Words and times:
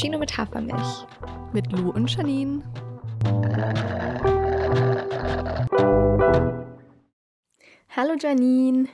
Cappuccino 0.00 0.18
mit 0.18 0.38
Hafermilch. 0.38 1.06
Mit 1.52 1.70
Lou 1.72 1.90
und 1.90 2.10
Janine. 2.10 2.62
Hallo 7.90 8.14
Janine. 8.18 8.88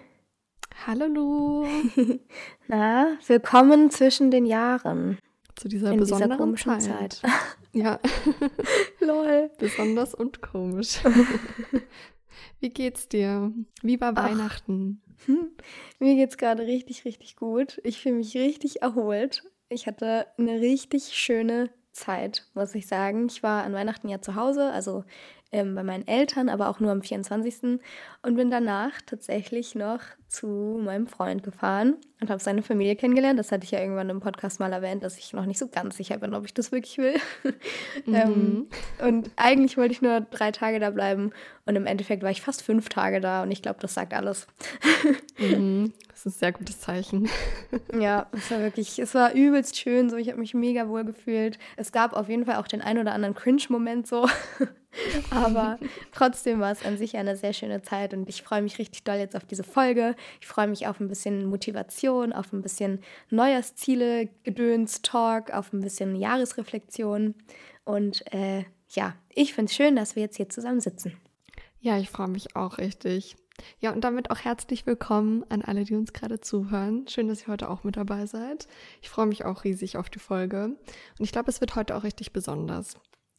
Hallo 0.84 1.06
Lou. 1.06 1.64
Na, 2.66 3.18
willkommen 3.24 3.90
zwischen 3.92 4.32
den 4.32 4.46
Jahren. 4.46 5.18
Zu 5.54 5.68
dieser 5.68 5.92
In 5.92 6.00
besonderen 6.00 6.30
dieser 6.32 6.42
komischen 6.42 6.80
Zeit. 6.80 7.12
Zeit. 7.12 7.22
Ja, 7.72 8.00
Lol. 9.00 9.50
besonders 9.58 10.12
und 10.12 10.42
komisch. 10.42 10.98
Wie 12.58 12.70
geht's 12.70 13.06
dir? 13.06 13.52
Wie 13.82 14.00
war 14.00 14.12
Ach. 14.16 14.28
Weihnachten? 14.28 15.02
Hm, 15.26 15.50
Mir 16.00 16.16
geht's 16.16 16.36
gerade 16.36 16.66
richtig, 16.66 17.04
richtig 17.04 17.36
gut. 17.36 17.80
Ich 17.84 18.00
fühle 18.00 18.16
mich 18.16 18.34
richtig 18.34 18.82
erholt. 18.82 19.44
Ich 19.68 19.86
hatte 19.86 20.26
eine 20.38 20.60
richtig 20.60 21.14
schöne 21.14 21.70
Zeit, 21.92 22.46
muss 22.54 22.74
ich 22.74 22.86
sagen. 22.86 23.26
Ich 23.26 23.42
war 23.42 23.64
an 23.64 23.72
Weihnachten 23.72 24.08
ja 24.08 24.20
zu 24.20 24.36
Hause, 24.36 24.70
also 24.70 25.04
ähm, 25.52 25.74
bei 25.74 25.82
meinen 25.82 26.06
Eltern, 26.06 26.48
aber 26.48 26.68
auch 26.68 26.80
nur 26.80 26.90
am 26.90 27.02
24. 27.02 27.80
und 28.22 28.36
bin 28.36 28.50
danach 28.50 28.92
tatsächlich 29.06 29.74
noch 29.74 30.00
zu 30.28 30.80
meinem 30.82 31.06
Freund 31.06 31.42
gefahren 31.42 31.96
und 32.20 32.30
habe 32.30 32.42
seine 32.42 32.62
Familie 32.62 32.96
kennengelernt. 32.96 33.38
Das 33.38 33.52
hatte 33.52 33.64
ich 33.64 33.70
ja 33.70 33.80
irgendwann 33.80 34.10
im 34.10 34.20
Podcast 34.20 34.58
mal 34.58 34.72
erwähnt, 34.72 35.02
dass 35.02 35.18
ich 35.18 35.32
noch 35.32 35.46
nicht 35.46 35.58
so 35.58 35.68
ganz 35.68 35.96
sicher 35.96 36.18
bin, 36.18 36.34
ob 36.34 36.44
ich 36.44 36.52
das 36.52 36.72
wirklich 36.72 36.98
will. 36.98 37.14
ähm, 38.06 38.66
und 39.00 39.30
eigentlich 39.36 39.76
wollte 39.76 39.92
ich 39.92 40.02
nur 40.02 40.20
drei 40.20 40.50
Tage 40.50 40.80
da 40.80 40.90
bleiben 40.90 41.32
und 41.64 41.76
im 41.76 41.86
Endeffekt 41.86 42.22
war 42.22 42.30
ich 42.30 42.42
fast 42.42 42.62
fünf 42.62 42.88
Tage 42.88 43.20
da 43.20 43.42
und 43.42 43.50
ich 43.50 43.62
glaube, 43.62 43.78
das 43.80 43.94
sagt 43.94 44.14
alles. 44.14 44.46
Mhm. 45.38 45.92
Das 46.08 46.20
ist 46.20 46.26
ein 46.26 46.38
sehr 46.38 46.52
gutes 46.52 46.80
Zeichen. 46.80 47.28
Ja, 47.92 48.26
es 48.32 48.50
war 48.50 48.60
wirklich, 48.60 48.98
es 48.98 49.14
war 49.14 49.34
übelst 49.34 49.76
schön, 49.76 50.08
so 50.08 50.16
ich 50.16 50.28
habe 50.28 50.40
mich 50.40 50.54
mega 50.54 50.88
wohl 50.88 51.04
gefühlt. 51.04 51.58
Es 51.76 51.92
gab 51.92 52.14
auf 52.14 52.30
jeden 52.30 52.46
Fall 52.46 52.56
auch 52.56 52.66
den 52.66 52.80
ein 52.80 52.98
oder 52.98 53.12
anderen 53.12 53.34
Cringe-Moment 53.34 54.06
so, 54.06 54.26
aber 55.30 55.78
trotzdem 56.12 56.60
war 56.60 56.72
es 56.72 56.84
an 56.84 56.98
sich 56.98 57.16
eine 57.16 57.36
sehr 57.36 57.52
schöne 57.52 57.82
Zeit 57.82 58.14
und 58.14 58.28
ich 58.28 58.42
freue 58.42 58.62
mich 58.62 58.78
richtig 58.78 59.04
doll 59.04 59.16
jetzt 59.16 59.36
auf 59.36 59.44
diese 59.44 59.64
Folge. 59.64 60.14
Ich 60.40 60.46
freue 60.46 60.68
mich 60.68 60.86
auf 60.86 61.00
ein 61.00 61.08
bisschen 61.08 61.46
Motivation, 61.46 62.32
auf 62.32 62.52
ein 62.52 62.62
bisschen 62.62 63.00
Neujahrsziele, 63.30 64.28
Gedöns, 64.44 65.02
Talk, 65.02 65.52
auf 65.52 65.72
ein 65.72 65.80
bisschen 65.80 66.16
Jahresreflexion 66.16 67.34
und 67.84 68.32
äh, 68.32 68.64
ja, 68.90 69.14
ich 69.28 69.54
finde 69.54 69.70
es 69.70 69.76
schön, 69.76 69.96
dass 69.96 70.16
wir 70.16 70.22
jetzt 70.22 70.36
hier 70.36 70.48
zusammen 70.48 70.80
sitzen. 70.80 71.16
Ja, 71.80 71.98
ich 71.98 72.10
freue 72.10 72.28
mich 72.28 72.56
auch 72.56 72.78
richtig. 72.78 73.36
Ja, 73.80 73.92
und 73.92 74.02
damit 74.04 74.30
auch 74.30 74.38
herzlich 74.38 74.86
willkommen 74.86 75.44
an 75.48 75.62
alle, 75.62 75.84
die 75.84 75.94
uns 75.94 76.12
gerade 76.12 76.40
zuhören. 76.40 77.06
Schön, 77.08 77.28
dass 77.28 77.42
ihr 77.42 77.48
heute 77.48 77.70
auch 77.70 77.84
mit 77.84 77.96
dabei 77.96 78.26
seid. 78.26 78.66
Ich 79.00 79.08
freue 79.08 79.26
mich 79.26 79.44
auch 79.44 79.64
riesig 79.64 79.96
auf 79.96 80.10
die 80.10 80.18
Folge. 80.18 80.64
Und 80.64 81.24
ich 81.24 81.32
glaube, 81.32 81.50
es 81.50 81.60
wird 81.60 81.74
heute 81.74 81.96
auch 81.96 82.02
richtig 82.02 82.32
besonders. 82.32 82.96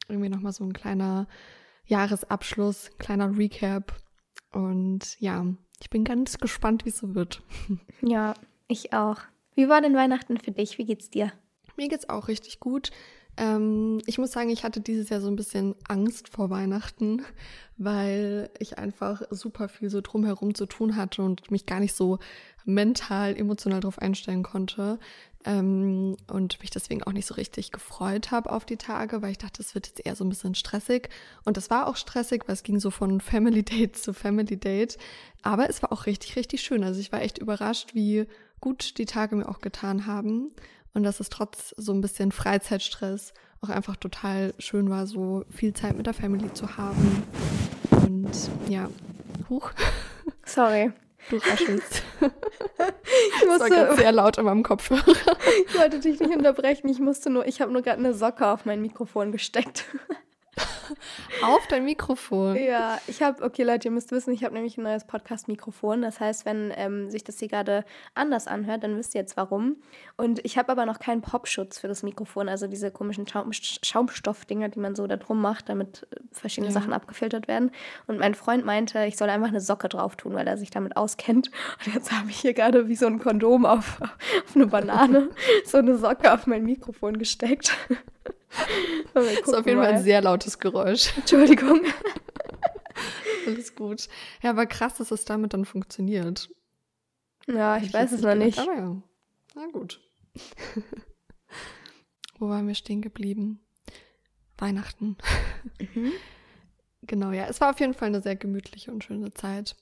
Irgendwie 0.07 0.29
nochmal 0.29 0.53
so 0.53 0.63
ein 0.63 0.73
kleiner 0.73 1.27
Jahresabschluss, 1.85 2.91
kleiner 2.97 3.37
Recap. 3.37 3.93
Und 4.51 5.19
ja, 5.19 5.45
ich 5.81 5.89
bin 5.89 6.03
ganz 6.03 6.37
gespannt, 6.37 6.85
wie 6.85 6.89
es 6.89 6.97
so 6.97 7.15
wird. 7.15 7.41
Ja, 8.01 8.35
ich 8.67 8.93
auch. 8.93 9.17
Wie 9.55 9.69
war 9.69 9.81
denn 9.81 9.95
Weihnachten 9.95 10.37
für 10.37 10.51
dich? 10.51 10.77
Wie 10.77 10.85
geht's 10.85 11.09
dir? 11.09 11.31
Mir 11.77 11.87
geht's 11.87 12.09
auch 12.09 12.27
richtig 12.27 12.59
gut. 12.59 12.91
Ähm, 13.37 14.01
ich 14.05 14.17
muss 14.17 14.31
sagen, 14.31 14.49
ich 14.49 14.63
hatte 14.63 14.81
dieses 14.81 15.09
Jahr 15.09 15.21
so 15.21 15.27
ein 15.27 15.35
bisschen 15.35 15.75
Angst 15.87 16.27
vor 16.29 16.49
Weihnachten, 16.49 17.23
weil 17.77 18.49
ich 18.59 18.77
einfach 18.77 19.21
super 19.29 19.69
viel 19.69 19.89
so 19.89 20.01
drumherum 20.01 20.55
zu 20.55 20.65
tun 20.65 20.95
hatte 20.95 21.21
und 21.21 21.49
mich 21.51 21.65
gar 21.65 21.79
nicht 21.79 21.95
so 21.95 22.19
mental, 22.65 23.35
emotional 23.37 23.79
darauf 23.79 23.99
einstellen 23.99 24.43
konnte. 24.43 24.99
Ähm, 25.47 26.17
und 26.27 26.59
mich 26.59 26.71
deswegen 26.71 27.03
auch 27.03 27.13
nicht 27.13 27.25
so 27.25 27.35
richtig 27.35 27.71
gefreut 27.71 28.31
habe 28.31 28.51
auf 28.51 28.65
die 28.65 28.75
Tage, 28.75 29.21
weil 29.21 29.31
ich 29.31 29.37
dachte, 29.37 29.61
es 29.61 29.73
wird 29.73 29.87
jetzt 29.87 30.05
eher 30.05 30.15
so 30.15 30.25
ein 30.25 30.29
bisschen 30.29 30.55
stressig. 30.55 31.09
Und 31.45 31.57
es 31.57 31.69
war 31.69 31.87
auch 31.87 31.95
stressig, 31.95 32.43
weil 32.45 32.53
es 32.53 32.63
ging 32.63 32.79
so 32.79 32.91
von 32.91 33.21
Family 33.21 33.63
Date 33.63 33.95
zu 33.95 34.13
Family 34.13 34.57
Date. 34.57 34.97
Aber 35.43 35.69
es 35.69 35.81
war 35.81 35.91
auch 35.93 36.05
richtig, 36.05 36.35
richtig 36.35 36.61
schön. 36.61 36.83
Also 36.83 36.99
ich 36.99 37.11
war 37.11 37.21
echt 37.21 37.37
überrascht, 37.37 37.95
wie 37.95 38.25
gut 38.59 38.97
die 38.97 39.05
Tage 39.05 39.35
mir 39.35 39.47
auch 39.47 39.61
getan 39.61 40.05
haben 40.05 40.51
und 40.93 41.03
dass 41.03 41.19
es 41.19 41.29
trotz 41.29 41.73
so 41.77 41.93
ein 41.93 42.01
bisschen 42.01 42.31
Freizeitstress 42.31 43.33
auch 43.61 43.69
einfach 43.69 43.95
total 43.95 44.53
schön 44.59 44.89
war, 44.89 45.07
so 45.07 45.45
viel 45.49 45.73
Zeit 45.73 45.95
mit 45.95 46.07
der 46.07 46.13
Family 46.13 46.53
zu 46.53 46.77
haben. 46.77 47.23
Und 47.91 48.31
ja, 48.67 48.89
huch, 49.49 49.71
Sorry. 50.45 50.91
Du 51.29 51.37
raschelst. 51.37 52.03
Ich 52.79 53.41
Das 53.41 53.59
war 53.59 53.69
musste, 53.69 53.95
sehr 53.95 54.11
laut 54.11 54.37
in 54.37 54.45
meinem 54.45 54.63
Kopfhörer. 54.63 55.03
ich 55.67 55.77
wollte 55.77 55.99
dich 55.99 56.19
nicht 56.19 56.35
unterbrechen. 56.35 56.87
Ich 56.89 56.99
musste 56.99 57.29
nur, 57.29 57.47
ich 57.47 57.61
habe 57.61 57.71
nur 57.71 57.81
gerade 57.81 57.99
eine 57.99 58.13
Socke 58.13 58.45
auf 58.47 58.65
mein 58.65 58.81
Mikrofon 58.81 59.31
gesteckt. 59.31 59.85
Auf 61.43 61.67
dein 61.67 61.85
Mikrofon. 61.85 62.55
Ja, 62.55 62.99
ich 63.07 63.21
habe, 63.21 63.43
okay 63.43 63.63
Leute, 63.63 63.87
ihr 63.87 63.91
müsst 63.91 64.11
wissen, 64.11 64.33
ich 64.33 64.43
habe 64.43 64.53
nämlich 64.53 64.77
ein 64.77 64.83
neues 64.83 65.05
Podcast-Mikrofon. 65.05 66.01
Das 66.01 66.19
heißt, 66.19 66.45
wenn 66.45 66.73
ähm, 66.75 67.09
sich 67.09 67.23
das 67.23 67.39
hier 67.39 67.47
gerade 67.47 67.85
anders 68.15 68.47
anhört, 68.47 68.83
dann 68.83 68.97
wisst 68.97 69.15
ihr 69.15 69.21
jetzt 69.21 69.37
warum. 69.37 69.77
Und 70.15 70.43
ich 70.45 70.57
habe 70.57 70.71
aber 70.71 70.85
noch 70.85 70.99
keinen 70.99 71.21
Popschutz 71.21 71.79
für 71.79 71.87
das 71.87 72.03
Mikrofon, 72.03 72.49
also 72.49 72.67
diese 72.67 72.91
komischen 72.91 73.27
Schaum 73.27 73.51
Schaumstoffdinger, 73.53 74.69
die 74.69 74.79
man 74.79 74.95
so 74.95 75.07
da 75.07 75.17
drum 75.17 75.41
macht, 75.41 75.69
damit 75.69 76.07
äh, 76.11 76.15
verschiedene 76.31 76.73
Ja. 76.73 76.79
Sachen 76.79 76.93
abgefiltert 76.93 77.47
werden. 77.47 77.71
Und 78.07 78.19
mein 78.19 78.35
Freund 78.35 78.65
meinte, 78.65 79.05
ich 79.05 79.17
soll 79.17 79.29
einfach 79.29 79.49
eine 79.49 79.61
Socke 79.61 79.89
drauf 79.89 80.15
tun, 80.15 80.33
weil 80.33 80.47
er 80.47 80.57
sich 80.57 80.69
damit 80.69 80.97
auskennt. 80.97 81.51
Und 81.85 81.93
jetzt 81.93 82.11
habe 82.11 82.29
ich 82.29 82.39
hier 82.39 82.53
gerade 82.53 82.87
wie 82.87 82.95
so 82.95 83.07
ein 83.07 83.19
Kondom 83.19 83.65
auf, 83.65 84.01
auf 84.01 84.55
eine 84.55 84.67
Banane, 84.67 85.29
so 85.65 85.77
eine 85.77 85.97
Socke 85.97 86.33
auf 86.33 86.47
mein 86.47 86.63
Mikrofon 86.63 87.17
gesteckt. 87.17 87.75
Das 89.13 89.25
ist 89.25 89.53
auf 89.53 89.65
jeden 89.65 89.79
Fall 89.79 89.91
mal. 89.91 89.97
ein 89.97 90.03
sehr 90.03 90.21
lautes 90.21 90.59
Geräusch. 90.59 91.11
Entschuldigung. 91.17 91.81
Alles 93.47 93.75
gut. 93.75 94.07
Ja, 94.41 94.51
aber 94.51 94.65
krass, 94.65 94.97
dass 94.97 95.11
es 95.11 95.25
damit 95.25 95.53
dann 95.53 95.65
funktioniert. 95.65 96.49
Ja, 97.47 97.75
Hätte 97.75 97.85
ich 97.87 97.93
weiß 97.93 98.11
es 98.11 98.21
noch 98.21 98.35
nicht. 98.35 98.59
Aber 98.59 98.73
ja, 98.73 99.01
na 99.55 99.67
gut. 99.71 100.01
Wo 102.37 102.49
waren 102.49 102.67
wir 102.67 102.75
stehen 102.75 103.01
geblieben? 103.01 103.65
Weihnachten. 104.57 105.17
Mhm. 105.79 106.11
Genau, 107.03 107.31
ja. 107.31 107.47
Es 107.47 107.61
war 107.61 107.71
auf 107.71 107.79
jeden 107.79 107.93
Fall 107.93 108.09
eine 108.09 108.21
sehr 108.21 108.35
gemütliche 108.35 108.91
und 108.91 109.03
schöne 109.03 109.31
Zeit. 109.33 109.75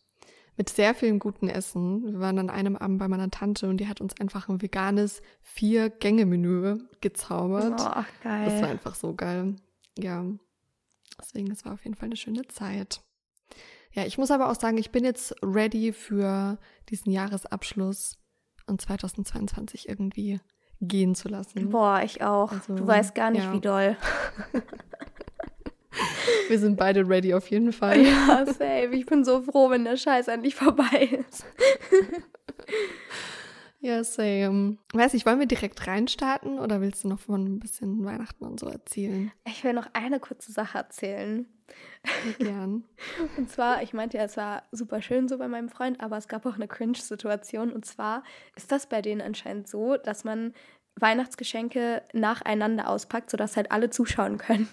Mit 0.58 0.70
sehr 0.70 0.96
viel 0.96 1.18
gutem 1.20 1.50
Essen. 1.50 2.14
Wir 2.14 2.20
waren 2.20 2.40
an 2.40 2.50
einem 2.50 2.76
Abend 2.76 3.00
bei 3.00 3.08
meiner 3.08 3.30
Tante 3.30 3.68
und 3.68 3.78
die 3.78 3.88
hat 3.88 4.00
uns 4.00 4.20
einfach 4.20 4.48
ein 4.48 4.62
veganes 4.62 5.22
Vier-Gänge-Menü 5.42 6.78
gezaubert. 7.02 7.80
Oh, 7.80 7.88
ach, 7.88 8.08
geil. 8.24 8.46
Das 8.46 8.62
war 8.62 8.70
einfach 8.70 8.96
so 8.96 9.14
geil. 9.14 9.58
Ja. 9.98 10.26
Deswegen, 11.20 11.52
es 11.52 11.66
war 11.66 11.74
auf 11.74 11.84
jeden 11.84 11.96
Fall 11.96 12.08
eine 12.08 12.16
schöne 12.16 12.48
Zeit. 12.48 13.02
Ja, 13.92 14.06
ich 14.06 14.18
muss 14.18 14.32
aber 14.32 14.50
auch 14.50 14.60
sagen, 14.60 14.78
ich 14.78 14.92
bin 14.92 15.04
jetzt 15.06 15.36
ready 15.42 15.94
für 15.94 16.58
diesen 16.90 17.12
Jahresabschluss 17.12 18.18
und 18.68 18.82
2022 18.82 19.88
irgendwie 19.88 20.40
gehen 20.82 21.16
zu 21.16 21.30
lassen. 21.30 21.70
Boah, 21.70 22.02
ich 22.04 22.22
auch. 22.22 22.52
Also, 22.52 22.76
du 22.76 22.86
weißt 22.86 23.16
gar 23.16 23.32
nicht, 23.32 23.46
ja. 23.46 23.54
wie 23.54 23.62
doll. 23.62 23.98
Wir 26.48 26.60
sind 26.60 26.78
beide 26.78 27.08
ready 27.08 27.34
auf 27.34 27.50
jeden 27.50 27.74
Fall. 27.74 28.02
Ja, 28.02 28.46
safe. 28.46 28.90
Ich 28.92 29.06
bin 29.06 29.24
so 29.24 29.42
froh, 29.42 29.70
wenn 29.70 29.86
der 29.86 29.98
Scheiß 29.98 30.28
endlich 30.28 30.56
vorbei 30.56 31.20
ist. 31.28 31.46
Ja, 33.86 34.04
same. 34.04 34.78
Weiß 34.94 35.14
ich, 35.14 35.28
wollen 35.28 35.40
wir 35.40 35.46
direkt 35.46 35.86
reinstarten 35.86 36.58
oder 36.58 36.82
willst 36.82 37.04
du 37.04 37.08
noch 37.08 37.20
von 37.20 37.46
ein 37.46 37.60
bisschen 37.60 38.04
Weihnachten 38.04 38.44
und 38.44 38.60
so 38.60 38.66
erzählen? 38.66 39.32
Ich 39.46 39.64
will 39.64 39.74
noch 39.74 39.86
eine 39.94 40.20
kurze 40.20 40.52
Sache 40.52 40.80
erzählen. 40.80 41.46
Gern. 42.40 42.84
Und 43.38 43.52
zwar, 43.52 43.84
ich 43.84 43.94
meinte 43.94 44.18
ja, 44.18 44.24
es 44.24 44.38
war 44.38 44.64
super 44.72 45.04
schön 45.04 45.28
so 45.28 45.38
bei 45.38 45.48
meinem 45.48 45.70
Freund, 45.70 46.02
aber 46.02 46.18
es 46.18 46.28
gab 46.28 46.48
auch 46.48 46.56
eine 46.56 46.68
Cringe-Situation. 46.68 47.72
Und 47.72 47.86
zwar 47.86 48.24
ist 48.56 48.72
das 48.72 48.88
bei 48.88 49.04
denen 49.04 49.22
anscheinend 49.22 49.68
so, 49.68 49.98
dass 49.98 50.24
man 50.24 50.54
Weihnachtsgeschenke 50.96 52.02
nacheinander 52.12 52.90
auspackt, 52.90 53.30
sodass 53.30 53.56
halt 53.56 53.72
alle 53.72 53.92
zuschauen 53.92 54.40
können. 54.40 54.68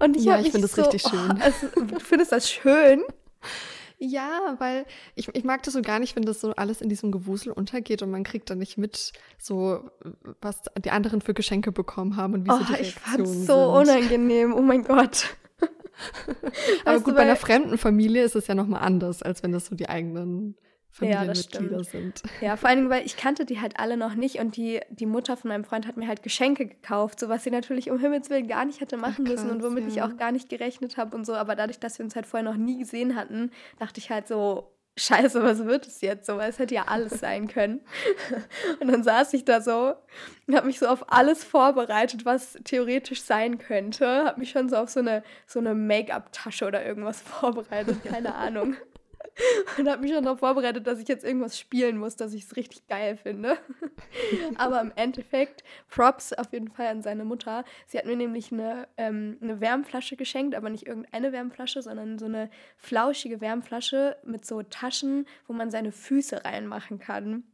Und 0.00 0.16
ich, 0.16 0.24
Ja, 0.24 0.36
ich 0.36 0.44
mich 0.44 0.52
find 0.52 0.64
das 0.64 0.72
so, 0.72 0.82
richtig 0.82 1.02
schön. 1.02 1.32
Oh, 1.32 1.38
es, 1.46 1.60
du 1.88 1.98
findest 2.00 2.32
das 2.32 2.50
schön? 2.50 3.02
Ja, 3.98 4.56
weil 4.58 4.84
ich, 5.14 5.28
ich 5.32 5.44
mag 5.44 5.62
das 5.62 5.74
so 5.74 5.82
gar 5.82 6.00
nicht, 6.00 6.16
wenn 6.16 6.24
das 6.24 6.40
so 6.40 6.52
alles 6.56 6.80
in 6.80 6.88
diesem 6.88 7.12
Gewusel 7.12 7.52
untergeht 7.52 8.02
und 8.02 8.10
man 8.10 8.24
kriegt 8.24 8.50
dann 8.50 8.58
nicht 8.58 8.76
mit, 8.76 9.12
so 9.38 9.88
was 10.40 10.62
die 10.84 10.90
anderen 10.90 11.20
für 11.20 11.34
Geschenke 11.34 11.70
bekommen 11.70 12.16
haben 12.16 12.34
und 12.34 12.44
wie 12.46 12.50
Oh, 12.50 12.58
so 12.58 12.64
die 12.64 12.80
ich 12.80 12.96
Reaktionen 12.96 13.26
fand's 13.26 13.46
so 13.46 13.84
sind. 13.84 13.88
unangenehm. 13.94 14.54
Oh 14.54 14.60
mein 14.62 14.82
Gott. 14.82 15.26
Aber 16.84 16.94
Weißt 16.96 17.04
gut, 17.04 17.12
du, 17.12 17.16
bei 17.16 17.22
einer 17.22 17.36
fremden 17.36 17.78
Familie 17.78 18.24
ist 18.24 18.34
es 18.34 18.48
ja 18.48 18.56
nochmal 18.56 18.82
anders, 18.82 19.22
als 19.22 19.44
wenn 19.44 19.52
das 19.52 19.66
so 19.66 19.76
die 19.76 19.88
eigenen 19.88 20.56
Ja, 21.00 21.18
Familienmitglieder 21.18 21.84
sind. 21.84 22.22
Ja, 22.40 22.56
vor 22.56 22.68
allen 22.68 22.78
Dingen, 22.78 22.90
weil 22.90 23.06
ich 23.06 23.16
kannte 23.16 23.46
die 23.46 23.60
halt 23.60 23.78
alle 23.78 23.96
noch 23.96 24.14
nicht 24.14 24.38
und 24.38 24.56
die, 24.56 24.80
die 24.90 25.06
Mutter 25.06 25.36
von 25.36 25.48
meinem 25.48 25.64
Freund 25.64 25.86
hat 25.86 25.96
mir 25.96 26.06
halt 26.06 26.22
Geschenke 26.22 26.66
gekauft, 26.66 27.18
so 27.18 27.28
was 27.28 27.44
sie 27.44 27.50
natürlich 27.50 27.90
um 27.90 27.98
Himmels 27.98 28.28
Willen 28.28 28.46
gar 28.46 28.64
nicht 28.64 28.80
hätte 28.80 28.96
machen 28.96 29.24
Ach, 29.26 29.30
müssen 29.30 29.50
und 29.50 29.60
krass, 29.60 29.70
womit 29.70 29.88
ich 29.88 29.96
ja. 29.96 30.06
auch 30.06 30.16
gar 30.16 30.32
nicht 30.32 30.48
gerechnet 30.48 30.98
habe 30.98 31.16
und 31.16 31.24
so. 31.24 31.34
Aber 31.34 31.56
dadurch, 31.56 31.78
dass 31.78 31.98
wir 31.98 32.04
uns 32.04 32.14
halt 32.14 32.26
vorher 32.26 32.48
noch 32.48 32.58
nie 32.58 32.78
gesehen 32.78 33.16
hatten, 33.16 33.50
dachte 33.78 34.00
ich 34.00 34.10
halt 34.10 34.28
so, 34.28 34.72
scheiße, 34.96 35.42
was 35.42 35.64
wird 35.64 35.86
es 35.86 36.00
jetzt 36.00 36.26
so? 36.26 36.36
Weil 36.36 36.50
es 36.50 36.58
hätte 36.58 36.74
ja 36.74 36.84
alles 36.86 37.12
sein 37.20 37.48
können. 37.48 37.80
Und 38.80 38.88
dann 38.88 39.02
saß 39.02 39.32
ich 39.34 39.44
da 39.44 39.60
so 39.60 39.94
und 40.46 40.56
habe 40.56 40.66
mich 40.66 40.78
so 40.78 40.86
auf 40.86 41.10
alles 41.10 41.44
vorbereitet, 41.44 42.24
was 42.24 42.58
theoretisch 42.64 43.22
sein 43.22 43.58
könnte. 43.58 44.24
Habe 44.26 44.40
mich 44.40 44.50
schon 44.50 44.68
so 44.68 44.76
auf 44.76 44.90
so 44.90 45.00
eine, 45.00 45.22
so 45.46 45.58
eine 45.58 45.74
Make-up-Tasche 45.74 46.66
oder 46.66 46.84
irgendwas 46.84 47.20
vorbereitet, 47.22 48.04
keine 48.04 48.34
Ahnung. 48.34 48.76
und 49.78 49.88
habe 49.88 50.02
mich 50.02 50.12
schon 50.12 50.24
darauf 50.24 50.40
vorbereitet, 50.40 50.86
dass 50.86 50.98
ich 50.98 51.08
jetzt 51.08 51.24
irgendwas 51.24 51.58
spielen 51.58 51.96
muss, 51.98 52.16
dass 52.16 52.34
ich 52.34 52.44
es 52.44 52.56
richtig 52.56 52.86
geil 52.86 53.16
finde. 53.16 53.56
Aber 54.56 54.80
im 54.80 54.92
Endeffekt, 54.96 55.64
Props 55.88 56.32
auf 56.32 56.52
jeden 56.52 56.70
Fall 56.70 56.86
an 56.86 57.02
seine 57.02 57.24
Mutter. 57.24 57.64
Sie 57.86 57.98
hat 57.98 58.06
mir 58.06 58.16
nämlich 58.16 58.52
eine, 58.52 58.88
ähm, 58.96 59.38
eine 59.40 59.60
Wärmflasche 59.60 60.16
geschenkt, 60.16 60.54
aber 60.54 60.70
nicht 60.70 60.86
irgendeine 60.86 61.32
Wärmflasche, 61.32 61.82
sondern 61.82 62.18
so 62.18 62.26
eine 62.26 62.50
flauschige 62.76 63.40
Wärmflasche 63.40 64.16
mit 64.24 64.44
so 64.44 64.62
Taschen, 64.62 65.26
wo 65.46 65.52
man 65.52 65.70
seine 65.70 65.92
Füße 65.92 66.44
reinmachen 66.44 66.98
kann. 66.98 67.44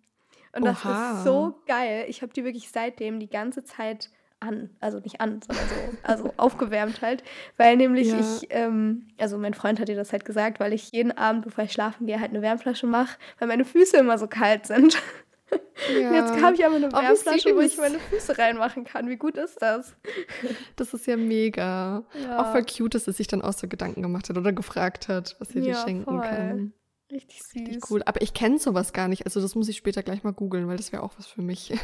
Und 0.53 0.65
das 0.65 0.85
Oha. 0.85 1.19
ist 1.19 1.25
so 1.25 1.61
geil. 1.67 2.07
Ich 2.09 2.23
habe 2.23 2.33
die 2.33 2.45
wirklich 2.45 2.71
seitdem 2.71 3.21
die 3.21 3.29
ganze 3.29 3.65
Zeit 3.65 4.11
an, 4.41 4.71
also 4.81 4.99
nicht 4.99 5.21
an, 5.21 5.41
sondern 5.47 5.67
so, 5.69 5.99
also 6.03 6.35
aufgewärmt 6.37 7.03
halt, 7.03 7.23
weil 7.57 7.77
nämlich 7.77 8.09
ja. 8.09 8.21
ich, 8.21 8.49
ähm, 8.51 9.09
also 9.19 9.39
mein 9.39 9.55
Freund 9.55 9.81
hat 9.81 9.89
dir 9.89 9.97
das 9.97 10.13
halt 10.13 10.25
gesagt, 10.25 10.61
weil 10.61 10.73
ich 10.73 10.93
jeden 10.93 11.17
Abend, 11.17 11.45
bevor 11.45 11.65
ich 11.65 11.73
schlafen 11.73 12.07
gehe, 12.07 12.21
halt 12.21 12.31
eine 12.31 12.43
Wärmflasche 12.43 12.87
mache, 12.87 13.19
weil 13.39 13.49
meine 13.49 13.65
Füße 13.65 13.97
immer 13.97 14.19
so 14.19 14.27
kalt 14.27 14.67
sind. 14.67 15.01
Ja. 15.91 16.13
Jetzt 16.13 16.43
habe 16.43 16.57
ich 16.57 16.67
aber 16.67 16.77
eine 16.77 16.93
Wärmflasche, 16.93 17.55
wo 17.55 17.61
ich 17.61 17.79
meine 17.79 17.99
Füße 17.99 18.37
reinmachen 18.37 18.85
kann. 18.85 19.09
Wie 19.09 19.17
gut 19.17 19.39
ist 19.39 19.63
das? 19.63 19.97
Das 20.77 20.93
ist 20.93 21.07
ja 21.07 21.17
mega. 21.17 22.05
Ja. 22.23 22.41
Auch 22.43 22.53
voll 22.53 22.65
cute, 22.65 22.95
dass 22.95 23.07
er 23.07 23.15
sich 23.15 23.29
dann 23.29 23.41
auch 23.41 23.55
so 23.55 23.67
Gedanken 23.67 24.03
gemacht 24.03 24.29
hat 24.29 24.37
oder 24.37 24.53
gefragt 24.53 25.09
hat, 25.09 25.37
was 25.39 25.49
sie 25.49 25.63
dir 25.63 25.75
schenken 25.77 26.05
voll. 26.05 26.21
kann. 26.21 26.73
Richtig 27.11 27.43
süß. 27.43 27.55
Richtig 27.55 27.91
cool. 27.91 28.03
Aber 28.05 28.21
ich 28.23 28.35
kenne 28.35 28.59
sowas 28.59 28.93
gar 28.93 29.09
nicht. 29.09 29.25
Also 29.25 29.41
das 29.41 29.55
muss 29.55 29.69
ich 29.69 29.77
später 29.77 30.03
gleich 30.03 30.25
mal 30.25 30.33
googeln, 30.33 30.69
weil 30.69 30.77
das 30.77 30.93
wäre 30.93 31.03
auch 31.03 31.17
was 31.17 31.27
für 31.27 31.43
mich. 31.43 31.73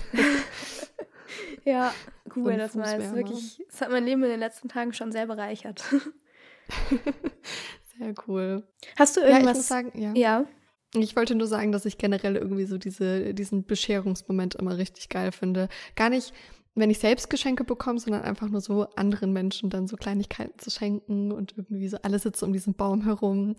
Ja, 1.65 1.94
google 2.29 2.55
so 2.55 2.59
das 2.59 2.75
mal. 2.75 3.00
Es, 3.00 3.15
wirklich, 3.15 3.62
es 3.69 3.81
hat 3.81 3.91
mein 3.91 4.05
Leben 4.05 4.23
in 4.23 4.31
den 4.31 4.41
letzten 4.41 4.69
Tagen 4.69 4.93
schon 4.93 5.12
sehr 5.12 5.26
bereichert. 5.26 5.82
sehr 7.99 8.15
cool. 8.26 8.67
Hast 8.97 9.17
du 9.17 9.21
irgendwas? 9.21 9.44
Ja, 9.44 9.50
ich 9.50 9.56
muss 9.56 9.69
sagen, 9.69 9.93
ja. 9.94 10.12
ja. 10.15 10.47
Ich 10.94 11.17
wollte 11.17 11.35
nur 11.35 11.47
sagen, 11.47 11.73
dass 11.73 11.87
ich 11.87 11.99
generell 11.99 12.37
irgendwie 12.37 12.67
so 12.67 12.79
diese, 12.79 13.35
diesen 13.35 13.65
Bescherungsmoment 13.65 14.55
immer 14.55 14.79
richtig 14.79 15.09
geil 15.09 15.32
finde. 15.32 15.69
Gar 15.97 16.11
nicht, 16.11 16.32
wenn 16.75 16.91
ich 16.91 16.99
selbst 16.99 17.31
Geschenke 17.31 17.65
bekomme, 17.65 18.00
sondern 18.00 18.23
einfach 18.23 18.49
nur 18.49 18.61
so 18.61 18.88
anderen 18.97 19.32
Menschen 19.32 19.71
dann 19.71 19.87
so 19.87 19.97
Kleinigkeiten 19.97 20.59
zu 20.59 20.71
schenken 20.71 21.31
und 21.32 21.55
irgendwie 21.56 21.88
so 21.88 21.99
alle 22.03 22.19
sitzen 22.19 22.47
um 22.47 22.53
diesen 22.53 22.75
Baum 22.75 23.03
herum. 23.05 23.55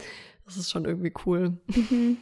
Das 0.46 0.58
ist 0.58 0.70
schon 0.70 0.86
irgendwie 0.86 1.14
cool. 1.26 1.58
Mhm. 1.68 2.18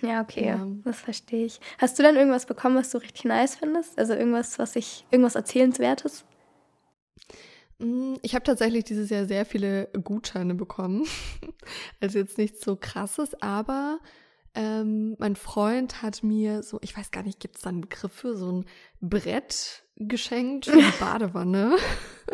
Ja, 0.00 0.22
okay, 0.22 0.46
ja. 0.46 0.66
das 0.84 1.00
verstehe 1.00 1.46
ich. 1.46 1.60
Hast 1.78 1.98
du 1.98 2.04
dann 2.04 2.16
irgendwas 2.16 2.46
bekommen, 2.46 2.76
was 2.76 2.90
du 2.90 2.98
richtig 2.98 3.24
nice 3.24 3.56
findest? 3.56 3.98
Also 3.98 4.14
irgendwas, 4.14 4.58
was 4.58 4.76
ich, 4.76 5.04
irgendwas 5.10 5.34
Erzählenswertes? 5.34 6.24
Mm, 7.78 8.14
ich 8.22 8.34
habe 8.34 8.44
tatsächlich 8.44 8.84
dieses 8.84 9.10
Jahr 9.10 9.26
sehr 9.26 9.44
viele 9.44 9.88
Gutscheine 10.04 10.54
bekommen. 10.54 11.04
Also 12.00 12.18
jetzt 12.18 12.38
nichts 12.38 12.64
so 12.64 12.76
krasses, 12.76 13.34
aber 13.42 13.98
ähm, 14.54 15.16
mein 15.18 15.36
Freund 15.36 16.00
hat 16.00 16.22
mir 16.22 16.62
so, 16.62 16.78
ich 16.80 16.96
weiß 16.96 17.10
gar 17.10 17.22
nicht, 17.22 17.40
gibt 17.40 17.56
es 17.56 17.62
da 17.62 17.68
einen 17.68 17.82
Begriff 17.82 18.12
für 18.12 18.36
so 18.36 18.50
ein 18.50 18.64
Brett 19.00 19.84
geschenkt 19.98 20.66
für 20.66 20.76
die 20.76 20.92
Badewanne. 21.00 21.76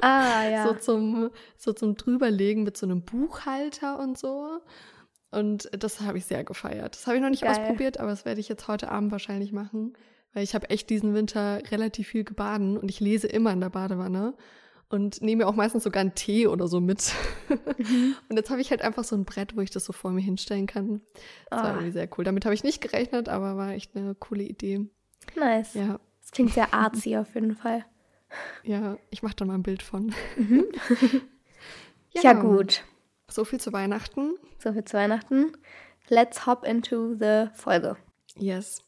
ah, 0.00 0.49
ja. 0.49 0.66
So 0.66 0.75
zum, 0.75 1.31
so 1.56 1.72
zum 1.72 1.96
drüberlegen 1.96 2.62
mit 2.62 2.76
so 2.76 2.87
einem 2.87 3.02
Buchhalter 3.02 3.99
und 3.99 4.19
so. 4.19 4.61
Und 5.31 5.69
das 5.72 6.00
habe 6.00 6.19
ich 6.19 6.26
sehr 6.26 6.44
gefeiert. 6.44 6.94
Das 6.94 7.06
habe 7.06 7.16
ich 7.16 7.22
noch 7.22 7.31
nicht 7.31 7.43
Geil. 7.43 7.50
ausprobiert, 7.50 7.99
aber 7.99 8.11
das 8.11 8.25
werde 8.25 8.40
ich 8.40 8.49
jetzt 8.49 8.69
heute 8.69 8.90
Abend 8.90 9.11
wahrscheinlich 9.11 9.52
machen, 9.52 9.94
weil 10.32 10.44
ich 10.44 10.55
habe 10.55 10.70
echt 10.70 10.90
diesen 10.90 11.14
Winter 11.14 11.61
relativ 11.70 12.08
viel 12.08 12.25
gebaden 12.25 12.76
und 12.76 12.88
ich 12.88 13.00
lese 13.00 13.26
immer 13.26 13.52
in 13.52 13.61
der 13.61 13.70
Badewanne 13.70 14.34
und 14.90 15.22
nehme 15.22 15.46
auch 15.46 15.56
meistens 15.56 15.82
sogar 15.82 16.02
einen 16.02 16.14
Tee 16.14 16.46
oder 16.46 16.69
so 16.69 16.81
mit. 16.81 17.12
Mhm. 17.78 18.14
Und 18.28 18.37
jetzt 18.37 18.50
habe 18.50 18.61
ich 18.61 18.70
halt 18.70 18.82
einfach 18.82 19.02
so 19.02 19.16
ein 19.16 19.25
Brett, 19.25 19.56
wo 19.56 19.61
ich 19.61 19.70
das 19.70 19.84
so 19.84 19.93
vor 19.93 20.12
mir 20.12 20.20
hinstellen 20.20 20.66
kann. 20.66 21.00
Das 21.50 21.58
oh. 21.58 21.62
war 21.62 21.64
ah. 21.64 21.69
irgendwie 21.75 21.90
sehr 21.90 22.08
cool. 22.16 22.25
Damit 22.25 22.44
habe 22.44 22.55
ich 22.55 22.62
nicht 22.62 22.81
gerechnet, 22.81 23.28
aber 23.28 23.56
war 23.56 23.72
echt 23.72 23.96
eine 23.96 24.14
coole 24.14 24.44
Idee. 24.44 24.87
Nice. 25.37 25.75
Ja. 25.75 25.99
Klingt 26.34 26.52
sehr 26.52 26.75
artsy 26.75 27.16
auf 27.16 27.34
jeden 27.34 27.54
Fall. 27.54 27.84
Ja, 28.64 28.98
ich 29.10 29.22
mache 29.22 29.36
da 29.36 29.44
mal 29.44 29.54
ein 29.54 29.62
Bild 29.62 29.82
von. 29.82 30.12
Mhm. 30.36 30.64
ja. 32.10 32.22
ja, 32.22 32.32
gut. 32.32 32.82
So 33.28 33.44
viel 33.44 33.60
zu 33.60 33.72
Weihnachten. 33.72 34.34
So 34.58 34.72
viel 34.72 34.84
zu 34.84 34.96
Weihnachten. 34.96 35.56
Let's 36.08 36.44
hop 36.44 36.64
into 36.64 37.14
the 37.14 37.46
Folge. 37.54 37.96
Yes. 38.36 38.82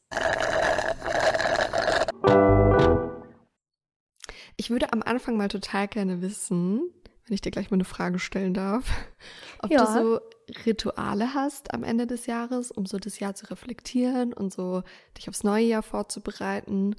Ich 4.57 4.71
würde 4.71 4.93
am 4.93 5.03
Anfang 5.03 5.37
mal 5.37 5.49
total 5.49 5.87
gerne 5.87 6.23
wissen, 6.23 6.81
wenn 7.27 7.35
ich 7.35 7.43
dir 7.43 7.53
gleich 7.53 7.71
mal 7.71 7.77
eine 7.77 7.85
Frage 7.85 8.19
stellen 8.19 8.55
darf, 8.55 8.91
ob 9.63 9.71
ja. 9.71 9.85
du 9.85 9.93
so 9.93 10.21
Rituale 10.65 11.33
hast 11.33 11.73
am 11.73 11.85
Ende 11.85 12.09
des 12.09 12.27
Jahres, 12.27 12.73
um 12.73 12.87
so 12.87 12.99
das 12.99 13.21
Jahr 13.21 13.35
zu 13.35 13.49
reflektieren 13.51 14.33
und 14.33 14.53
so 14.53 14.83
dich 15.17 15.29
aufs 15.29 15.45
neue 15.45 15.67
Jahr 15.67 15.83
vorzubereiten. 15.85 16.97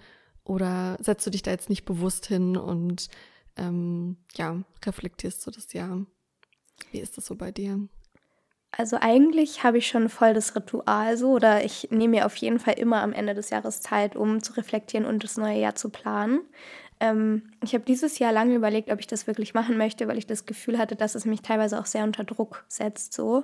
Oder 0.47 0.97
setzt 1.01 1.25
du 1.27 1.29
dich 1.29 1.41
da 1.43 1.51
jetzt 1.51 1.69
nicht 1.69 1.83
bewusst 1.83 2.25
hin 2.25 2.55
und 2.55 3.09
ähm, 3.57 4.15
ja, 4.35 4.63
reflektierst 4.85 5.41
so 5.41 5.51
das 5.51 5.73
Jahr? 5.73 6.05
Wie 6.91 6.99
ist 6.99 7.17
das 7.17 7.25
so 7.25 7.35
bei 7.35 7.51
dir? 7.51 7.79
Also 8.71 8.97
eigentlich 9.01 9.63
habe 9.63 9.77
ich 9.77 9.87
schon 9.87 10.07
voll 10.07 10.33
das 10.33 10.55
Ritual 10.55 11.17
so 11.17 11.31
oder 11.31 11.65
ich 11.65 11.89
nehme 11.91 12.17
mir 12.17 12.25
auf 12.25 12.35
jeden 12.37 12.59
Fall 12.59 12.75
immer 12.75 13.01
am 13.01 13.11
Ende 13.11 13.33
des 13.33 13.49
Jahres 13.49 13.81
Zeit, 13.81 14.15
um 14.15 14.41
zu 14.41 14.53
reflektieren 14.53 15.05
und 15.05 15.23
das 15.23 15.35
neue 15.35 15.59
Jahr 15.59 15.75
zu 15.75 15.89
planen. 15.89 16.39
Ähm, 17.01 17.51
ich 17.61 17.73
habe 17.73 17.83
dieses 17.83 18.17
Jahr 18.17 18.31
lange 18.31 18.55
überlegt, 18.55 18.89
ob 18.89 19.01
ich 19.01 19.07
das 19.07 19.27
wirklich 19.27 19.53
machen 19.53 19.77
möchte, 19.77 20.07
weil 20.07 20.17
ich 20.17 20.27
das 20.27 20.45
Gefühl 20.45 20.77
hatte, 20.77 20.95
dass 20.95 21.15
es 21.15 21.25
mich 21.25 21.41
teilweise 21.41 21.77
auch 21.77 21.85
sehr 21.85 22.05
unter 22.05 22.23
Druck 22.23 22.63
setzt 22.69 23.13
so. 23.13 23.43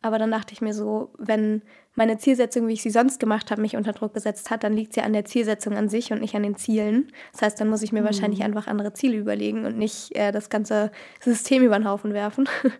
Aber 0.00 0.18
dann 0.18 0.30
dachte 0.30 0.54
ich 0.54 0.62
mir 0.62 0.72
so, 0.72 1.12
wenn 1.18 1.62
meine 1.98 2.16
Zielsetzung, 2.16 2.68
wie 2.68 2.74
ich 2.74 2.82
sie 2.82 2.90
sonst 2.90 3.18
gemacht 3.18 3.50
habe, 3.50 3.60
mich 3.60 3.76
unter 3.76 3.92
Druck 3.92 4.14
gesetzt 4.14 4.50
hat, 4.50 4.62
dann 4.62 4.72
liegt 4.72 4.94
sie 4.94 5.00
ja 5.00 5.06
an 5.06 5.12
der 5.12 5.24
Zielsetzung 5.24 5.76
an 5.76 5.88
sich 5.88 6.12
und 6.12 6.20
nicht 6.20 6.36
an 6.36 6.44
den 6.44 6.54
Zielen. 6.54 7.12
Das 7.32 7.42
heißt, 7.42 7.60
dann 7.60 7.68
muss 7.68 7.82
ich 7.82 7.90
mir 7.90 8.02
mhm. 8.02 8.06
wahrscheinlich 8.06 8.44
einfach 8.44 8.68
andere 8.68 8.92
Ziele 8.92 9.16
überlegen 9.16 9.64
und 9.64 9.76
nicht 9.76 10.14
äh, 10.14 10.30
das 10.30 10.48
ganze 10.48 10.92
System 11.20 11.64
über 11.64 11.76
den 11.76 11.88
Haufen 11.88 12.14
werfen. 12.14 12.48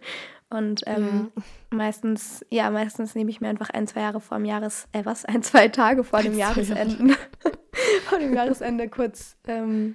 Und 0.50 0.80
ähm, 0.86 1.30
ja. 1.36 1.42
meistens, 1.68 2.42
ja, 2.48 2.70
meistens 2.70 3.14
nehme 3.14 3.28
ich 3.28 3.42
mir 3.42 3.50
einfach 3.50 3.68
ein, 3.68 3.86
zwei 3.86 4.00
Jahre 4.00 4.18
vor 4.18 4.38
dem 4.38 4.46
Jahres, 4.46 4.88
äh, 4.92 5.04
was, 5.04 5.26
ein, 5.26 5.42
zwei 5.42 5.68
Tage 5.68 6.04
vor 6.04 6.22
dem 6.22 6.38
Jahresende, 6.38 7.14
vor 8.06 8.18
dem 8.18 8.32
Jahresende 8.32 8.88
kurz 8.88 9.36
ähm, 9.46 9.94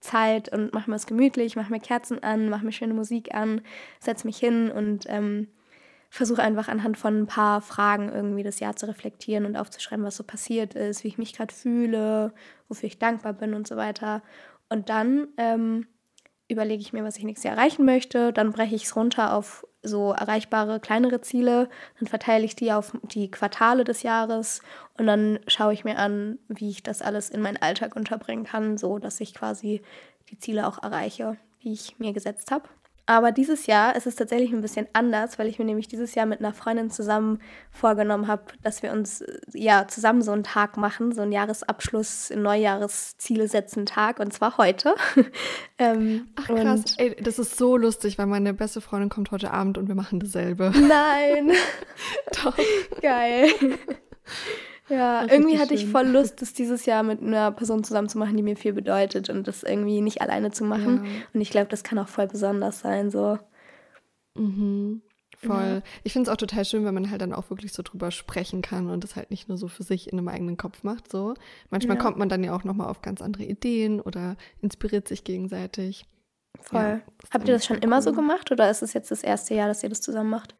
Zeit 0.00 0.50
und 0.54 0.72
mache 0.72 0.88
mir 0.88 0.96
es 0.96 1.04
gemütlich, 1.04 1.54
mache 1.54 1.70
mir 1.70 1.80
Kerzen 1.80 2.22
an, 2.22 2.48
mache 2.48 2.64
mir 2.64 2.72
schöne 2.72 2.94
Musik 2.94 3.34
an, 3.34 3.60
setze 3.98 4.26
mich 4.26 4.38
hin 4.38 4.70
und 4.70 5.04
ähm, 5.06 5.48
versuche 6.10 6.42
einfach 6.42 6.68
anhand 6.68 6.98
von 6.98 7.22
ein 7.22 7.26
paar 7.26 7.62
Fragen 7.62 8.12
irgendwie 8.12 8.42
das 8.42 8.60
Jahr 8.60 8.74
zu 8.76 8.86
reflektieren 8.86 9.46
und 9.46 9.56
aufzuschreiben, 9.56 10.04
was 10.04 10.16
so 10.16 10.24
passiert 10.24 10.74
ist, 10.74 11.04
wie 11.04 11.08
ich 11.08 11.18
mich 11.18 11.32
gerade 11.32 11.54
fühle, 11.54 12.34
wofür 12.68 12.88
ich 12.88 12.98
dankbar 12.98 13.32
bin 13.32 13.54
und 13.54 13.68
so 13.68 13.76
weiter. 13.76 14.22
Und 14.68 14.88
dann 14.88 15.28
ähm, 15.36 15.86
überlege 16.48 16.82
ich 16.82 16.92
mir, 16.92 17.04
was 17.04 17.16
ich 17.16 17.24
nächstes 17.24 17.44
Jahr 17.44 17.56
erreichen 17.56 17.84
möchte. 17.84 18.32
Dann 18.32 18.50
breche 18.50 18.74
ich 18.74 18.84
es 18.84 18.96
runter 18.96 19.34
auf 19.34 19.64
so 19.82 20.12
erreichbare 20.12 20.80
kleinere 20.80 21.20
Ziele. 21.20 21.68
Dann 22.00 22.08
verteile 22.08 22.44
ich 22.44 22.56
die 22.56 22.72
auf 22.72 22.92
die 23.02 23.30
Quartale 23.30 23.84
des 23.84 24.02
Jahres 24.02 24.60
und 24.98 25.06
dann 25.06 25.38
schaue 25.46 25.72
ich 25.72 25.84
mir 25.84 25.96
an, 25.96 26.38
wie 26.48 26.70
ich 26.70 26.82
das 26.82 27.02
alles 27.02 27.30
in 27.30 27.40
meinen 27.40 27.56
Alltag 27.56 27.94
unterbringen 27.94 28.44
kann, 28.44 28.78
so 28.78 28.98
dass 28.98 29.20
ich 29.20 29.32
quasi 29.32 29.80
die 30.28 30.38
Ziele 30.38 30.66
auch 30.66 30.82
erreiche, 30.82 31.36
die 31.62 31.72
ich 31.72 31.98
mir 31.98 32.12
gesetzt 32.12 32.50
habe. 32.50 32.68
Aber 33.10 33.32
dieses 33.32 33.66
Jahr 33.66 33.96
ist 33.96 34.06
es 34.06 34.14
tatsächlich 34.14 34.52
ein 34.52 34.60
bisschen 34.60 34.86
anders, 34.92 35.36
weil 35.36 35.48
ich 35.48 35.58
mir 35.58 35.64
nämlich 35.64 35.88
dieses 35.88 36.14
Jahr 36.14 36.26
mit 36.26 36.38
einer 36.38 36.52
Freundin 36.52 36.90
zusammen 36.90 37.40
vorgenommen 37.72 38.28
habe, 38.28 38.44
dass 38.62 38.84
wir 38.84 38.92
uns 38.92 39.22
äh, 39.22 39.40
ja 39.52 39.88
zusammen 39.88 40.22
so 40.22 40.30
einen 40.30 40.44
Tag 40.44 40.76
machen, 40.76 41.10
so 41.10 41.22
einen 41.22 41.32
Jahresabschluss, 41.32 42.30
Neujahresziele 42.30 43.48
setzen 43.48 43.84
Tag 43.84 44.20
und 44.20 44.32
zwar 44.32 44.58
heute. 44.58 44.94
ähm, 45.78 46.28
Ach 46.36 46.46
krass, 46.46 46.94
Ey, 46.98 47.16
das 47.20 47.40
ist 47.40 47.56
so 47.56 47.76
lustig, 47.76 48.16
weil 48.16 48.26
meine 48.26 48.54
beste 48.54 48.80
Freundin 48.80 49.08
kommt 49.08 49.32
heute 49.32 49.50
Abend 49.50 49.76
und 49.76 49.88
wir 49.88 49.96
machen 49.96 50.20
dasselbe. 50.20 50.72
Nein. 50.72 51.50
Doch. 52.44 52.56
Geil. 53.02 53.48
Ja, 54.90 55.24
irgendwie 55.30 55.58
hatte 55.58 55.74
ich 55.74 55.86
voll 55.86 56.06
Lust, 56.06 56.42
das 56.42 56.52
dieses 56.52 56.84
Jahr 56.84 57.04
mit 57.04 57.22
einer 57.22 57.52
Person 57.52 57.84
zusammen 57.84 58.08
zu 58.08 58.18
machen, 58.18 58.36
die 58.36 58.42
mir 58.42 58.56
viel 58.56 58.72
bedeutet 58.72 59.30
und 59.30 59.46
das 59.46 59.62
irgendwie 59.62 60.00
nicht 60.00 60.20
alleine 60.20 60.50
zu 60.50 60.64
machen. 60.64 61.04
Ja. 61.04 61.10
Und 61.32 61.40
ich 61.40 61.50
glaube, 61.50 61.68
das 61.68 61.84
kann 61.84 61.98
auch 61.98 62.08
voll 62.08 62.26
besonders 62.26 62.80
sein, 62.80 63.10
so. 63.10 63.38
Mhm. 64.34 65.02
Voll. 65.38 65.56
Ja. 65.76 65.82
Ich 66.02 66.12
finde 66.12 66.28
es 66.28 66.32
auch 66.32 66.36
total 66.36 66.64
schön, 66.64 66.84
wenn 66.84 66.92
man 66.92 67.10
halt 67.10 67.22
dann 67.22 67.32
auch 67.32 67.48
wirklich 67.50 67.72
so 67.72 67.82
drüber 67.82 68.10
sprechen 68.10 68.62
kann 68.62 68.90
und 68.90 69.04
das 69.04 69.16
halt 69.16 69.30
nicht 69.30 69.48
nur 69.48 69.56
so 69.56 69.68
für 69.68 69.84
sich 69.84 70.12
in 70.12 70.18
einem 70.18 70.28
eigenen 70.28 70.56
Kopf 70.56 70.82
macht. 70.82 71.10
So. 71.10 71.34
Manchmal 71.70 71.96
ja. 71.96 72.02
kommt 72.02 72.18
man 72.18 72.28
dann 72.28 72.44
ja 72.44 72.54
auch 72.54 72.64
nochmal 72.64 72.88
auf 72.88 73.00
ganz 73.00 73.22
andere 73.22 73.44
Ideen 73.44 74.00
oder 74.00 74.36
inspiriert 74.60 75.08
sich 75.08 75.24
gegenseitig. 75.24 76.04
Voll. 76.60 76.80
Ja, 76.80 77.00
Habt 77.30 77.48
ihr 77.48 77.54
das 77.54 77.64
schon 77.64 77.76
cool. 77.76 77.84
immer 77.84 78.02
so 78.02 78.12
gemacht 78.12 78.50
oder 78.50 78.70
ist 78.70 78.82
es 78.82 78.92
jetzt 78.92 79.10
das 79.10 79.22
erste 79.22 79.54
Jahr, 79.54 79.68
dass 79.68 79.82
ihr 79.82 79.88
das 79.88 80.00
zusammen 80.00 80.30
macht? 80.30 80.56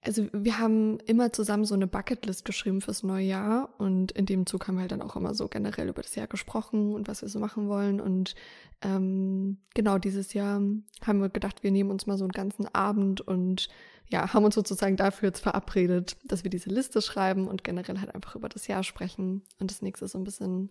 Also 0.00 0.28
wir 0.32 0.58
haben 0.58 1.00
immer 1.00 1.32
zusammen 1.32 1.64
so 1.64 1.74
eine 1.74 1.88
Bucketlist 1.88 2.44
geschrieben 2.44 2.80
fürs 2.80 3.02
neue 3.02 3.26
Jahr 3.26 3.74
und 3.78 4.12
in 4.12 4.26
dem 4.26 4.46
Zug 4.46 4.68
haben 4.68 4.76
wir 4.76 4.82
halt 4.82 4.92
dann 4.92 5.02
auch 5.02 5.16
immer 5.16 5.34
so 5.34 5.48
generell 5.48 5.88
über 5.88 6.02
das 6.02 6.14
Jahr 6.14 6.28
gesprochen 6.28 6.94
und 6.94 7.08
was 7.08 7.22
wir 7.22 7.28
so 7.28 7.40
machen 7.40 7.68
wollen. 7.68 8.00
Und 8.00 8.36
ähm, 8.80 9.58
genau 9.74 9.98
dieses 9.98 10.34
Jahr 10.34 10.60
haben 11.04 11.20
wir 11.20 11.28
gedacht, 11.30 11.64
wir 11.64 11.72
nehmen 11.72 11.90
uns 11.90 12.06
mal 12.06 12.16
so 12.16 12.24
einen 12.24 12.32
ganzen 12.32 12.72
Abend 12.72 13.20
und 13.20 13.68
ja, 14.08 14.32
haben 14.32 14.44
uns 14.44 14.54
sozusagen 14.54 14.96
dafür 14.96 15.30
jetzt 15.30 15.40
verabredet, 15.40 16.16
dass 16.24 16.44
wir 16.44 16.50
diese 16.50 16.70
Liste 16.70 17.02
schreiben 17.02 17.48
und 17.48 17.64
generell 17.64 17.98
halt 17.98 18.14
einfach 18.14 18.36
über 18.36 18.48
das 18.48 18.68
Jahr 18.68 18.84
sprechen 18.84 19.42
und 19.58 19.70
das 19.70 19.82
nächste 19.82 20.06
so 20.06 20.16
ein 20.16 20.24
bisschen 20.24 20.70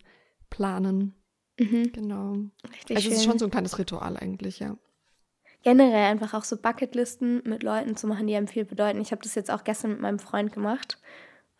planen. 0.49 1.15
Mhm. 1.59 1.91
Genau. 1.91 2.33
Richtig 2.71 2.95
also 2.95 3.09
es 3.09 3.17
ist 3.17 3.25
schon 3.25 3.39
so 3.39 3.45
ein 3.45 3.51
kleines 3.51 3.77
Ritual 3.77 4.15
eigentlich, 4.15 4.59
ja 4.59 4.77
generell 5.63 6.11
einfach 6.11 6.33
auch 6.33 6.43
so 6.43 6.57
Bucketlisten 6.57 7.41
mit 7.45 7.63
Leuten 7.63 7.95
zu 7.95 8.07
machen, 8.07 8.27
die 8.27 8.35
einem 8.35 8.47
viel 8.47 8.65
bedeuten. 8.65 9.01
Ich 9.01 9.11
habe 9.11 9.21
das 9.21 9.35
jetzt 9.35 9.51
auch 9.51 9.63
gestern 9.63 9.91
mit 9.91 10.01
meinem 10.01 10.19
Freund 10.19 10.51
gemacht. 10.51 10.99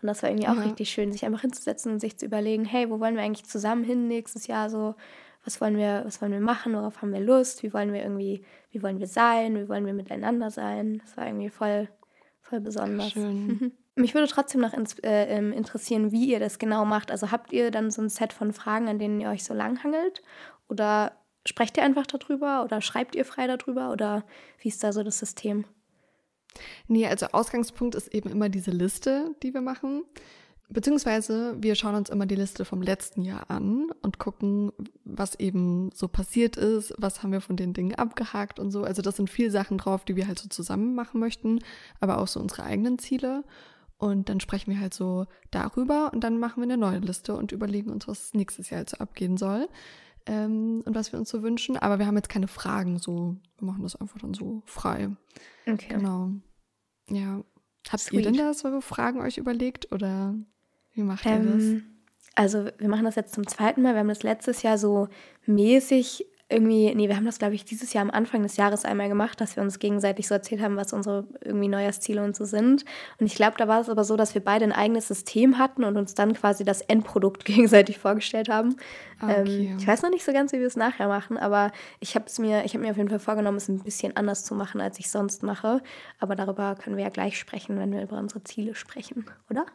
Und 0.01 0.07
das 0.07 0.21
war 0.21 0.29
irgendwie 0.29 0.47
auch 0.47 0.55
ja. 0.55 0.61
richtig 0.61 0.89
schön, 0.89 1.11
sich 1.11 1.25
einfach 1.25 1.41
hinzusetzen 1.41 1.91
und 1.91 1.99
sich 1.99 2.17
zu 2.17 2.25
überlegen, 2.25 2.65
hey, 2.65 2.89
wo 2.89 2.99
wollen 2.99 3.15
wir 3.15 3.23
eigentlich 3.23 3.47
zusammen 3.47 3.83
hin 3.83 4.07
nächstes 4.07 4.47
Jahr 4.47 4.69
so? 4.69 4.95
Was 5.43 5.59
wollen 5.61 5.77
wir, 5.77 6.03
was 6.05 6.21
wollen 6.21 6.33
wir 6.33 6.41
machen? 6.41 6.73
Worauf 6.73 7.01
haben 7.01 7.13
wir 7.13 7.21
Lust? 7.21 7.63
Wie 7.63 7.73
wollen 7.73 7.93
wir 7.93 8.03
irgendwie, 8.03 8.43
wie 8.71 8.83
wollen 8.83 8.99
wir 8.99 9.07
sein? 9.07 9.55
Wie 9.55 9.69
wollen 9.69 9.85
wir 9.85 9.93
miteinander 9.93 10.51
sein? 10.51 11.01
Das 11.03 11.17
war 11.17 11.25
irgendwie 11.25 11.49
voll, 11.49 11.87
voll 12.41 12.59
besonders. 12.59 13.11
Schön. 13.11 13.71
Mich 13.95 14.13
würde 14.13 14.27
trotzdem 14.27 14.61
noch 14.61 14.73
ins, 14.73 14.99
äh, 14.99 15.25
ähm, 15.25 15.51
interessieren, 15.51 16.11
wie 16.11 16.31
ihr 16.31 16.39
das 16.39 16.59
genau 16.59 16.85
macht. 16.85 17.09
Also 17.09 17.31
habt 17.31 17.51
ihr 17.51 17.71
dann 17.71 17.89
so 17.89 18.01
ein 18.01 18.09
Set 18.09 18.31
von 18.33 18.53
Fragen, 18.53 18.87
an 18.87 18.99
denen 18.99 19.19
ihr 19.19 19.29
euch 19.29 19.43
so 19.43 19.55
langhangelt? 19.55 20.21
Oder 20.69 21.13
Sprecht 21.47 21.77
ihr 21.77 21.83
einfach 21.83 22.05
darüber 22.05 22.63
oder 22.65 22.81
schreibt 22.81 23.15
ihr 23.15 23.23
frei 23.23 23.47
darüber 23.47 23.91
oder 23.91 24.25
wie 24.59 24.67
ist 24.67 24.83
da 24.83 24.91
so 24.91 25.01
das 25.01 25.17
System? 25.17 25.63
Nee, 26.87 27.07
also 27.07 27.27
Ausgangspunkt 27.27 27.95
ist 27.95 28.13
eben 28.13 28.29
immer 28.29 28.49
diese 28.49 28.71
Liste, 28.71 29.33
die 29.43 29.53
wir 29.53 29.61
machen. 29.61 30.03
Beziehungsweise 30.69 31.55
wir 31.61 31.75
schauen 31.75 31.95
uns 31.95 32.09
immer 32.09 32.25
die 32.25 32.35
Liste 32.35 32.65
vom 32.65 32.81
letzten 32.81 33.21
Jahr 33.23 33.49
an 33.49 33.89
und 34.01 34.19
gucken, 34.19 34.73
was 35.05 35.35
eben 35.35 35.91
so 35.93 36.09
passiert 36.09 36.57
ist, 36.57 36.93
was 36.97 37.23
haben 37.23 37.31
wir 37.31 37.39
von 37.39 37.55
den 37.55 37.71
Dingen 37.71 37.95
abgehakt 37.95 38.59
und 38.59 38.71
so. 38.71 38.83
Also 38.83 39.01
das 39.01 39.15
sind 39.15 39.29
viele 39.29 39.51
Sachen 39.51 39.77
drauf, 39.77 40.03
die 40.03 40.17
wir 40.17 40.27
halt 40.27 40.39
so 40.39 40.49
zusammen 40.49 40.95
machen 40.95 41.21
möchten, 41.21 41.59
aber 42.01 42.17
auch 42.17 42.27
so 42.27 42.41
unsere 42.41 42.63
eigenen 42.63 42.99
Ziele. 42.99 43.45
Und 43.97 44.27
dann 44.27 44.41
sprechen 44.41 44.71
wir 44.71 44.81
halt 44.81 44.93
so 44.93 45.25
darüber 45.49 46.11
und 46.13 46.25
dann 46.25 46.37
machen 46.39 46.57
wir 46.57 46.65
eine 46.65 46.77
neue 46.77 46.99
Liste 46.99 47.33
und 47.33 47.53
überlegen 47.53 47.89
uns, 47.89 48.05
was 48.09 48.33
nächstes 48.33 48.69
Jahr 48.69 48.79
halt 48.79 48.89
so 48.89 48.97
abgehen 48.97 49.37
soll 49.37 49.69
ähm, 50.27 50.83
und 50.85 50.95
was 50.95 51.11
wir 51.11 51.19
uns 51.19 51.29
so 51.29 51.41
wünschen. 51.43 51.77
Aber 51.77 51.99
wir 51.99 52.07
haben 52.07 52.15
jetzt 52.15 52.29
keine 52.29 52.47
Fragen 52.47 52.99
so. 52.99 53.35
Wir 53.57 53.67
machen 53.67 53.83
das 53.83 53.95
einfach 53.95 54.19
dann 54.19 54.33
so 54.33 54.61
frei. 54.65 55.09
Okay. 55.65 55.87
Genau. 55.89 56.31
Ja. 57.09 57.43
Habt 57.89 58.03
Sweet. 58.03 58.19
ihr 58.19 58.21
denn 58.23 58.37
da 58.37 58.53
so 58.53 58.81
Fragen 58.81 59.21
euch 59.21 59.37
überlegt 59.37 59.91
oder 59.91 60.35
wie 60.93 61.03
macht 61.03 61.25
ihr 61.25 61.31
ähm, 61.31 61.45
das? 61.45 61.83
Also 62.35 62.69
wir 62.77 62.89
machen 62.89 63.05
das 63.05 63.15
jetzt 63.15 63.33
zum 63.33 63.47
zweiten 63.47 63.81
Mal. 63.81 63.93
Wir 63.93 64.01
haben 64.01 64.07
das 64.09 64.23
letztes 64.23 64.61
Jahr 64.61 64.77
so 64.77 65.07
mäßig 65.45 66.25
irgendwie, 66.49 66.95
nee, 66.95 67.09
wir 67.09 67.17
haben 67.17 67.25
das, 67.25 67.39
glaube 67.39 67.55
ich, 67.55 67.65
dieses 67.65 67.91
Jahr 67.91 68.03
am 68.03 68.11
Anfang 68.11 68.41
des 68.41 68.55
Jahres 68.55 68.85
einmal 68.85 69.09
gemacht, 69.09 69.41
dass 69.41 69.57
wir 69.57 69.63
uns 69.63 69.79
gegenseitig 69.79 70.27
so 70.27 70.33
erzählt 70.33 70.61
haben, 70.61 70.77
was 70.77 70.93
unsere 70.93 71.27
irgendwie 71.43 71.67
Neujahrsziele 71.67 72.23
und 72.23 72.37
so 72.37 72.45
sind. 72.45 72.85
Und 73.19 73.25
ich 73.25 73.35
glaube, 73.35 73.55
da 73.57 73.67
war 73.67 73.81
es 73.81 73.89
aber 73.89 74.05
so, 74.05 74.15
dass 74.15 74.33
wir 74.33 74.43
beide 74.43 74.63
ein 74.63 74.71
eigenes 74.71 75.09
System 75.09 75.57
hatten 75.57 75.83
und 75.83 75.97
uns 75.97 76.13
dann 76.13 76.33
quasi 76.33 76.63
das 76.63 76.81
Endprodukt 76.81 77.43
gegenseitig 77.45 77.97
vorgestellt 77.97 78.47
haben. 78.47 78.77
Ah, 79.19 79.41
okay. 79.41 79.67
Ähm, 79.71 79.77
ich 79.77 79.85
weiß 79.85 80.03
noch 80.03 80.09
nicht 80.09 80.23
so 80.23 80.31
ganz, 80.31 80.53
wie 80.53 80.59
wir 80.59 80.67
es 80.67 80.77
nachher 80.77 81.09
machen, 81.09 81.37
aber 81.37 81.71
ich 81.99 82.15
habe 82.15 82.25
es 82.27 82.39
mir, 82.39 82.63
ich 82.63 82.73
habe 82.73 82.83
mir 82.85 82.91
auf 82.91 82.97
jeden 82.97 83.09
Fall 83.09 83.19
vorgenommen, 83.19 83.57
es 83.57 83.67
ein 83.67 83.83
bisschen 83.83 84.15
anders 84.15 84.45
zu 84.45 84.55
machen, 84.55 84.79
als 84.79 84.99
ich 84.99 85.09
sonst 85.09 85.43
mache. 85.43 85.81
Aber 86.19 86.35
darüber 86.35 86.75
können 86.75 86.95
wir 86.95 87.03
ja 87.03 87.09
gleich 87.09 87.37
sprechen, 87.37 87.77
wenn 87.77 87.91
wir 87.91 88.01
über 88.01 88.17
unsere 88.17 88.43
Ziele 88.43 88.73
sprechen, 88.73 89.25
oder? 89.49 89.65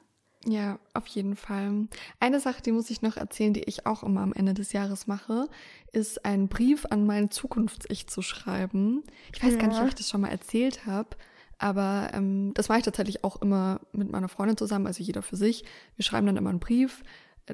Ja, 0.47 0.79
auf 0.93 1.07
jeden 1.07 1.37
Fall. 1.37 1.87
Eine 2.19 2.41
Sache, 2.41 2.63
die 2.63 2.73
muss 2.73 2.91
ich 2.91 3.03
noch 3.03 3.17
erzählen, 3.17 3.55
die 3.55 3.63
ich 3.63 3.87
auch 3.87 4.03
immer 4.03 4.23
am 4.23 4.33
Ende 4.33 4.55
des 4.55 4.73
Jahres 4.73 5.07
mache, 5.07 5.49
ist 5.93 6.25
einen 6.25 6.49
Brief 6.49 6.85
an 6.91 7.07
mein 7.07 7.31
Zukunfts-Ich 7.31 8.09
zu 8.09 8.23
schreiben. 8.23 9.05
Ich 9.33 9.43
weiß 9.43 9.53
ja. 9.53 9.59
gar 9.59 9.69
nicht, 9.69 9.81
ob 9.81 9.89
ich 9.89 9.95
das 9.95 10.09
schon 10.09 10.23
mal 10.23 10.31
erzählt 10.31 10.85
habe, 10.85 11.11
aber 11.59 12.11
ähm, 12.13 12.53
das 12.55 12.69
mache 12.69 12.79
ich 12.79 12.85
tatsächlich 12.85 13.23
auch 13.23 13.41
immer 13.41 13.81
mit 13.93 14.11
meiner 14.11 14.29
Freundin 14.29 14.57
zusammen, 14.57 14.89
also 14.89 15.03
jeder 15.03 15.23
für 15.23 15.37
sich. 15.37 15.65
Wir 15.97 16.05
schreiben 16.05 16.27
dann 16.27 16.37
immer 16.37 16.51
einen 16.51 16.59
Brief, 16.59 17.05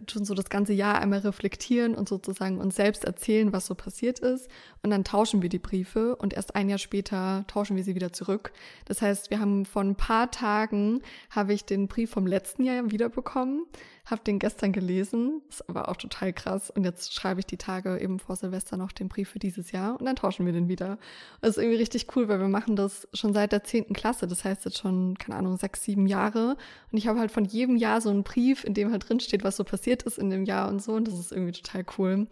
schon 0.09 0.25
so 0.25 0.35
das 0.35 0.51
ganze 0.51 0.73
Jahr 0.73 1.01
einmal 1.01 1.21
reflektieren 1.21 1.95
und 1.95 2.09
sozusagen 2.09 2.59
uns 2.59 2.77
selbst 2.77 3.05
erzählen, 3.05 3.53
was 3.53 3.67
so 3.67 3.75
passiert 3.75 4.19
ist. 4.19 4.49
Und 4.83 4.91
dann 4.91 5.05
tauschen 5.05 5.43
wir 5.43 5.49
die 5.49 5.59
Briefe 5.59 6.17
und 6.17 6.35
erst 6.35 6.55
ein 6.55 6.69
Jahr 6.69 6.79
später 6.79 7.45
tauschen 7.47 7.77
wir 7.77 7.85
sie 7.85 7.95
wieder 7.95 8.13
zurück. 8.13 8.53
Das 8.85 9.03
heißt, 9.03 9.31
wir 9.31 9.41
haben 9.41 9.65
vor 9.65 9.83
ein 9.83 9.97
paar 9.97 10.31
Tagen 10.31 11.01
habe 11.31 11.55
ich 11.55 11.65
den 11.65 11.89
Brief 11.89 12.11
vom 12.11 12.27
letzten 12.27 12.65
Jahr 12.65 12.91
wiederbekommen 12.91 13.65
habe 14.11 14.23
den 14.25 14.39
gestern 14.39 14.73
gelesen, 14.73 15.43
ist 15.49 15.69
aber 15.69 15.89
auch 15.89 15.97
total 15.97 16.33
krass. 16.33 16.71
Und 16.71 16.85
jetzt 16.85 17.13
schreibe 17.13 17.41
ich 17.41 17.47
die 17.47 17.57
Tage 17.57 17.99
eben 17.99 18.19
vor 18.19 18.37
Silvester 18.37 18.77
noch 18.77 18.93
den 18.93 19.09
Brief 19.09 19.31
für 19.31 19.39
dieses 19.39 19.71
Jahr 19.71 19.99
und 19.99 20.07
dann 20.07 20.17
tauschen 20.17 20.47
wir 20.47 20.53
den 20.53 20.69
wieder. 20.69 20.99
das 21.41 21.51
ist 21.51 21.59
irgendwie 21.59 21.79
richtig 21.79 22.07
cool, 22.17 22.29
weil 22.29 22.41
wir 22.41 22.49
machen 22.49 22.77
das 22.77 23.07
schon 23.13 23.35
seit 23.35 23.53
der 23.53 23.65
zehnten 23.65 23.95
Klasse. 23.95 24.27
Das 24.27 24.45
heißt 24.45 24.65
jetzt 24.65 24.79
schon, 24.79 25.17
keine 25.19 25.39
Ahnung, 25.39 25.57
sechs, 25.59 25.85
sieben 25.85 26.07
Jahre. 26.07 26.57
Und 26.91 26.99
ich 26.99 27.07
habe 27.07 27.21
halt 27.21 27.31
von 27.31 27.45
jedem 27.45 27.77
Jahr 27.77 28.01
so 28.01 28.11
einen 28.11 28.23
Brief, 28.23 28.65
in 28.65 28.75
dem 28.75 28.91
halt 28.91 29.09
drin 29.09 29.21
steht, 29.21 29.45
was 29.45 29.57
so 29.57 29.65
passiert 29.65 29.78
ist 29.87 30.19
in 30.19 30.31
dem 30.31 30.45
Jahr 30.45 30.69
und 30.69 30.83
so. 30.83 30.93
Und 30.93 31.09
das 31.09 31.19
ist 31.19 31.33
irgendwie 31.33 31.53
total 31.53 31.85
cool. 31.99 32.27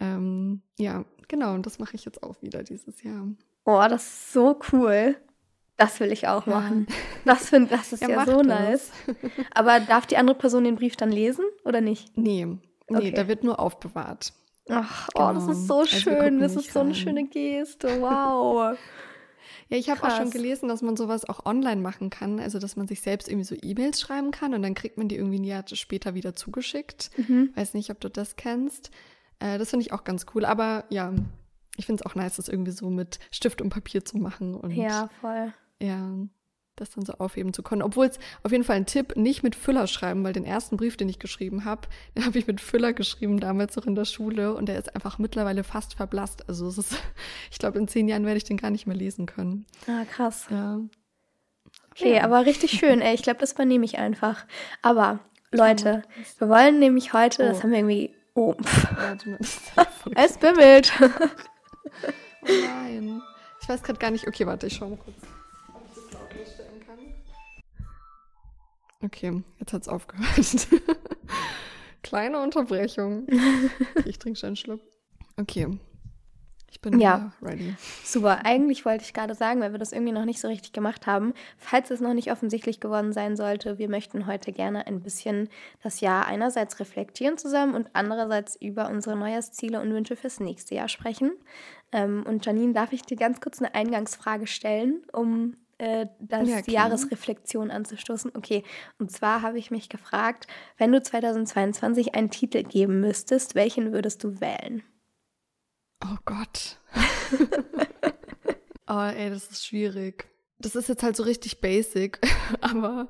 Ähm, 0.00 0.62
ja, 0.78 1.04
genau. 1.28 1.54
Und 1.54 1.66
das 1.66 1.78
mache 1.78 1.94
ich 1.94 2.04
jetzt 2.04 2.22
auch 2.22 2.40
wieder 2.42 2.62
dieses 2.62 3.02
Jahr. 3.02 3.26
Boah, 3.64 3.88
das 3.88 4.04
ist 4.04 4.32
so 4.32 4.58
cool. 4.72 5.16
Das 5.76 6.00
will 6.00 6.10
ich 6.10 6.26
auch 6.26 6.46
ja. 6.46 6.54
machen. 6.54 6.86
Das, 7.24 7.50
find, 7.50 7.70
das 7.70 7.92
ist 7.92 8.02
ja, 8.02 8.08
ja 8.08 8.24
so 8.24 8.42
das. 8.42 8.46
nice. 8.46 8.90
Aber 9.54 9.80
darf 9.80 10.06
die 10.06 10.16
andere 10.16 10.36
Person 10.36 10.64
den 10.64 10.76
Brief 10.76 10.96
dann 10.96 11.12
lesen 11.12 11.44
oder 11.64 11.80
nicht? 11.80 12.16
Nee, 12.16 12.46
nee, 12.46 12.58
okay. 12.88 13.12
da 13.12 13.28
wird 13.28 13.44
nur 13.44 13.60
aufbewahrt. 13.60 14.32
Ach, 14.70 15.08
genau. 15.08 15.30
oh, 15.30 15.34
das 15.34 15.48
ist 15.48 15.66
so 15.66 15.80
also 15.80 15.96
schön. 15.96 16.40
Das 16.40 16.56
ist 16.56 16.72
so 16.72 16.80
eine 16.80 16.94
schöne 16.94 17.26
Geste. 17.26 18.00
Wow. 18.00 18.76
ja, 19.68 19.76
ich 19.76 19.90
habe 19.90 20.02
auch 20.02 20.16
schon 20.16 20.30
gelesen, 20.30 20.68
dass 20.68 20.82
man 20.82 20.96
sowas 20.96 21.28
auch 21.28 21.44
online 21.44 21.80
machen 21.80 22.10
kann. 22.10 22.40
Also, 22.40 22.58
dass 22.58 22.76
man 22.76 22.88
sich 22.88 23.00
selbst 23.00 23.28
irgendwie 23.28 23.44
so 23.44 23.54
E-Mails 23.60 24.00
schreiben 24.00 24.30
kann 24.30 24.54
und 24.54 24.62
dann 24.62 24.74
kriegt 24.74 24.98
man 24.98 25.08
die 25.08 25.16
irgendwie 25.16 25.38
ein 25.38 25.44
Jahr 25.44 25.64
später 25.66 26.14
wieder 26.14 26.34
zugeschickt. 26.34 27.10
Mhm. 27.16 27.50
Weiß 27.54 27.74
nicht, 27.74 27.90
ob 27.90 28.00
du 28.00 28.08
das 28.08 28.36
kennst. 28.36 28.90
Äh, 29.40 29.58
das 29.58 29.70
finde 29.70 29.84
ich 29.84 29.92
auch 29.92 30.04
ganz 30.04 30.26
cool. 30.34 30.44
Aber 30.44 30.84
ja, 30.88 31.12
ich 31.76 31.86
finde 31.86 32.02
es 32.02 32.10
auch 32.10 32.14
nice, 32.14 32.36
das 32.36 32.48
irgendwie 32.48 32.72
so 32.72 32.88
mit 32.88 33.18
Stift 33.30 33.60
und 33.60 33.68
Papier 33.68 34.04
zu 34.04 34.16
machen. 34.18 34.54
Und 34.54 34.72
ja, 34.72 35.10
voll 35.20 35.52
ja, 35.80 36.12
das 36.80 36.90
dann 36.90 37.04
so 37.04 37.14
aufheben 37.14 37.52
zu 37.52 37.62
können. 37.62 37.82
Obwohl 37.82 38.06
es 38.06 38.18
auf 38.42 38.52
jeden 38.52 38.64
Fall 38.64 38.76
ein 38.76 38.86
Tipp, 38.86 39.16
nicht 39.16 39.42
mit 39.42 39.54
Füller 39.54 39.86
schreiben, 39.86 40.24
weil 40.24 40.32
den 40.32 40.44
ersten 40.44 40.76
Brief, 40.76 40.96
den 40.96 41.08
ich 41.08 41.18
geschrieben 41.18 41.64
habe, 41.64 41.82
den 42.16 42.24
habe 42.24 42.38
ich 42.38 42.46
mit 42.46 42.60
Füller 42.60 42.92
geschrieben, 42.92 43.40
damals 43.40 43.76
noch 43.76 43.86
in 43.86 43.94
der 43.94 44.04
Schule 44.04 44.54
und 44.54 44.66
der 44.66 44.78
ist 44.78 44.94
einfach 44.94 45.18
mittlerweile 45.18 45.64
fast 45.64 45.94
verblasst. 45.94 46.48
Also 46.48 46.68
es 46.68 46.78
ist, 46.78 46.96
ich 47.50 47.58
glaube, 47.58 47.78
in 47.78 47.88
zehn 47.88 48.08
Jahren 48.08 48.24
werde 48.24 48.38
ich 48.38 48.44
den 48.44 48.56
gar 48.56 48.70
nicht 48.70 48.86
mehr 48.86 48.96
lesen 48.96 49.26
können. 49.26 49.66
Ah, 49.86 50.04
krass. 50.04 50.46
Ja. 50.50 50.80
Okay, 51.90 52.16
ja. 52.16 52.24
aber 52.24 52.46
richtig 52.46 52.72
schön, 52.72 53.00
ey. 53.00 53.14
Ich 53.14 53.22
glaube, 53.22 53.40
das 53.40 53.52
übernehme 53.52 53.84
ich 53.84 53.98
einfach. 53.98 54.46
Aber 54.82 55.20
Leute, 55.50 56.02
wir 56.38 56.48
wollen 56.48 56.78
nämlich 56.78 57.12
heute, 57.12 57.42
oh. 57.42 57.48
das 57.48 57.62
haben 57.62 57.70
wir 57.70 57.78
irgendwie. 57.78 58.14
Oh. 58.34 58.54
es 60.14 60.38
bimmelt. 60.38 60.92
oh 61.00 61.08
nein. 62.46 63.22
Ich 63.60 63.68
weiß 63.68 63.82
gerade 63.82 63.98
gar 63.98 64.10
nicht. 64.10 64.28
Okay, 64.28 64.46
warte, 64.46 64.66
ich 64.66 64.74
schaue 64.74 64.90
mal 64.90 64.98
kurz. 64.98 65.37
Okay, 69.02 69.42
jetzt 69.58 69.72
hat 69.72 69.82
es 69.82 69.88
aufgehört. 69.88 70.68
Kleine 72.02 72.40
Unterbrechung. 72.40 73.26
Ich 74.04 74.18
trinke 74.18 74.38
schon 74.38 74.48
einen 74.48 74.56
Schluck. 74.56 74.80
Okay. 75.36 75.78
Ich 76.70 76.80
bin 76.80 77.00
ja 77.00 77.32
ready. 77.42 77.74
Super. 78.04 78.44
Eigentlich 78.44 78.84
wollte 78.84 79.02
ich 79.02 79.14
gerade 79.14 79.34
sagen, 79.34 79.60
weil 79.60 79.72
wir 79.72 79.78
das 79.78 79.92
irgendwie 79.92 80.12
noch 80.12 80.24
nicht 80.24 80.40
so 80.40 80.48
richtig 80.48 80.72
gemacht 80.72 81.06
haben, 81.06 81.32
falls 81.56 81.90
es 81.90 82.00
noch 82.00 82.12
nicht 82.12 82.30
offensichtlich 82.30 82.78
geworden 82.78 83.12
sein 83.12 83.36
sollte, 83.36 83.78
wir 83.78 83.88
möchten 83.88 84.26
heute 84.26 84.52
gerne 84.52 84.86
ein 84.86 85.00
bisschen 85.00 85.48
das 85.82 86.00
Jahr 86.00 86.26
einerseits 86.26 86.78
reflektieren 86.78 87.38
zusammen 87.38 87.74
und 87.74 87.88
andererseits 87.94 88.54
über 88.56 88.90
unsere 88.90 89.16
Neujahrsziele 89.16 89.80
und 89.80 89.92
Wünsche 89.92 90.14
fürs 90.14 90.40
nächste 90.40 90.74
Jahr 90.74 90.88
sprechen. 90.88 91.32
Ähm, 91.90 92.24
und 92.26 92.44
Janine, 92.44 92.74
darf 92.74 92.92
ich 92.92 93.02
dir 93.02 93.16
ganz 93.16 93.40
kurz 93.40 93.60
eine 93.60 93.74
Eingangsfrage 93.74 94.46
stellen, 94.46 95.02
um 95.12 95.56
äh, 95.78 96.06
das 96.18 96.48
ja, 96.48 96.60
die 96.62 96.72
Jahresreflexion 96.72 97.70
anzustoßen. 97.70 98.32
Okay, 98.36 98.64
und 98.98 99.10
zwar 99.10 99.42
habe 99.42 99.58
ich 99.58 99.70
mich 99.70 99.88
gefragt, 99.88 100.46
wenn 100.76 100.92
du 100.92 101.00
2022 101.00 102.14
einen 102.14 102.30
Titel 102.30 102.64
geben 102.64 103.00
müsstest, 103.00 103.54
welchen 103.54 103.92
würdest 103.92 104.24
du 104.24 104.40
wählen? 104.40 104.82
Oh 106.04 106.16
Gott. 106.24 106.78
oh, 108.88 108.98
ey, 108.98 109.30
das 109.30 109.50
ist 109.50 109.66
schwierig. 109.66 110.28
Das 110.58 110.74
ist 110.74 110.88
jetzt 110.88 111.02
halt 111.02 111.16
so 111.16 111.22
richtig 111.22 111.60
basic, 111.60 112.20
aber 112.60 113.08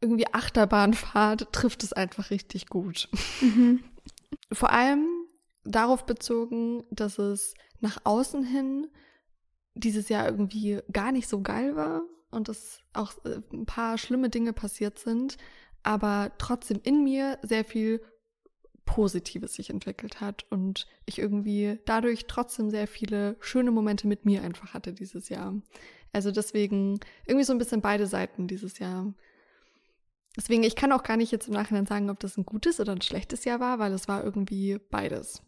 irgendwie 0.00 0.32
Achterbahnfahrt 0.32 1.52
trifft 1.52 1.82
es 1.82 1.92
einfach 1.92 2.30
richtig 2.30 2.66
gut. 2.68 3.08
Mhm. 3.40 3.82
Vor 4.52 4.70
allem 4.70 5.06
darauf 5.64 6.06
bezogen, 6.06 6.84
dass 6.90 7.18
es 7.18 7.54
nach 7.80 7.98
außen 8.04 8.44
hin 8.44 8.88
dieses 9.74 10.08
Jahr 10.08 10.26
irgendwie 10.26 10.80
gar 10.92 11.12
nicht 11.12 11.28
so 11.28 11.40
geil 11.42 11.76
war 11.76 12.02
und 12.30 12.48
es 12.48 12.80
auch 12.92 13.12
äh, 13.24 13.40
ein 13.52 13.66
paar 13.66 13.98
schlimme 13.98 14.30
Dinge 14.30 14.52
passiert 14.52 14.98
sind, 14.98 15.36
aber 15.82 16.32
trotzdem 16.38 16.80
in 16.82 17.04
mir 17.04 17.38
sehr 17.42 17.64
viel 17.64 18.02
Positives 18.84 19.54
sich 19.54 19.70
entwickelt 19.70 20.20
hat 20.20 20.44
und 20.50 20.86
ich 21.06 21.18
irgendwie 21.18 21.78
dadurch 21.86 22.26
trotzdem 22.26 22.70
sehr 22.70 22.86
viele 22.86 23.36
schöne 23.40 23.70
Momente 23.70 24.06
mit 24.06 24.24
mir 24.24 24.42
einfach 24.42 24.74
hatte 24.74 24.92
dieses 24.92 25.28
Jahr. 25.28 25.54
Also 26.12 26.30
deswegen 26.30 27.00
irgendwie 27.26 27.44
so 27.44 27.52
ein 27.52 27.58
bisschen 27.58 27.80
beide 27.80 28.06
Seiten 28.06 28.46
dieses 28.46 28.78
Jahr. 28.78 29.12
Deswegen, 30.36 30.64
ich 30.64 30.76
kann 30.76 30.92
auch 30.92 31.02
gar 31.02 31.16
nicht 31.16 31.32
jetzt 31.32 31.48
im 31.48 31.54
Nachhinein 31.54 31.86
sagen, 31.86 32.10
ob 32.10 32.20
das 32.20 32.36
ein 32.36 32.44
gutes 32.44 32.78
oder 32.78 32.92
ein 32.92 33.00
schlechtes 33.00 33.44
Jahr 33.44 33.60
war, 33.60 33.78
weil 33.78 33.92
es 33.92 34.08
war 34.08 34.22
irgendwie 34.22 34.78
beides. 34.90 35.42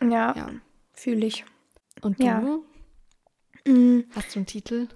Ja, 0.00 0.36
ja. 0.36 0.50
fühle 0.92 1.26
ich. 1.26 1.44
Und 2.02 2.20
du? 2.20 2.24
Ja. 2.24 2.58
Mhm. 3.66 4.04
Hast 4.14 4.34
du 4.34 4.40
einen 4.40 4.46
Titel? 4.46 4.88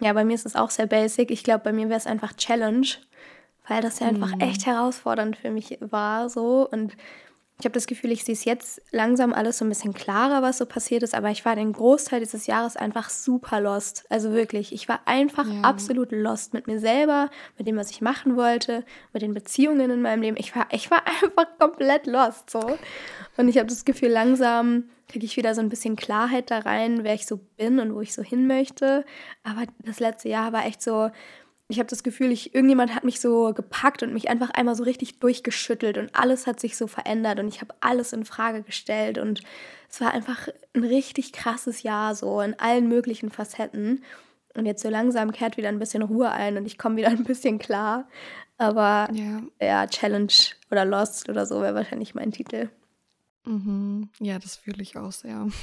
Ja, 0.00 0.12
bei 0.12 0.24
mir 0.24 0.34
ist 0.34 0.46
es 0.46 0.56
auch 0.56 0.70
sehr 0.70 0.86
basic. 0.86 1.30
Ich 1.30 1.44
glaube, 1.44 1.64
bei 1.64 1.72
mir 1.72 1.88
wäre 1.88 1.98
es 1.98 2.06
einfach 2.06 2.32
Challenge, 2.34 2.86
weil 3.68 3.82
das 3.82 4.00
ja 4.00 4.08
einfach 4.08 4.34
mhm. 4.34 4.40
echt 4.40 4.66
herausfordernd 4.66 5.36
für 5.36 5.50
mich 5.50 5.78
war 5.80 6.28
so 6.28 6.68
und 6.70 6.96
ich 7.58 7.64
habe 7.64 7.72
das 7.72 7.86
Gefühl, 7.86 8.12
ich 8.12 8.22
sehe 8.22 8.34
es 8.34 8.44
jetzt 8.44 8.82
langsam 8.90 9.32
alles 9.32 9.58
so 9.58 9.64
ein 9.64 9.70
bisschen 9.70 9.94
klarer, 9.94 10.42
was 10.42 10.58
so 10.58 10.66
passiert 10.66 11.02
ist, 11.02 11.14
aber 11.14 11.30
ich 11.30 11.46
war 11.46 11.56
den 11.56 11.72
Großteil 11.72 12.20
dieses 12.20 12.46
Jahres 12.46 12.76
einfach 12.76 13.08
super 13.08 13.62
lost. 13.62 14.04
Also 14.10 14.32
wirklich, 14.32 14.74
ich 14.74 14.90
war 14.90 15.00
einfach 15.06 15.46
ja. 15.46 15.62
absolut 15.62 16.12
lost 16.12 16.52
mit 16.52 16.66
mir 16.66 16.78
selber, 16.78 17.30
mit 17.56 17.66
dem, 17.66 17.76
was 17.76 17.90
ich 17.90 18.02
machen 18.02 18.36
wollte, 18.36 18.84
mit 19.14 19.22
den 19.22 19.32
Beziehungen 19.32 19.90
in 19.90 20.02
meinem 20.02 20.20
Leben. 20.20 20.36
Ich 20.38 20.54
war, 20.54 20.66
ich 20.70 20.90
war 20.90 21.02
einfach 21.22 21.46
komplett 21.58 22.06
lost 22.06 22.50
so. 22.50 22.76
Und 23.38 23.48
ich 23.48 23.56
habe 23.56 23.68
das 23.68 23.86
Gefühl, 23.86 24.10
langsam 24.10 24.90
kriege 25.08 25.24
ich 25.24 25.36
wieder 25.36 25.54
so 25.54 25.60
ein 25.60 25.68
bisschen 25.68 25.96
Klarheit 25.96 26.50
da 26.50 26.58
rein, 26.58 27.04
wer 27.04 27.14
ich 27.14 27.26
so 27.26 27.38
bin 27.56 27.78
und 27.78 27.94
wo 27.94 28.00
ich 28.00 28.12
so 28.12 28.22
hin 28.22 28.46
möchte. 28.46 29.04
Aber 29.42 29.64
das 29.78 30.00
letzte 30.00 30.28
Jahr 30.28 30.52
war 30.52 30.66
echt 30.66 30.82
so, 30.82 31.10
ich 31.68 31.78
habe 31.78 31.88
das 31.88 32.02
Gefühl, 32.02 32.30
ich, 32.30 32.54
irgendjemand 32.54 32.94
hat 32.94 33.04
mich 33.04 33.20
so 33.20 33.52
gepackt 33.52 34.02
und 34.02 34.12
mich 34.12 34.28
einfach 34.28 34.50
einmal 34.50 34.76
so 34.76 34.84
richtig 34.84 35.18
durchgeschüttelt 35.18 35.98
und 35.98 36.14
alles 36.14 36.46
hat 36.46 36.60
sich 36.60 36.76
so 36.76 36.86
verändert 36.86 37.40
und 37.40 37.48
ich 37.48 37.60
habe 37.60 37.74
alles 37.80 38.12
in 38.12 38.24
Frage 38.24 38.62
gestellt 38.62 39.18
und 39.18 39.42
es 39.90 40.00
war 40.00 40.12
einfach 40.12 40.48
ein 40.74 40.84
richtig 40.84 41.32
krasses 41.32 41.82
Jahr 41.82 42.14
so 42.14 42.40
in 42.40 42.58
allen 42.58 42.88
möglichen 42.88 43.30
Facetten. 43.30 44.04
Und 44.54 44.64
jetzt 44.64 44.82
so 44.82 44.88
langsam 44.88 45.32
kehrt 45.32 45.56
wieder 45.56 45.68
ein 45.68 45.78
bisschen 45.78 46.02
Ruhe 46.02 46.30
ein 46.30 46.56
und 46.56 46.66
ich 46.66 46.78
komme 46.78 46.96
wieder 46.96 47.08
ein 47.10 47.24
bisschen 47.24 47.58
klar. 47.58 48.08
Aber 48.58 49.08
ja, 49.12 49.42
ja 49.60 49.86
Challenge 49.86 50.32
oder 50.70 50.84
Lost 50.84 51.28
oder 51.28 51.46
so 51.46 51.60
wäre 51.60 51.74
wahrscheinlich 51.74 52.14
mein 52.14 52.32
Titel. 52.32 52.70
Mhm. 53.46 54.10
Ja, 54.20 54.38
das 54.38 54.56
fühle 54.56 54.82
ich 54.82 54.96
auch 54.96 55.12
sehr. 55.12 55.48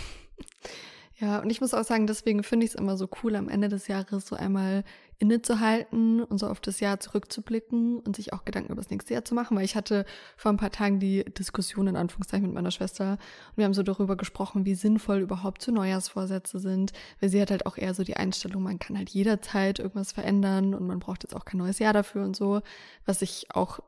Ja, 1.20 1.40
und 1.40 1.50
ich 1.52 1.62
muss 1.62 1.76
auch 1.76 1.84
sagen, 1.84 2.08
deswegen 2.08 2.44
finde 2.44 2.66
ich 2.66 2.72
es 2.72 2.76
immer 2.76 2.98
so 2.98 3.08
cool, 3.22 3.36
am 3.36 3.48
Ende 3.48 3.70
des 3.70 3.88
Jahres 3.88 4.26
so 4.26 4.36
einmal 4.36 4.84
innezuhalten 5.20 6.22
und 6.22 6.38
so 6.38 6.48
auf 6.48 6.60
das 6.60 6.80
Jahr 6.80 7.00
zurückzublicken 7.00 8.00
und 8.00 8.16
sich 8.16 8.34
auch 8.34 8.44
Gedanken 8.44 8.74
über 8.74 8.82
das 8.82 8.90
nächste 8.90 9.14
Jahr 9.14 9.24
zu 9.24 9.36
machen, 9.36 9.56
weil 9.56 9.64
ich 9.64 9.76
hatte 9.76 10.06
vor 10.36 10.52
ein 10.52 10.58
paar 10.58 10.72
Tagen 10.72 11.00
die 11.00 11.24
Diskussion 11.24 11.88
in 11.88 11.96
Anführungszeichen 11.96 12.48
mit 12.48 12.56
meiner 12.56 12.72
Schwester 12.72 13.12
und 13.12 13.58
wir 13.58 13.66
haben 13.66 13.74
so 13.74 13.84
darüber 13.84 14.18
gesprochen, 14.18 14.66
wie 14.66 14.76
sinnvoll 14.76 15.20
überhaupt 15.20 15.62
so 15.62 15.72
Neujahrsvorsätze 15.72 16.60
sind, 16.60 16.92
weil 17.22 17.30
sie 17.30 17.42
hat 17.42 17.52
halt 17.52 17.68
auch 17.68 17.78
eher 17.78 17.94
so 17.94 18.04
die 18.04 18.18
Einstellung, 18.18 18.64
man 18.64 18.80
kann 18.80 18.98
halt 18.98 19.12
jederzeit 19.12 19.80
irgendwas 19.80 20.12
verändern 20.12 20.74
und 20.74 20.88
man 20.88 21.00
braucht 21.00 21.24
jetzt 21.24 21.36
auch 21.36 21.46
kein 21.46 21.60
neues 21.60 21.80
Jahr 21.80 21.94
dafür 21.94 22.26
und 22.26 22.36
so, 22.36 22.62
was 23.06 23.22
ich 23.22 23.48
auch 23.54 23.80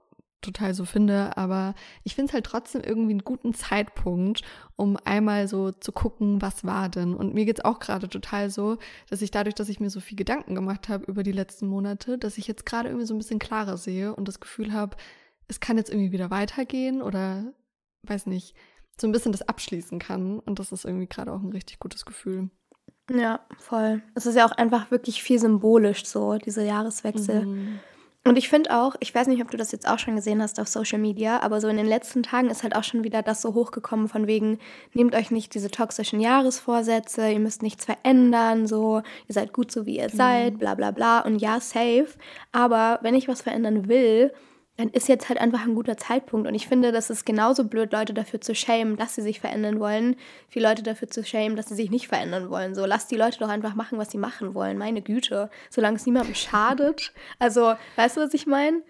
total 0.46 0.74
so 0.74 0.86
finde, 0.86 1.36
aber 1.38 1.76
ich 2.04 2.16
finde 2.16 2.30
es 2.30 2.34
halt 2.34 2.46
trotzdem 2.46 2.82
irgendwie 2.82 3.12
einen 3.12 3.24
guten 3.24 3.54
Zeitpunkt, 3.54 4.42
um 4.76 4.98
einmal 5.04 5.48
so 5.48 5.72
zu 5.72 5.92
gucken, 5.92 6.42
was 6.42 6.64
war 6.64 6.90
denn. 6.90 7.14
Und 7.14 7.34
mir 7.34 7.46
geht 7.46 7.60
es 7.60 7.66
auch 7.66 7.80
gerade 7.80 8.08
total 8.08 8.50
so, 8.50 8.78
dass 9.10 9.22
ich 9.22 9.32
dadurch, 9.32 9.56
dass 9.56 9.70
ich 9.70 9.80
mir 9.80 9.90
so 9.90 10.00
viel 10.00 10.18
Gedanken 10.18 10.56
gemacht 10.56 10.90
habe 10.90 11.06
über 11.06 11.24
die 11.24 11.32
letzten 11.32 11.68
Monate, 11.68 12.18
dass 12.18 12.38
ich 12.38 12.48
jetzt 12.48 12.66
gerade 12.66 12.90
irgendwie 12.90 13.08
so 13.08 13.14
ein 13.14 13.20
bisschen 13.20 13.40
klarer 13.40 13.78
sehe 13.78 14.16
und 14.16 14.28
das 14.28 14.40
Gefühl 14.40 14.74
habe, 14.74 14.96
es 15.48 15.60
kann 15.60 15.78
jetzt 15.78 15.90
irgendwie 15.92 16.12
wieder 16.12 16.32
weitergehen 16.32 17.02
oder 17.02 17.54
weiß 18.04 18.28
nicht, 18.28 18.56
so 19.00 19.08
ein 19.08 19.12
bisschen 19.12 19.32
das 19.32 19.48
abschließen 19.48 20.00
kann. 20.00 20.40
Und 20.40 20.60
das 20.60 20.72
ist 20.72 20.86
irgendwie 20.86 21.08
gerade 21.08 21.32
auch 21.34 21.42
ein 21.42 21.52
richtig 21.52 21.80
gutes 21.80 22.06
Gefühl. 22.06 22.50
Ja, 23.10 23.42
voll. 23.58 24.02
Es 24.16 24.26
ist 24.26 24.36
ja 24.36 24.48
auch 24.48 24.52
einfach 24.52 24.90
wirklich 24.90 25.22
viel 25.22 25.40
symbolisch 25.40 26.06
so, 26.06 26.38
diese 26.38 26.64
Jahreswechsel. 26.64 27.46
Mhm. 27.46 27.80
Und 28.28 28.40
ich 28.40 28.50
finde 28.50 28.76
auch, 28.76 28.96
ich 29.02 29.14
weiß 29.14 29.28
nicht, 29.28 29.40
ob 29.44 29.52
du 29.52 29.58
das 29.58 29.72
jetzt 29.72 29.88
auch 29.88 30.00
schon 30.00 30.16
gesehen 30.16 30.42
hast 30.42 30.60
auf 30.60 30.68
Social 30.68 30.98
Media, 30.98 31.42
aber 31.42 31.62
so 31.62 31.68
in 31.68 31.78
den 31.78 31.86
letzten 31.86 32.24
Tagen 32.24 32.50
ist 32.50 32.64
halt 32.64 32.76
auch 32.76 32.84
schon 32.84 33.04
wieder 33.04 33.22
das 33.22 33.40
so 33.40 33.54
hochgekommen 33.54 34.08
von 34.08 34.26
wegen, 34.26 34.58
nehmt 34.94 35.14
euch 35.14 35.30
nicht 35.30 35.54
diese 35.54 35.70
toxischen 35.70 36.20
Jahresvorsätze, 36.20 37.30
ihr 37.30 37.40
müsst 37.40 37.62
nichts 37.62 37.86
verändern, 37.86 38.66
so, 38.66 39.04
ihr 39.28 39.34
seid 39.34 39.54
gut 39.54 39.72
so 39.72 39.86
wie 39.86 39.98
ihr 39.98 40.08
genau. 40.08 40.18
seid, 40.18 40.58
bla 40.58 40.74
bla 40.74 40.90
bla. 40.90 41.20
Und 41.20 41.38
ja, 41.38 41.60
safe. 41.60 42.08
Aber 42.52 42.98
wenn 43.04 43.14
ich 43.14 43.28
was 43.28 43.44
verändern 43.44 43.88
will, 43.88 44.34
dann 44.78 44.90
ist 44.90 45.08
jetzt 45.08 45.30
halt 45.30 45.40
einfach 45.40 45.64
ein 45.64 45.76
guter 45.76 45.98
Zeitpunkt. 45.98 46.48
Und 46.48 46.56
ich 46.56 46.68
finde, 46.68 46.92
das 46.92 47.10
ist 47.10 47.26
genauso 47.26 47.64
blöd, 47.64 47.94
Leute 47.94 48.14
dafür 48.14 48.42
zu 48.42 48.54
schämen, 48.54 48.98
dass 48.98 49.16
sie 49.16 49.22
sich 49.22 49.40
verändern 49.40 49.80
wollen, 49.80 50.18
wie 50.50 50.60
Leute 50.60 50.84
dafür 50.84 51.08
zu 51.08 51.24
schämen, 51.24 51.56
dass 51.56 51.70
sie 51.70 51.76
sich 51.76 51.90
nicht 51.90 52.08
verändern 52.08 52.50
wollen. 52.50 52.76
So, 52.76 52.86
lasst 52.86 53.10
die 53.12 53.16
Leute 53.16 53.40
doch 53.40 53.50
einfach 53.50 53.76
machen, 53.76 53.98
was 53.98 54.12
sie 54.12 54.18
machen 54.18 54.54
wollen. 54.54 54.78
Meine 54.78 55.02
Güte. 55.02 55.50
Solange 55.70 55.96
es 55.96 56.06
niemandem 56.06 56.36
schadet. 56.36 57.14
Also, 57.40 57.76
weißt 57.96 58.18
du, 58.18 58.22
was 58.22 58.34
ich 58.34 58.48
meine? 58.48 58.82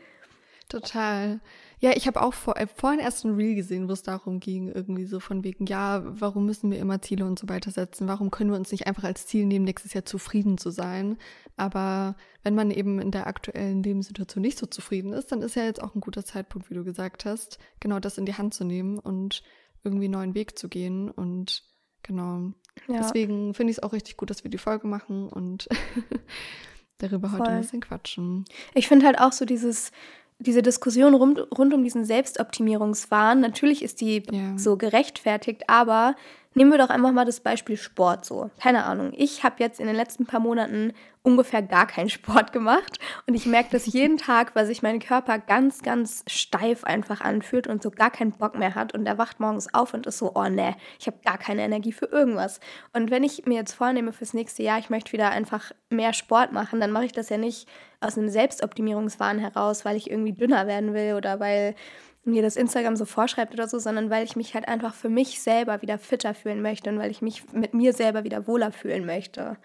Total. 0.70 1.40
Ja, 1.86 1.92
ich 1.96 2.08
habe 2.08 2.24
auch 2.24 2.34
vor, 2.34 2.58
äh, 2.58 2.66
vorhin 2.66 3.00
erst 3.00 3.26
ein 3.26 3.36
Reel 3.36 3.54
gesehen, 3.54 3.88
wo 3.88 3.94
es 3.94 4.02
darum 4.02 4.40
ging, 4.40 4.70
irgendwie 4.70 5.06
so 5.06 5.20
von 5.20 5.44
wegen, 5.44 5.68
ja, 5.68 6.02
warum 6.20 6.48
müssen 6.48 6.72
wir 6.72 6.80
immer 6.80 7.00
Ziele 7.00 7.26
und 7.26 7.38
so 7.38 7.48
weiter 7.48 7.70
setzen? 7.70 8.08
Warum 8.08 8.32
können 8.32 8.50
wir 8.50 8.58
uns 8.58 8.72
nicht 8.72 8.88
einfach 8.88 9.04
als 9.04 9.28
Ziel 9.28 9.46
nehmen, 9.46 9.66
nächstes 9.66 9.94
Jahr 9.94 10.04
zufrieden 10.04 10.58
zu 10.58 10.72
sein? 10.72 11.20
Aber 11.58 12.16
wenn 12.42 12.56
man 12.56 12.72
eben 12.72 12.98
in 12.98 13.12
der 13.12 13.28
aktuellen 13.28 13.84
Lebenssituation 13.84 14.42
nicht 14.42 14.58
so 14.58 14.66
zufrieden 14.66 15.14
ist, 15.14 15.32
dann 15.32 15.44
ist 15.44 15.56
ja 15.56 15.64
jetzt 15.64 15.80
auch 15.80 15.94
ein 15.94 16.02
guter 16.02 16.26
Zeitpunkt, 16.26 16.72
wie 16.72 16.74
du 16.74 16.84
gesagt 16.84 17.24
hast, 17.24 17.60
genau 17.80 18.00
das 18.00 18.18
in 18.18 18.26
die 18.26 18.34
Hand 18.34 18.56
zu 18.56 18.64
nehmen 18.64 18.98
und 18.98 19.44
irgendwie 19.84 20.06
einen 20.06 20.14
neuen 20.14 20.34
Weg 20.34 20.58
zu 20.58 20.70
gehen. 20.70 21.12
Und 21.12 21.62
genau. 22.02 22.52
Ja. 22.88 22.98
Deswegen 22.98 23.54
finde 23.54 23.70
ich 23.70 23.78
es 23.78 23.84
auch 23.84 23.94
richtig 23.94 24.18
gut, 24.18 24.32
dass 24.32 24.44
wir 24.44 24.50
die 24.50 24.58
Folge 24.58 24.88
machen 24.88 25.30
und 25.30 25.70
darüber 26.98 27.30
Voll. 27.30 27.42
heute 27.42 27.52
ein 27.52 27.62
bisschen 27.62 27.82
quatschen. 27.82 28.46
Ich 28.74 28.88
finde 28.88 29.06
halt 29.06 29.20
auch 29.20 29.34
so 29.34 29.46
dieses 29.46 29.92
diese 30.40 30.62
Diskussion 30.62 31.14
rund, 31.14 31.40
rund 31.58 31.74
um 31.74 31.84
diesen 31.84 32.06
Selbstoptimierungswahn, 32.06 33.40
natürlich 33.40 33.84
ist 33.84 34.02
die 34.02 34.24
ja. 34.32 34.58
so 34.58 34.78
gerechtfertigt, 34.78 35.64
aber 35.68 36.16
nehmen 36.56 36.72
wir 36.72 36.78
doch 36.78 36.90
einfach 36.90 37.12
mal 37.12 37.26
das 37.26 37.42
Beispiel 37.42 37.78
Sport 37.78 38.26
so. 38.26 38.50
Keine 38.60 38.86
Ahnung. 38.86 39.14
Ich 39.16 39.44
habe 39.44 39.58
jetzt 39.60 39.80
in 39.80 39.88
den 39.88 39.96
letzten 39.96 40.26
paar 40.26 40.40
Monaten 40.40 40.94
ungefähr 41.22 41.62
gar 41.62 41.88
keinen 41.88 42.10
Sport 42.10 42.54
gemacht 42.54 43.00
und 43.28 43.34
ich 43.34 43.46
merke 43.46 43.70
das 43.72 43.88
jeden 43.88 44.18
Tag, 44.26 44.56
weil 44.56 44.66
sich 44.66 44.82
mein 44.82 45.00
Körper 45.00 45.40
ganz, 45.40 45.82
ganz 45.82 46.24
steif 46.28 46.84
einfach 46.84 47.22
anfühlt 47.22 47.68
und 47.68 47.84
so 47.84 47.92
gar 47.92 48.12
keinen 48.12 48.32
Bock 48.32 48.58
mehr 48.58 48.76
hat 48.76 48.94
und 48.94 49.06
er 49.06 49.18
wacht 49.18 49.40
morgens 49.40 49.74
auf 49.74 49.94
und 49.94 50.06
ist 50.06 50.20
so, 50.20 50.34
oh 50.36 50.48
ne, 50.48 50.76
ich 51.00 51.08
habe 51.08 51.18
gar 51.26 51.38
keine 51.38 51.64
Energie 51.64 51.92
für 51.92 52.06
irgendwas. 52.06 52.60
Und 52.94 53.12
wenn 53.12 53.24
ich 53.24 53.46
mir 53.46 53.56
jetzt 53.56 53.74
vornehme 53.74 54.14
fürs 54.14 54.34
nächste 54.34 54.64
Jahr, 54.64 54.80
ich 54.80 54.90
möchte 54.90 55.12
wieder 55.12 55.32
einfach 55.32 55.72
mehr 55.90 56.14
Sport 56.14 56.52
machen, 56.52 56.80
dann 56.80 56.92
mache 56.92 57.06
ich 57.06 57.12
das 57.12 57.30
ja 57.30 57.38
nicht 57.38 57.68
aus 58.00 58.18
einem 58.18 58.30
Selbstoptimierungswahn 58.30 59.40
heraus, 59.40 59.84
weil 59.84 59.98
ich 59.98 60.10
irgendwie 60.10 60.34
dünner 60.34 60.68
werden 60.68 60.94
will 60.94 61.16
oder 61.16 61.40
weil 61.40 61.76
mir 62.26 62.42
das 62.42 62.56
Instagram 62.56 62.96
so 62.96 63.06
vorschreibt 63.06 63.54
oder 63.54 63.68
so, 63.68 63.80
sondern 63.80 64.10
weil 64.10 64.24
ich 64.24 64.36
mich 64.36 64.54
halt 64.54 64.68
einfach 64.68 64.94
für 64.94 65.10
mich 65.10 65.42
selber 65.42 65.82
wieder 65.82 65.98
fitter 65.98 66.34
fühlen 66.34 66.62
möchte 66.62 66.90
und 66.90 67.00
weil 67.00 67.12
ich 67.12 67.22
mich 67.22 67.44
mit 67.54 67.74
mir 67.74 67.94
selber 67.94 68.24
wieder 68.24 68.48
wohler 68.48 68.72
fühlen 68.72 69.06
möchte. 69.06 69.58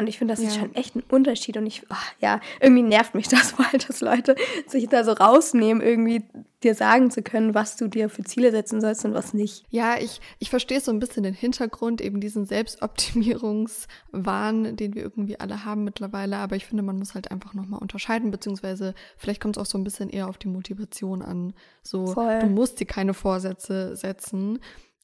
Und 0.00 0.08
ich 0.08 0.18
finde, 0.18 0.34
das 0.34 0.42
ja. 0.42 0.48
ist 0.48 0.56
schon 0.56 0.74
echt 0.74 0.96
ein 0.96 1.04
Unterschied. 1.08 1.56
Und 1.56 1.66
ich, 1.66 1.84
ach, 1.88 2.12
ja, 2.20 2.40
irgendwie 2.60 2.82
nervt 2.82 3.14
mich 3.14 3.28
das, 3.28 3.56
weil 3.58 3.78
dass 3.86 4.00
Leute 4.00 4.34
sich 4.66 4.88
da 4.88 5.04
so 5.04 5.12
rausnehmen, 5.12 5.80
irgendwie 5.82 6.24
dir 6.62 6.74
sagen 6.74 7.10
zu 7.10 7.22
können, 7.22 7.54
was 7.54 7.76
du 7.76 7.88
dir 7.88 8.10
für 8.10 8.22
Ziele 8.22 8.50
setzen 8.50 8.80
sollst 8.80 9.04
und 9.04 9.12
was 9.14 9.32
nicht. 9.32 9.64
Ja, 9.70 9.96
ich, 9.98 10.20
ich 10.38 10.50
verstehe 10.50 10.80
so 10.80 10.90
ein 10.92 10.98
bisschen 10.98 11.22
den 11.22 11.34
Hintergrund, 11.34 12.02
eben 12.02 12.20
diesen 12.20 12.44
Selbstoptimierungswahn, 12.44 14.76
den 14.76 14.94
wir 14.94 15.02
irgendwie 15.02 15.40
alle 15.40 15.64
haben 15.64 15.84
mittlerweile. 15.84 16.36
Aber 16.36 16.56
ich 16.56 16.66
finde, 16.66 16.82
man 16.82 16.98
muss 16.98 17.14
halt 17.14 17.30
einfach 17.30 17.54
nochmal 17.54 17.80
unterscheiden, 17.80 18.30
beziehungsweise 18.30 18.94
vielleicht 19.16 19.40
kommt 19.40 19.56
es 19.56 19.62
auch 19.62 19.66
so 19.66 19.78
ein 19.78 19.84
bisschen 19.84 20.10
eher 20.10 20.28
auf 20.28 20.36
die 20.36 20.48
Motivation 20.48 21.22
an. 21.22 21.54
So, 21.82 22.08
Voll. 22.08 22.40
du 22.40 22.46
musst 22.46 22.80
dir 22.80 22.86
keine 22.86 23.14
Vorsätze 23.14 23.96
setzen 23.96 24.58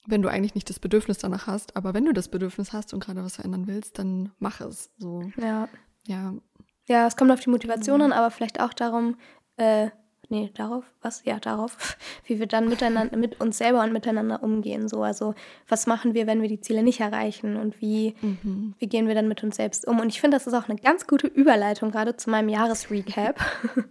wenn 0.07 0.23
du 0.23 0.29
eigentlich 0.29 0.55
nicht 0.55 0.71
das 0.71 0.79
Bedürfnis 0.79 1.19
danach 1.19 1.47
hast. 1.47 1.77
Aber 1.77 1.95
wenn 1.95 2.05
du 2.05 2.13
das 2.13 2.29
Bedürfnis 2.29 2.73
hast 2.73 2.95
und 2.95 3.05
gerade 3.05 3.25
was 3.25 3.37
verändern 3.37 3.67
willst, 3.67 3.99
dann 3.99 4.33
mach 4.39 4.61
es. 4.61 4.91
So. 4.99 5.23
Ja. 5.37 5.69
Ja. 6.07 6.35
Ja, 6.89 7.07
es 7.07 7.17
kommt 7.17 7.33
auf 7.33 7.41
die 7.41 7.51
Motivation 7.51 8.01
an, 8.01 8.13
aber 8.13 8.31
vielleicht 8.31 8.61
auch 8.61 8.73
darum, 8.73 9.17
äh, 9.57 9.89
nee, 10.29 10.51
darauf, 10.55 10.85
was? 11.03 11.25
Ja, 11.25 11.39
darauf, 11.41 11.97
wie 12.25 12.39
wir 12.39 12.47
dann 12.47 12.69
miteinander, 12.69 13.17
mit 13.17 13.41
uns 13.41 13.59
selber 13.59 13.83
und 13.83 13.93
miteinander 13.93 14.43
umgehen. 14.43 14.89
So, 14.89 15.03
also 15.03 15.35
was 15.69 15.87
machen 15.87 16.15
wir, 16.15 16.27
wenn 16.27 16.43
wir 16.43 16.49
die 16.49 16.61
Ziele 16.61 16.83
nicht 16.83 17.01
erreichen 17.01 17.57
und 17.57 17.81
wie, 17.81 18.15
mhm. 18.21 18.75
wie 18.79 18.87
gehen 18.87 19.09
wir 19.09 19.15
dann 19.15 19.29
mit 19.29 19.43
uns 19.43 19.57
selbst 19.57 19.87
um? 19.87 19.99
Und 19.99 20.09
ich 20.09 20.21
finde, 20.21 20.37
das 20.37 20.47
ist 20.47 20.55
auch 20.55 20.69
eine 20.69 20.79
ganz 20.79 21.07
gute 21.07 21.27
Überleitung 21.27 21.91
gerade 21.91 22.17
zu 22.17 22.31
meinem 22.31 22.49
Jahresrecap, 22.49 23.41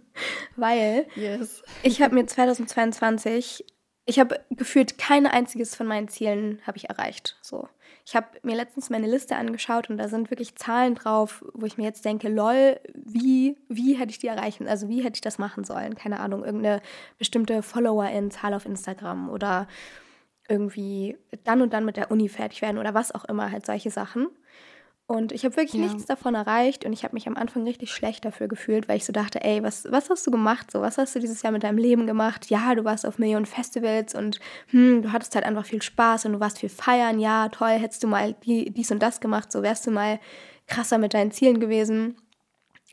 weil 0.56 1.06
yes. 1.16 1.62
ich 1.82 2.00
habe 2.00 2.14
mir 2.14 2.26
2022 2.26 3.64
ich 4.06 4.20
habe 4.20 4.40
gefühlt 4.50 4.98
kein 4.98 5.26
einziges 5.26 5.74
von 5.74 5.86
meinen 5.86 6.08
Zielen 6.08 6.60
habe 6.64 6.78
ich 6.78 6.88
erreicht. 6.88 7.36
So, 7.42 7.68
Ich 8.06 8.14
habe 8.14 8.28
mir 8.42 8.54
letztens 8.54 8.88
meine 8.88 9.08
Liste 9.08 9.34
angeschaut 9.34 9.90
und 9.90 9.98
da 9.98 10.08
sind 10.08 10.30
wirklich 10.30 10.54
Zahlen 10.54 10.94
drauf, 10.94 11.44
wo 11.54 11.66
ich 11.66 11.76
mir 11.76 11.82
jetzt 11.84 12.04
denke, 12.04 12.28
lol, 12.28 12.78
wie, 12.94 13.56
wie 13.68 13.94
hätte 13.94 14.10
ich 14.10 14.20
die 14.20 14.28
erreichen? 14.28 14.68
Also 14.68 14.88
wie 14.88 15.02
hätte 15.02 15.16
ich 15.16 15.22
das 15.22 15.38
machen 15.38 15.64
sollen? 15.64 15.96
Keine 15.96 16.20
Ahnung, 16.20 16.44
irgendeine 16.44 16.82
bestimmte 17.18 17.62
Follower-Zahl 17.62 18.54
auf 18.54 18.64
Instagram 18.64 19.28
oder 19.28 19.66
irgendwie 20.48 21.18
dann 21.42 21.60
und 21.60 21.72
dann 21.72 21.84
mit 21.84 21.96
der 21.96 22.12
Uni 22.12 22.28
fertig 22.28 22.62
werden 22.62 22.78
oder 22.78 22.94
was 22.94 23.12
auch 23.12 23.24
immer, 23.24 23.50
halt 23.50 23.66
solche 23.66 23.90
Sachen. 23.90 24.28
Und 25.08 25.30
ich 25.30 25.44
habe 25.44 25.56
wirklich 25.56 25.80
ja. 25.80 25.86
nichts 25.86 26.06
davon 26.06 26.34
erreicht 26.34 26.84
und 26.84 26.92
ich 26.92 27.04
habe 27.04 27.14
mich 27.14 27.28
am 27.28 27.36
Anfang 27.36 27.62
richtig 27.62 27.92
schlecht 27.92 28.24
dafür 28.24 28.48
gefühlt, 28.48 28.88
weil 28.88 28.96
ich 28.96 29.04
so 29.04 29.12
dachte, 29.12 29.44
ey, 29.44 29.62
was, 29.62 29.86
was 29.88 30.10
hast 30.10 30.26
du 30.26 30.32
gemacht? 30.32 30.72
So, 30.72 30.80
was 30.80 30.98
hast 30.98 31.14
du 31.14 31.20
dieses 31.20 31.42
Jahr 31.42 31.52
mit 31.52 31.62
deinem 31.62 31.78
Leben 31.78 32.08
gemacht? 32.08 32.50
Ja, 32.50 32.74
du 32.74 32.84
warst 32.84 33.06
auf 33.06 33.18
Millionen 33.18 33.46
Festivals 33.46 34.16
und 34.16 34.40
hm, 34.70 35.02
du 35.02 35.12
hattest 35.12 35.36
halt 35.36 35.44
einfach 35.44 35.64
viel 35.64 35.80
Spaß 35.80 36.24
und 36.24 36.32
du 36.32 36.40
warst 36.40 36.58
viel 36.58 36.68
feiern. 36.68 37.20
Ja, 37.20 37.48
toll, 37.50 37.70
hättest 37.70 38.02
du 38.02 38.08
mal 38.08 38.34
die, 38.44 38.70
dies 38.72 38.90
und 38.90 39.00
das 39.00 39.20
gemacht, 39.20 39.52
so 39.52 39.62
wärst 39.62 39.86
du 39.86 39.92
mal 39.92 40.18
krasser 40.66 40.98
mit 40.98 41.14
deinen 41.14 41.30
Zielen 41.30 41.60
gewesen. 41.60 42.16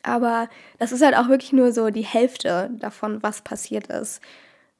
Aber 0.03 0.49
das 0.77 0.91
ist 0.91 1.01
halt 1.01 1.15
auch 1.15 1.29
wirklich 1.29 1.51
nur 1.51 1.71
so 1.71 1.89
die 1.89 2.05
Hälfte 2.05 2.69
davon, 2.77 3.23
was 3.23 3.41
passiert 3.41 3.87
ist. 3.87 4.21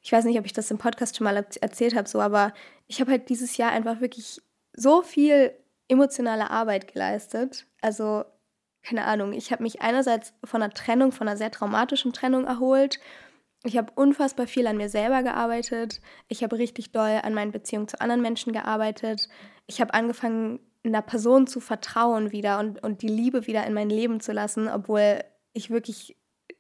Ich 0.04 0.12
weiß 0.12 0.26
nicht, 0.26 0.38
ob 0.38 0.46
ich 0.46 0.54
das 0.54 0.70
im 0.70 0.78
Podcast 0.78 1.18
schon 1.18 1.26
mal 1.26 1.38
erzählt 1.62 1.96
habe, 1.96 2.08
so, 2.08 2.22
aber 2.22 2.54
ich 2.88 3.02
habe 3.02 3.10
halt 3.10 3.30
dieses 3.30 3.58
Jahr 3.58 3.72
einfach 3.72 4.02
wirklich 4.02 4.40
so 4.74 5.02
viel 5.02 5.54
emotionale 5.88 6.50
Arbeit 6.50 6.92
geleistet. 6.92 7.66
Also, 7.82 8.24
keine 8.84 9.06
Ahnung, 9.06 9.34
ich 9.34 9.52
habe 9.52 9.64
mich 9.64 9.82
einerseits 9.82 10.34
von 10.44 10.62
einer 10.62 10.74
Trennung, 10.74 11.12
von 11.12 11.28
einer 11.28 11.38
sehr 11.38 11.52
traumatischen 11.52 12.14
Trennung 12.14 12.46
erholt. 12.46 13.00
Ich 13.64 13.78
habe 13.78 13.94
unfassbar 13.96 14.46
viel 14.46 14.68
an 14.68 14.78
mir 14.78 14.90
selber 14.90 15.24
gearbeitet. 15.24 16.02
Ich 16.28 16.44
habe 16.44 16.58
richtig 16.58 16.92
doll 16.92 17.22
an 17.24 17.34
meinen 17.34 17.52
Beziehungen 17.52 17.88
zu 17.88 18.02
anderen 18.02 18.22
Menschen 18.22 18.52
gearbeitet. 18.52 19.30
Ich 19.68 19.80
habe 19.80 19.94
angefangen, 19.94 20.60
einer 20.86 21.02
Person 21.02 21.48
zu 21.48 21.62
vertrauen 21.62 22.34
wieder 22.34 22.60
und, 22.60 22.84
und 22.84 23.02
die 23.02 23.08
Liebe 23.08 23.48
wieder 23.48 23.66
in 23.66 23.74
mein 23.74 23.90
Leben 23.90 24.20
zu 24.20 24.34
lassen, 24.34 24.68
obwohl 24.68 25.24
ich 25.54 25.70
wirklich 25.70 26.18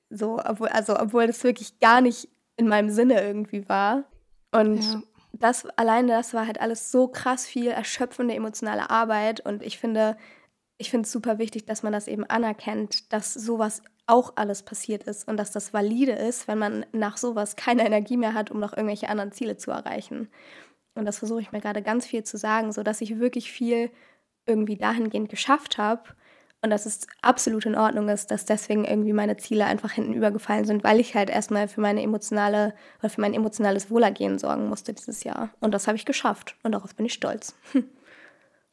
so, 0.10 0.40
obwohl, 0.40 0.70
also 0.70 0.98
obwohl 0.98 1.28
das 1.28 1.44
wirklich 1.44 1.80
gar 1.80 2.00
nicht 2.00 2.30
in 2.56 2.70
meinem 2.70 2.90
Sinne 2.90 3.22
irgendwie 3.22 3.68
war. 3.68 4.06
Und 4.52 4.82
ja 4.82 5.02
das 5.34 5.66
alleine, 5.78 6.10
das 6.10 6.34
war 6.34 6.48
halt 6.48 6.62
alles 6.62 6.92
so 6.92 7.08
krass 7.08 7.46
viel 7.46 7.68
erschöpfende 7.70 8.36
emotionale 8.36 8.90
Arbeit 8.90 9.42
und 9.46 9.64
ich 9.64 9.78
finde, 9.80 10.16
ich 10.78 10.90
finde 10.90 11.06
es 11.06 11.12
super 11.12 11.40
wichtig, 11.40 11.66
dass 11.66 11.84
man 11.84 11.94
das 11.94 12.08
eben 12.08 12.24
anerkennt, 12.26 13.12
dass 13.12 13.34
sowas 13.34 13.82
auch 14.06 14.34
alles 14.36 14.64
passiert 14.64 15.04
ist 15.04 15.28
und 15.28 15.38
dass 15.38 15.52
das 15.52 15.74
valide 15.74 16.12
ist, 16.12 16.48
wenn 16.48 16.60
man 16.60 16.86
nach 16.92 17.18
sowas 17.18 17.56
keine 17.56 17.86
Energie 17.86 18.18
mehr 18.18 18.34
hat, 18.34 18.52
um 18.52 18.60
noch 18.60 18.74
irgendwelche 18.74 19.10
anderen 19.10 19.32
Ziele 19.32 19.58
zu 19.58 19.72
erreichen. 19.72 20.30
Und 20.96 21.06
das 21.06 21.20
versuche 21.20 21.42
ich 21.42 21.52
mir 21.52 21.62
gerade 21.62 21.82
ganz 21.82 22.06
viel 22.06 22.24
zu 22.24 22.38
sagen, 22.38 22.72
so 22.72 22.84
dass 22.84 23.02
ich 23.02 23.20
wirklich 23.20 23.52
viel 23.52 23.92
irgendwie 24.46 24.78
dahingehend 24.78 25.30
geschafft 25.30 25.78
habe 25.78 26.04
und 26.64 26.70
dass 26.70 26.86
es 26.86 27.08
absolut 27.22 27.66
in 27.66 27.76
Ordnung 27.76 28.08
ist, 28.08 28.32
dass 28.32 28.46
deswegen 28.46 28.86
irgendwie 28.86 29.12
meine 29.12 29.36
Ziele 29.36 29.66
einfach 29.66 29.92
hinten 29.92 30.14
übergefallen 30.14 30.64
sind, 30.64 30.84
weil 30.84 31.02
ich 31.02 31.14
halt 31.14 31.30
erstmal 31.30 31.68
für 31.68 31.82
meine 31.82 32.02
emotionale 32.02 32.74
oder 33.00 33.10
für 33.10 33.20
mein 33.20 33.34
emotionales 33.34 33.92
Wohlergehen 33.92 34.40
sorgen 34.40 34.70
musste 34.70 34.94
dieses 34.94 35.26
Jahr. 35.26 35.50
Und 35.60 35.74
das 35.74 35.88
habe 35.88 35.98
ich 35.98 36.06
geschafft 36.06 36.56
und 36.64 36.72
darauf 36.72 36.96
bin 36.96 37.06
ich 37.06 37.14
stolz. 37.14 37.54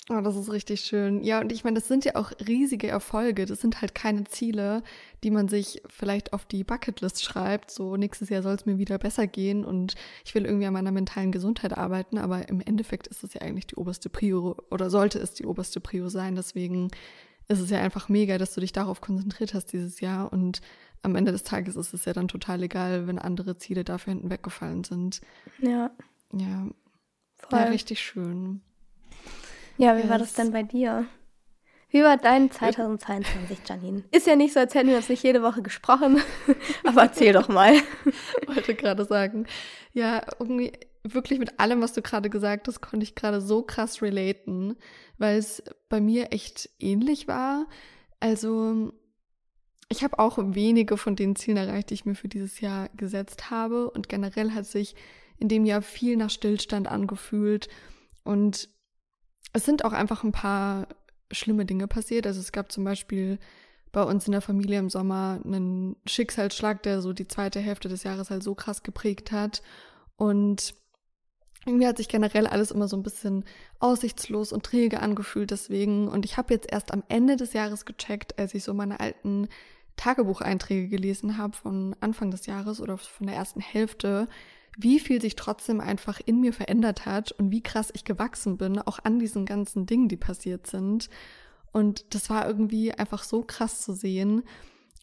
Oh, 0.09 0.21
das 0.23 0.37
ist 0.37 0.53
richtig 0.53 0.83
schön. 0.83 1.25
Ja, 1.25 1.41
und 1.41 1.51
ich 1.51 1.65
meine, 1.65 1.81
das 1.81 1.89
sind 1.89 2.05
ja 2.05 2.15
auch 2.15 2.31
riesige 2.47 2.87
Erfolge. 2.87 3.45
Das 3.45 3.61
sind 3.61 3.81
halt 3.81 3.93
keine 3.93 4.23
Ziele, 4.23 4.85
die 5.25 5.33
man 5.33 5.49
sich 5.49 5.83
vielleicht 5.89 6.33
auf 6.33 6.45
die 6.45 6.63
Bucketlist 6.63 7.25
schreibt. 7.25 7.73
So, 7.73 7.97
nächstes 7.97 8.29
Jahr 8.29 8.45
soll 8.45 8.55
es 8.55 8.67
mir 8.67 8.79
wieder 8.79 8.99
besser 8.99 9.27
gehen 9.27 9.65
und 9.65 9.97
ich 10.25 10.33
will 10.37 10.45
irgendwie 10.45 10.67
an 10.67 10.75
meiner 10.75 10.93
mentalen 10.93 11.33
Gesundheit 11.33 11.77
arbeiten. 11.77 12.19
Aber 12.19 12.49
im 12.49 12.61
Endeffekt 12.61 13.09
ist 13.09 13.25
es 13.25 13.35
ja 13.35 13.41
eigentlich 13.41 13.67
die 13.67 13.77
oberste 13.77 14.11
Prio 14.11 14.57
oder 14.71 14.91
sollte 14.91 15.19
es 15.19 15.35
die 15.35 15.45
oberste 15.45 15.81
Prio 15.81 16.09
sein. 16.09 16.37
Deswegen 16.37 16.93
ist 17.51 17.61
es 17.61 17.71
ja 17.71 17.81
einfach 17.81 18.09
mega, 18.09 18.39
dass 18.39 18.55
du 18.55 18.61
dich 18.61 18.73
darauf 18.73 19.01
konzentriert 19.01 19.55
hast 19.55 19.73
dieses 19.73 20.01
Jahr 20.01 20.33
und 20.33 20.61
am 21.03 21.17
Ende 21.17 21.33
des 21.33 21.43
Tages 21.43 21.77
ist 21.77 21.93
es 21.95 22.05
ja 22.05 22.13
dann 22.13 22.29
total 22.29 22.63
egal, 22.63 23.07
wenn 23.07 23.19
andere 23.19 23.57
Ziele 23.57 23.85
dafür 23.85 24.13
hinten 24.13 24.31
weggefallen 24.31 24.85
sind. 24.85 25.21
Ja. 25.59 25.91
Ja. 26.33 26.69
Voll. 27.37 27.59
Ja, 27.59 27.65
richtig 27.65 28.01
schön. 28.01 28.61
Ja, 29.79 29.97
wie 29.97 30.03
yes. 30.03 30.11
war 30.11 30.19
das 30.19 30.35
denn 30.35 30.53
bei 30.53 30.63
dir? 30.63 31.07
Wie 31.89 32.05
war 32.05 32.17
dein 32.19 32.53
2022, 32.53 33.59
Janine? 33.67 34.05
Ist 34.13 34.29
ja 34.29 34.37
nicht 34.37 34.53
so, 34.53 34.61
als 34.61 34.75
hätten 34.75 34.91
wir 34.91 34.97
uns 34.97 35.09
nicht 35.09 35.25
jede 35.25 35.43
Woche 35.43 35.63
gesprochen, 35.63 36.21
aber 36.85 37.03
erzähl 37.03 37.33
doch 37.33 37.49
mal. 37.49 37.75
Wollte 38.47 38.75
gerade 38.77 39.05
sagen. 39.05 39.47
Ja, 39.93 40.23
irgendwie 40.39 40.73
wirklich 41.03 41.39
mit 41.39 41.59
allem, 41.59 41.81
was 41.81 41.93
du 41.93 42.03
gerade 42.03 42.31
gesagt 42.31 42.69
hast, 42.69 42.81
konnte 42.81 43.05
ich 43.05 43.15
gerade 43.15 43.41
so 43.41 43.63
krass 43.63 44.03
relaten, 44.03 44.77
weil 45.19 45.39
es 45.39 45.63
bei 45.89 46.01
mir 46.01 46.33
echt 46.33 46.71
ähnlich 46.79 47.29
war. 47.29 47.67
Also 48.21 48.93
ich 49.89 50.05
habe 50.05 50.19
auch 50.19 50.39
wenige 50.39 50.97
von 50.97 51.17
den 51.17 51.35
Zielen 51.37 51.57
erreicht, 51.57 51.91
die 51.91 51.95
ich 51.95 52.05
mir 52.05 52.15
für 52.15 52.29
dieses 52.29 52.61
Jahr 52.61 52.89
gesetzt 52.91 53.51
habe. 53.51 53.91
Und 53.91 54.09
generell 54.09 54.53
hat 54.53 54.67
sich 54.67 54.95
in 55.39 55.49
dem 55.49 55.65
Jahr 55.65 55.83
viel 55.83 56.17
nach 56.17 56.31
Stillstand 56.31 56.87
angefühlt. 56.87 57.69
Und 58.23 58.69
es 59.53 59.65
sind 59.65 59.85
auch 59.85 59.93
einfach 59.93 60.23
ein 60.23 60.33
paar 60.33 60.87
schlimme 61.33 61.65
Dinge 61.65 61.89
passiert. 61.89 62.27
Also 62.27 62.41
es 62.41 62.53
gab 62.53 62.71
zum 62.71 62.85
Beispiel 62.85 63.39
bei 63.91 64.05
uns 64.05 64.27
in 64.27 64.33
der 64.33 64.43
Familie 64.43 64.79
im 64.79 64.91
Sommer 64.91 65.41
einen 65.45 65.97
Schicksalsschlag, 66.07 66.83
der 66.85 67.01
so 67.01 67.13
die 67.13 67.27
zweite 67.27 67.59
Hälfte 67.59 67.89
des 67.89 68.05
Jahres 68.05 68.31
halt 68.31 68.45
so 68.45 68.55
krass 68.55 68.83
geprägt 68.83 69.33
hat. 69.33 69.63
Und 70.17 70.75
irgendwie 71.67 71.87
hat 71.87 71.99
sich 71.99 72.09
generell 72.09 72.47
alles 72.47 72.71
immer 72.71 72.89
so 72.89 72.97
ein 72.97 73.03
bisschen 73.03 73.45
aussichtslos 73.81 74.53
und 74.53 74.65
träge 74.65 75.01
angefühlt 75.01 75.51
deswegen. 75.51 76.09
Und 76.09 76.25
ich 76.25 76.37
habe 76.37 76.55
jetzt 76.55 76.71
erst 76.71 76.93
am 76.93 77.03
Ende 77.09 77.37
des 77.37 77.53
Jahres 77.53 77.85
gecheckt, 77.85 78.39
als 78.39 78.55
ich 78.55 78.65
so 78.65 78.73
meine 78.73 79.01
alten 79.01 79.49
Tagebucheinträge 79.97 80.89
gelesen 80.89 81.37
habe 81.37 81.55
von 81.55 81.95
Anfang 82.01 82.31
des 82.31 82.47
Jahres 82.47 82.81
oder 82.81 82.97
von 82.97 83.27
der 83.27 83.37
ersten 83.37 83.61
Hälfte, 83.61 84.29
wie 84.79 84.99
viel 84.99 85.21
sich 85.21 85.37
trotzdem 85.37 85.81
einfach 85.81 86.21
in 86.25 86.41
mir 86.41 86.55
verändert 86.55 87.05
hat 87.05 87.33
und 87.33 87.51
wie 87.51 87.63
krass 87.63 87.91
ich 87.93 88.05
gewachsen 88.05 88.57
bin, 88.57 88.79
auch 88.79 88.99
an 89.03 89.19
diesen 89.19 89.45
ganzen 89.45 89.85
Dingen, 89.85 90.09
die 90.09 90.17
passiert 90.17 90.67
sind. 90.67 91.11
Und 91.73 92.15
das 92.15 92.31
war 92.31 92.47
irgendwie 92.47 92.93
einfach 92.93 93.23
so 93.23 93.43
krass 93.43 93.83
zu 93.83 93.93
sehen, 93.93 94.43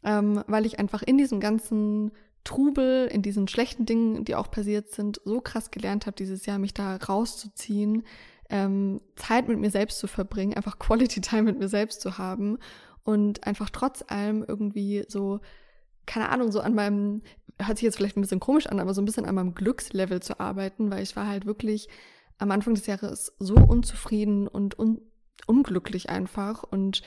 ähm, 0.04 0.44
weil 0.48 0.66
ich 0.66 0.80
einfach 0.80 1.04
in 1.04 1.20
diesem 1.20 1.40
ganzen 1.40 2.12
Trubel, 2.48 3.08
in 3.12 3.22
diesen 3.22 3.50
schlechten 3.50 3.86
Dingen, 3.86 4.24
die 4.24 4.34
auch 4.34 4.50
passiert 4.50 4.90
sind, 4.90 5.20
so 5.26 5.42
krass 5.42 5.70
gelernt 5.70 6.06
habe, 6.06 6.16
dieses 6.16 6.46
Jahr 6.46 6.60
mich 6.60 6.74
da 6.74 6.96
rauszuziehen, 6.96 8.04
ähm, 8.50 9.02
Zeit 9.18 9.50
mit 9.50 9.60
mir 9.60 9.70
selbst 9.70 10.00
zu 10.00 10.08
verbringen, 10.08 10.54
einfach 10.54 10.80
Quality 10.80 11.20
Time 11.20 11.44
mit 11.44 11.60
mir 11.60 11.68
selbst 11.68 12.00
zu 12.00 12.18
haben 12.18 12.58
und 13.04 13.46
einfach 13.46 13.70
trotz 13.70 14.02
allem 14.08 14.46
irgendwie 14.48 15.04
so, 15.10 15.42
keine 16.06 16.30
Ahnung, 16.30 16.54
so 16.54 16.62
an 16.62 16.74
meinem, 16.74 17.22
hört 17.60 17.80
sich 17.80 17.84
jetzt 17.84 17.98
vielleicht 17.98 18.16
ein 18.16 18.22
bisschen 18.22 18.40
komisch 18.40 18.68
an, 18.68 18.80
aber 18.80 18.94
so 18.94 19.02
ein 19.02 19.06
bisschen 19.06 19.26
an 19.26 19.36
meinem 19.36 19.54
Glückslevel 19.54 20.22
zu 20.22 20.40
arbeiten, 20.40 20.90
weil 20.90 21.04
ich 21.04 21.18
war 21.18 21.28
halt 21.28 21.46
wirklich 21.46 21.90
am 22.38 22.52
Anfang 22.52 22.76
des 22.76 22.88
Jahres 22.88 23.34
so 23.40 23.56
unzufrieden 23.56 24.48
und 24.48 24.80
un 24.80 25.02
unglücklich 25.46 26.10
einfach 26.10 26.64
und 26.64 27.02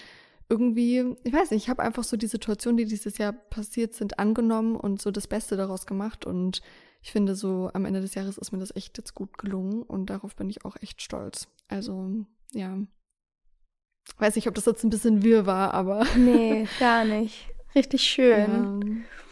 irgendwie, 0.50 1.16
ich 1.22 1.32
weiß 1.32 1.52
nicht, 1.52 1.64
ich 1.64 1.70
habe 1.70 1.82
einfach 1.82 2.04
so 2.04 2.16
die 2.16 2.26
Situation, 2.26 2.76
die 2.76 2.84
dieses 2.84 3.18
Jahr 3.18 3.32
passiert 3.32 3.94
sind, 3.94 4.18
angenommen 4.18 4.76
und 4.76 5.00
so 5.00 5.10
das 5.10 5.28
Beste 5.28 5.56
daraus 5.56 5.86
gemacht. 5.86 6.26
Und 6.26 6.60
ich 7.02 7.12
finde, 7.12 7.34
so 7.34 7.70
am 7.72 7.84
Ende 7.84 8.00
des 8.00 8.14
Jahres 8.14 8.36
ist 8.36 8.52
mir 8.52 8.58
das 8.58 8.74
echt 8.74 8.98
jetzt 8.98 9.14
gut 9.14 9.38
gelungen 9.38 9.82
und 9.82 10.10
darauf 10.10 10.34
bin 10.36 10.50
ich 10.50 10.64
auch 10.64 10.76
echt 10.80 11.00
stolz. 11.00 11.48
Also, 11.68 12.26
ja. 12.52 12.78
Weiß 14.18 14.34
nicht, 14.34 14.48
ob 14.48 14.54
das 14.54 14.66
jetzt 14.66 14.82
ein 14.82 14.90
bisschen 14.90 15.22
wirr 15.22 15.46
war, 15.46 15.72
aber. 15.72 16.04
Nee, 16.16 16.66
gar 16.80 17.04
nicht. 17.04 17.48
Richtig 17.74 18.02
schön. 18.10 18.82
Ja. 18.82 19.29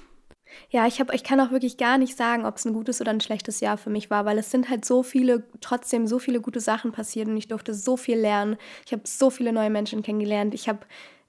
Ja, 0.70 0.86
ich, 0.86 1.00
hab, 1.00 1.12
ich 1.12 1.24
kann 1.24 1.40
auch 1.40 1.50
wirklich 1.50 1.76
gar 1.76 1.98
nicht 1.98 2.16
sagen, 2.16 2.44
ob 2.44 2.56
es 2.56 2.64
ein 2.64 2.72
gutes 2.72 3.00
oder 3.00 3.10
ein 3.10 3.20
schlechtes 3.20 3.60
Jahr 3.60 3.76
für 3.76 3.90
mich 3.90 4.10
war, 4.10 4.24
weil 4.24 4.38
es 4.38 4.50
sind 4.50 4.68
halt 4.68 4.84
so 4.84 5.02
viele, 5.02 5.44
trotzdem 5.60 6.06
so 6.06 6.18
viele 6.18 6.40
gute 6.40 6.60
Sachen 6.60 6.92
passiert 6.92 7.28
und 7.28 7.36
ich 7.36 7.48
durfte 7.48 7.74
so 7.74 7.96
viel 7.96 8.18
lernen. 8.18 8.56
Ich 8.86 8.92
habe 8.92 9.02
so 9.04 9.30
viele 9.30 9.52
neue 9.52 9.70
Menschen 9.70 10.02
kennengelernt. 10.02 10.54
Ich 10.54 10.68
habe, 10.68 10.80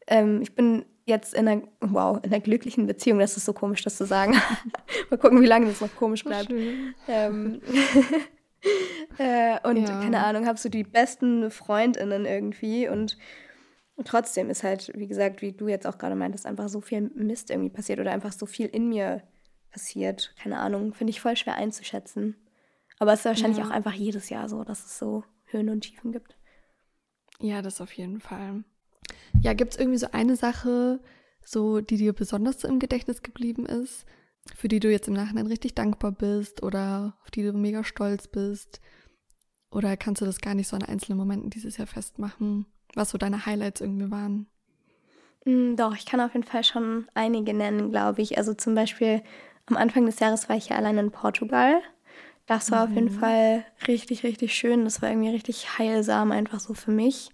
ähm, 0.08 0.42
ich 0.42 0.56
bin 0.56 0.86
jetzt 1.06 1.34
in 1.34 1.48
einer, 1.48 1.62
wow, 1.82 2.20
in 2.24 2.32
einer 2.32 2.42
glücklichen 2.42 2.88
Beziehung. 2.88 3.20
Das 3.20 3.36
ist 3.36 3.46
so 3.46 3.54
komisch, 3.54 3.84
das 3.84 3.98
zu 3.98 4.06
sagen. 4.06 4.34
Mal 5.10 5.18
gucken, 5.18 5.42
wie 5.42 5.48
lange 5.48 5.68
das 5.68 5.82
noch 5.82 5.94
komisch 5.96 6.24
bleibt. 6.24 6.52
Ähm, 7.08 7.62
äh, 9.18 9.58
und 9.68 9.78
ja. 9.78 10.00
keine 10.02 10.24
Ahnung, 10.24 10.46
habe 10.46 10.60
so 10.60 10.70
die 10.70 10.84
besten 10.84 11.52
Freundinnen 11.52 12.26
irgendwie 12.26 12.88
und 12.88 13.18
trotzdem 14.06 14.50
ist 14.50 14.64
halt, 14.64 14.92
wie 14.96 15.08
gesagt, 15.08 15.42
wie 15.42 15.52
du 15.52 15.68
jetzt 15.68 15.88
auch 15.88 15.98
gerade 15.98 16.16
meintest, 16.16 16.46
einfach 16.46 16.70
so 16.70 16.82
viel 16.82 17.02
Mist 17.16 17.50
irgendwie 17.50 17.70
passiert 17.70 18.00
oder 18.00 18.12
einfach 18.12 18.32
so 18.32 18.46
viel 18.46 18.68
in 18.68 18.90
mir 18.90 19.24
passiert. 19.72 20.34
Keine 20.42 20.60
Ahnung, 20.60 20.94
finde 20.94 21.12
ich 21.12 21.22
voll 21.22 21.36
schwer 21.36 21.56
einzuschätzen. 21.56 22.36
Aber 23.00 23.14
es 23.14 23.20
ist 23.20 23.26
wahrscheinlich 23.26 23.60
ja. 23.60 23.66
auch 23.66 23.72
einfach 23.72 23.94
jedes 23.94 24.30
Jahr 24.30 24.50
so, 24.50 24.64
dass 24.64 24.86
es 24.86 25.00
so 25.00 25.24
Höhen 25.46 25.70
und 25.70 25.82
Tiefen 25.82 26.12
gibt. 26.12 26.38
Ja, 27.40 27.62
das 27.62 27.82
auf 27.82 27.94
jeden 27.94 28.20
Fall. 28.20 28.64
Ja, 29.42 29.54
gibt 29.54 29.74
es 29.74 29.80
irgendwie 29.80 29.98
so 29.98 30.12
eine 30.12 30.36
Sache, 30.36 31.00
so, 31.44 31.82
die 31.82 31.98
dir 31.98 32.14
besonders 32.14 32.60
so 32.62 32.68
im 32.68 32.80
Gedächtnis 32.80 33.22
geblieben 33.22 33.66
ist, 33.66 34.06
für 34.56 34.68
die 34.68 34.80
du 34.80 34.92
jetzt 34.92 35.08
im 35.08 35.14
Nachhinein 35.14 35.48
richtig 35.48 35.76
dankbar 35.76 36.12
bist 36.12 36.64
oder 36.64 37.18
auf 37.24 37.32
die 37.32 37.44
du 37.44 37.54
mega 37.54 37.84
stolz 37.84 38.28
bist? 38.28 38.82
Oder 39.72 39.96
kannst 39.98 40.22
du 40.22 40.26
das 40.26 40.42
gar 40.42 40.56
nicht 40.56 40.68
so 40.68 40.76
an 40.76 40.84
einzelnen 40.84 41.18
Momenten 41.18 41.50
dieses 41.50 41.78
Jahr 41.78 41.88
festmachen, 41.88 42.66
was 42.96 43.10
so 43.10 43.18
deine 43.18 43.46
Highlights 43.46 43.82
irgendwie 43.82 44.12
waren? 44.12 44.48
Mm, 45.46 45.76
doch, 45.76 45.96
ich 45.96 46.06
kann 46.06 46.22
auf 46.22 46.34
jeden 46.34 46.46
Fall 46.46 46.64
schon 46.64 47.08
einige 47.14 47.54
nennen, 47.54 47.92
glaube 47.92 48.22
ich. 48.22 48.38
Also 48.38 48.54
zum 48.54 48.76
Beispiel 48.76 49.22
am 49.68 49.78
Anfang 49.78 50.06
des 50.06 50.20
Jahres 50.20 50.50
war 50.50 50.56
ich 50.56 50.70
ja 50.70 50.78
allein 50.78 50.98
in 50.98 51.12
Portugal. 51.12 51.82
Das 52.46 52.72
war 52.72 52.86
mhm. 52.86 52.92
auf 52.92 52.96
jeden 52.96 53.16
mhm. 53.16 53.20
Fall 53.20 53.66
richtig, 53.88 54.24
richtig 54.24 54.56
schön. 54.56 54.84
Das 54.84 55.02
war 55.02 55.10
irgendwie 55.10 55.30
richtig 55.30 55.78
heilsam, 55.78 56.32
einfach 56.32 56.60
so 56.60 56.74
für 56.74 56.92
mich, 56.92 57.30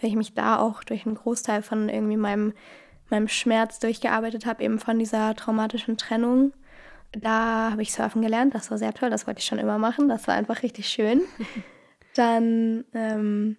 weil 0.00 0.10
ich 0.10 0.16
mich 0.16 0.34
da 0.34 0.58
auch 0.58 0.84
durch 0.84 1.06
einen 1.06 1.14
Großteil 1.14 1.62
von 1.62 1.88
irgendwie 1.88 2.18
meinem, 2.18 2.52
meinem 3.08 3.28
Schmerz 3.28 3.78
durchgearbeitet 3.78 4.46
habe, 4.46 4.62
eben 4.62 4.78
von 4.78 4.98
dieser 4.98 5.34
traumatischen 5.34 5.96
Trennung. 5.96 6.52
Da 7.12 7.70
habe 7.70 7.80
ich 7.80 7.92
Surfen 7.92 8.20
gelernt, 8.20 8.54
das 8.54 8.70
war 8.70 8.76
sehr 8.76 8.92
toll, 8.92 9.08
das 9.08 9.26
wollte 9.26 9.40
ich 9.40 9.46
schon 9.46 9.58
immer 9.58 9.78
machen, 9.78 10.10
das 10.10 10.28
war 10.28 10.34
einfach 10.34 10.62
richtig 10.62 10.88
schön. 10.88 11.22
Dann 12.14 12.84
ähm, 12.92 13.56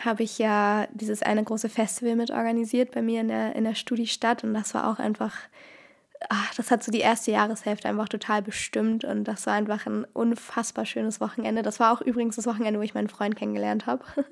habe 0.00 0.22
ich 0.22 0.38
ja 0.38 0.86
dieses 0.92 1.22
eine 1.22 1.44
große 1.44 1.68
Festival 1.68 2.16
mit 2.16 2.30
organisiert 2.30 2.92
bei 2.92 3.02
mir 3.02 3.20
in 3.20 3.28
der, 3.28 3.54
in 3.54 3.64
der 3.64 3.74
Studiestadt 3.74 4.42
und 4.42 4.54
das 4.54 4.74
war 4.74 4.90
auch 4.90 4.98
einfach, 4.98 5.36
ach, 6.28 6.54
das 6.54 6.70
hat 6.70 6.82
so 6.82 6.90
die 6.90 7.00
erste 7.00 7.30
Jahreshälfte 7.30 7.88
einfach 7.88 8.08
total 8.08 8.42
bestimmt 8.42 9.04
und 9.04 9.24
das 9.24 9.46
war 9.46 9.54
einfach 9.54 9.86
ein 9.86 10.04
unfassbar 10.12 10.86
schönes 10.86 11.20
Wochenende. 11.20 11.62
Das 11.62 11.78
war 11.78 11.92
auch 11.92 12.00
übrigens 12.00 12.36
das 12.36 12.46
Wochenende, 12.46 12.78
wo 12.78 12.82
ich 12.82 12.94
meinen 12.94 13.08
Freund 13.08 13.36
kennengelernt 13.36 13.86
habe. 13.86 14.04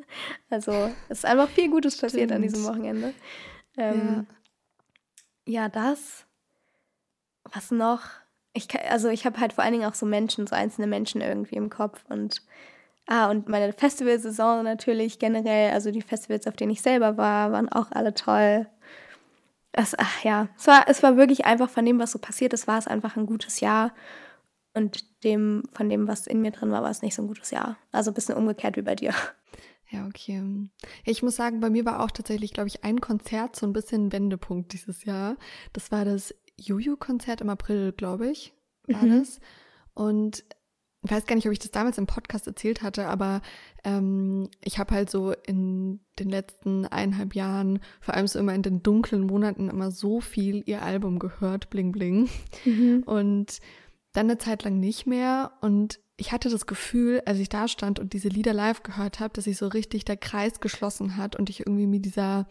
Also 0.49 0.73
es 1.09 1.19
ist 1.19 1.27
einfach 1.27 1.49
viel 1.49 1.71
Gutes 1.71 1.97
passiert 1.97 2.31
Stimmt. 2.31 2.33
an 2.33 2.43
diesem 2.43 2.65
Wochenende. 2.65 3.15
Ähm, 3.77 4.27
ja. 5.47 5.63
ja, 5.63 5.69
das. 5.69 6.27
Was 7.45 7.71
noch? 7.71 8.03
Ich, 8.53 8.69
also 8.91 9.09
ich 9.09 9.27
habe 9.27 9.39
halt 9.39 9.53
vor 9.53 9.63
allen 9.63 9.75
Dingen 9.75 9.85
auch 9.85 9.95
so 9.95 10.07
Menschen, 10.07 10.49
so 10.49 10.57
einzelne 10.57 10.89
Menschen 10.89 11.21
irgendwie 11.21 11.55
im 11.55 11.71
Kopf 11.71 12.05
und 12.09 12.43
Ah, 13.13 13.29
und 13.29 13.49
meine 13.49 13.73
Festivalsaison 13.73 14.63
natürlich 14.63 15.19
generell, 15.19 15.73
also 15.73 15.91
die 15.91 16.01
Festivals, 16.01 16.47
auf 16.47 16.55
denen 16.55 16.71
ich 16.71 16.81
selber 16.81 17.17
war, 17.17 17.51
waren 17.51 17.69
auch 17.69 17.91
alle 17.91 18.15
toll. 18.15 18.69
Es, 19.73 19.99
ach 19.99 20.23
ja, 20.23 20.49
es 20.57 20.69
war, 20.69 20.85
es 20.87 21.03
war 21.03 21.17
wirklich 21.17 21.45
einfach 21.45 21.69
von 21.69 21.85
dem, 21.85 21.99
was 21.99 22.13
so 22.13 22.21
passiert 22.21 22.53
ist, 22.53 22.69
war 22.69 22.79
es 22.79 22.87
einfach 22.87 23.17
ein 23.17 23.27
gutes 23.27 23.59
Jahr. 23.59 23.93
Und 24.75 25.25
dem, 25.25 25.65
von 25.73 25.89
dem, 25.89 26.07
was 26.07 26.29
in 26.29 26.41
mir 26.41 26.53
drin 26.53 26.71
war, 26.71 26.85
war 26.85 26.91
es 26.91 27.03
nicht 27.03 27.17
so 27.17 27.23
ein 27.23 27.27
gutes 27.27 27.51
Jahr. 27.51 27.77
Also 27.91 28.13
ein 28.13 28.15
bisschen 28.15 28.37
umgekehrt 28.37 28.77
wie 28.77 28.83
bei 28.83 28.95
dir. 28.95 29.13
Ja, 29.89 30.07
okay. 30.07 30.69
Ich 31.05 31.25
muss 31.25 31.35
sagen, 31.35 31.59
bei 31.59 31.69
mir 31.69 31.85
war 31.85 32.05
auch 32.05 32.13
tatsächlich, 32.13 32.53
glaube 32.53 32.69
ich, 32.69 32.85
ein 32.85 33.01
Konzert 33.01 33.57
so 33.57 33.67
ein 33.67 33.73
bisschen 33.73 34.13
Wendepunkt 34.13 34.73
dieses 34.73 35.05
Jahr. 35.05 35.37
Das 35.73 35.91
war 35.91 36.05
das 36.05 36.33
Juju-Konzert 36.59 37.41
im 37.41 37.51
April, 37.51 37.91
glaube 37.91 38.29
ich, 38.29 38.55
war 38.87 39.03
mhm. 39.03 39.19
das. 39.19 39.41
Und 39.95 40.45
ich 41.03 41.11
weiß 41.11 41.25
gar 41.25 41.35
nicht, 41.35 41.47
ob 41.47 41.53
ich 41.53 41.59
das 41.59 41.71
damals 41.71 41.97
im 41.97 42.07
Podcast 42.07 42.47
erzählt 42.47 42.83
hatte, 42.83 43.07
aber 43.07 43.41
ähm, 43.85 44.49
ich 44.63 44.79
habe 44.79 44.95
halt 44.95 45.11
so 45.11 45.33
in 45.47 46.01
den 46.19 46.29
letzten 46.29 46.85
eineinhalb 46.87 47.35
Jahren, 47.35 47.81
vor 48.01 48.15
allem 48.15 48.27
so 48.27 48.39
immer 48.39 48.55
in 48.55 48.63
den 48.63 48.83
dunklen 48.83 49.27
Monaten, 49.27 49.71
immer 49.71 49.91
so 49.91 50.21
viel 50.21 50.63
ihr 50.67 50.83
Album 50.83 51.19
gehört, 51.19 51.71
Bling 51.71 51.93
Bling. 51.93 52.29
Mhm. 52.67 53.03
Und 53.07 53.61
dann 54.13 54.27
eine 54.27 54.39
Zeit 54.39 54.65
lang 54.65 54.79
nicht 54.79 55.07
mehr. 55.07 55.53
Und 55.63 56.01
ich 56.19 56.33
hatte 56.33 56.51
das 56.51 56.67
Gefühl, 56.67 57.23
als 57.25 57.39
ich 57.39 57.49
da 57.49 57.67
stand 57.67 57.99
und 57.99 58.13
diese 58.13 58.29
Lieder 58.29 58.53
live 58.53 58.83
gehört 58.83 59.21
habe, 59.21 59.33
dass 59.33 59.45
sich 59.45 59.57
so 59.57 59.69
richtig 59.69 60.05
der 60.05 60.19
Kreis 60.19 60.61
geschlossen 60.61 61.17
hat 61.17 61.35
und 61.35 61.49
ich 61.49 61.61
irgendwie 61.61 61.87
mit 61.87 62.05
dieser 62.05 62.47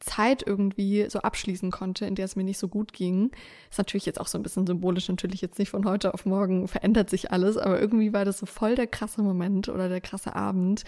Zeit 0.00 0.42
irgendwie 0.46 1.06
so 1.08 1.20
abschließen 1.20 1.70
konnte, 1.70 2.06
in 2.06 2.14
der 2.14 2.24
es 2.24 2.36
mir 2.36 2.44
nicht 2.44 2.58
so 2.58 2.68
gut 2.68 2.92
ging. 2.92 3.30
Ist 3.70 3.78
natürlich 3.78 4.06
jetzt 4.06 4.20
auch 4.20 4.26
so 4.26 4.38
ein 4.38 4.42
bisschen 4.42 4.66
symbolisch, 4.66 5.08
natürlich 5.08 5.40
jetzt 5.42 5.58
nicht 5.58 5.70
von 5.70 5.84
heute 5.84 6.14
auf 6.14 6.26
morgen 6.26 6.68
verändert 6.68 7.10
sich 7.10 7.30
alles, 7.30 7.56
aber 7.56 7.80
irgendwie 7.80 8.12
war 8.12 8.24
das 8.24 8.38
so 8.38 8.46
voll 8.46 8.74
der 8.74 8.86
krasse 8.86 9.22
Moment 9.22 9.68
oder 9.68 9.88
der 9.88 10.00
krasse 10.00 10.34
Abend. 10.34 10.84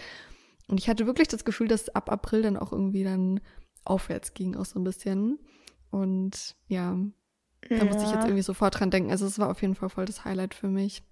Und 0.67 0.79
ich 0.79 0.89
hatte 0.89 1.05
wirklich 1.05 1.27
das 1.27 1.45
Gefühl, 1.45 1.67
dass 1.67 1.89
ab 1.89 2.11
April 2.11 2.41
dann 2.41 2.57
auch 2.57 2.71
irgendwie 2.71 3.03
dann 3.03 3.39
aufwärts 3.85 4.33
ging, 4.33 4.55
auch 4.55 4.65
so 4.65 4.79
ein 4.79 4.83
bisschen. 4.83 5.39
Und 5.91 6.55
ja, 6.67 6.97
da 7.69 7.75
ja. 7.75 7.85
musste 7.85 8.03
ich 8.03 8.11
jetzt 8.11 8.23
irgendwie 8.23 8.41
sofort 8.41 8.79
dran 8.79 8.89
denken. 8.89 9.11
Also 9.11 9.25
es 9.25 9.37
war 9.39 9.49
auf 9.49 9.61
jeden 9.61 9.75
Fall 9.75 9.89
voll 9.89 10.05
das 10.05 10.25
Highlight 10.25 10.53
für 10.53 10.67
mich. 10.67 11.03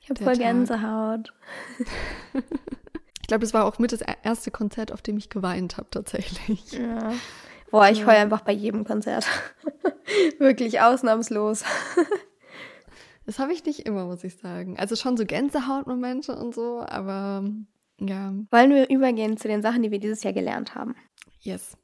Ich 0.00 0.10
habe 0.10 0.22
voll 0.22 0.34
Tag. 0.34 0.42
Gänsehaut. 0.42 1.32
Ich 3.24 3.28
glaube, 3.28 3.40
das 3.40 3.54
war 3.54 3.64
auch 3.64 3.78
mit 3.78 3.90
das 3.90 4.02
erste 4.22 4.50
Konzert, 4.50 4.92
auf 4.92 5.00
dem 5.00 5.16
ich 5.16 5.30
geweint 5.30 5.78
habe, 5.78 5.88
tatsächlich. 5.90 6.72
Ja. 6.72 7.14
Boah, 7.70 7.88
ich 7.88 8.04
heule 8.04 8.18
einfach 8.18 8.42
bei 8.42 8.52
jedem 8.52 8.84
Konzert. 8.84 9.26
Wirklich 10.38 10.82
ausnahmslos. 10.82 11.64
das 13.24 13.38
habe 13.38 13.54
ich 13.54 13.64
nicht 13.64 13.86
immer, 13.86 14.04
muss 14.04 14.24
ich 14.24 14.36
sagen. 14.36 14.78
Also 14.78 14.94
schon 14.94 15.16
so 15.16 15.24
Gänsehautmomente 15.24 16.36
und 16.36 16.54
so, 16.54 16.84
aber 16.86 17.44
ja. 17.98 18.34
Wollen 18.50 18.74
wir 18.74 18.90
übergehen 18.90 19.38
zu 19.38 19.48
den 19.48 19.62
Sachen, 19.62 19.82
die 19.82 19.90
wir 19.90 20.00
dieses 20.00 20.22
Jahr 20.22 20.34
gelernt 20.34 20.74
haben? 20.74 20.94
Yes. 21.40 21.78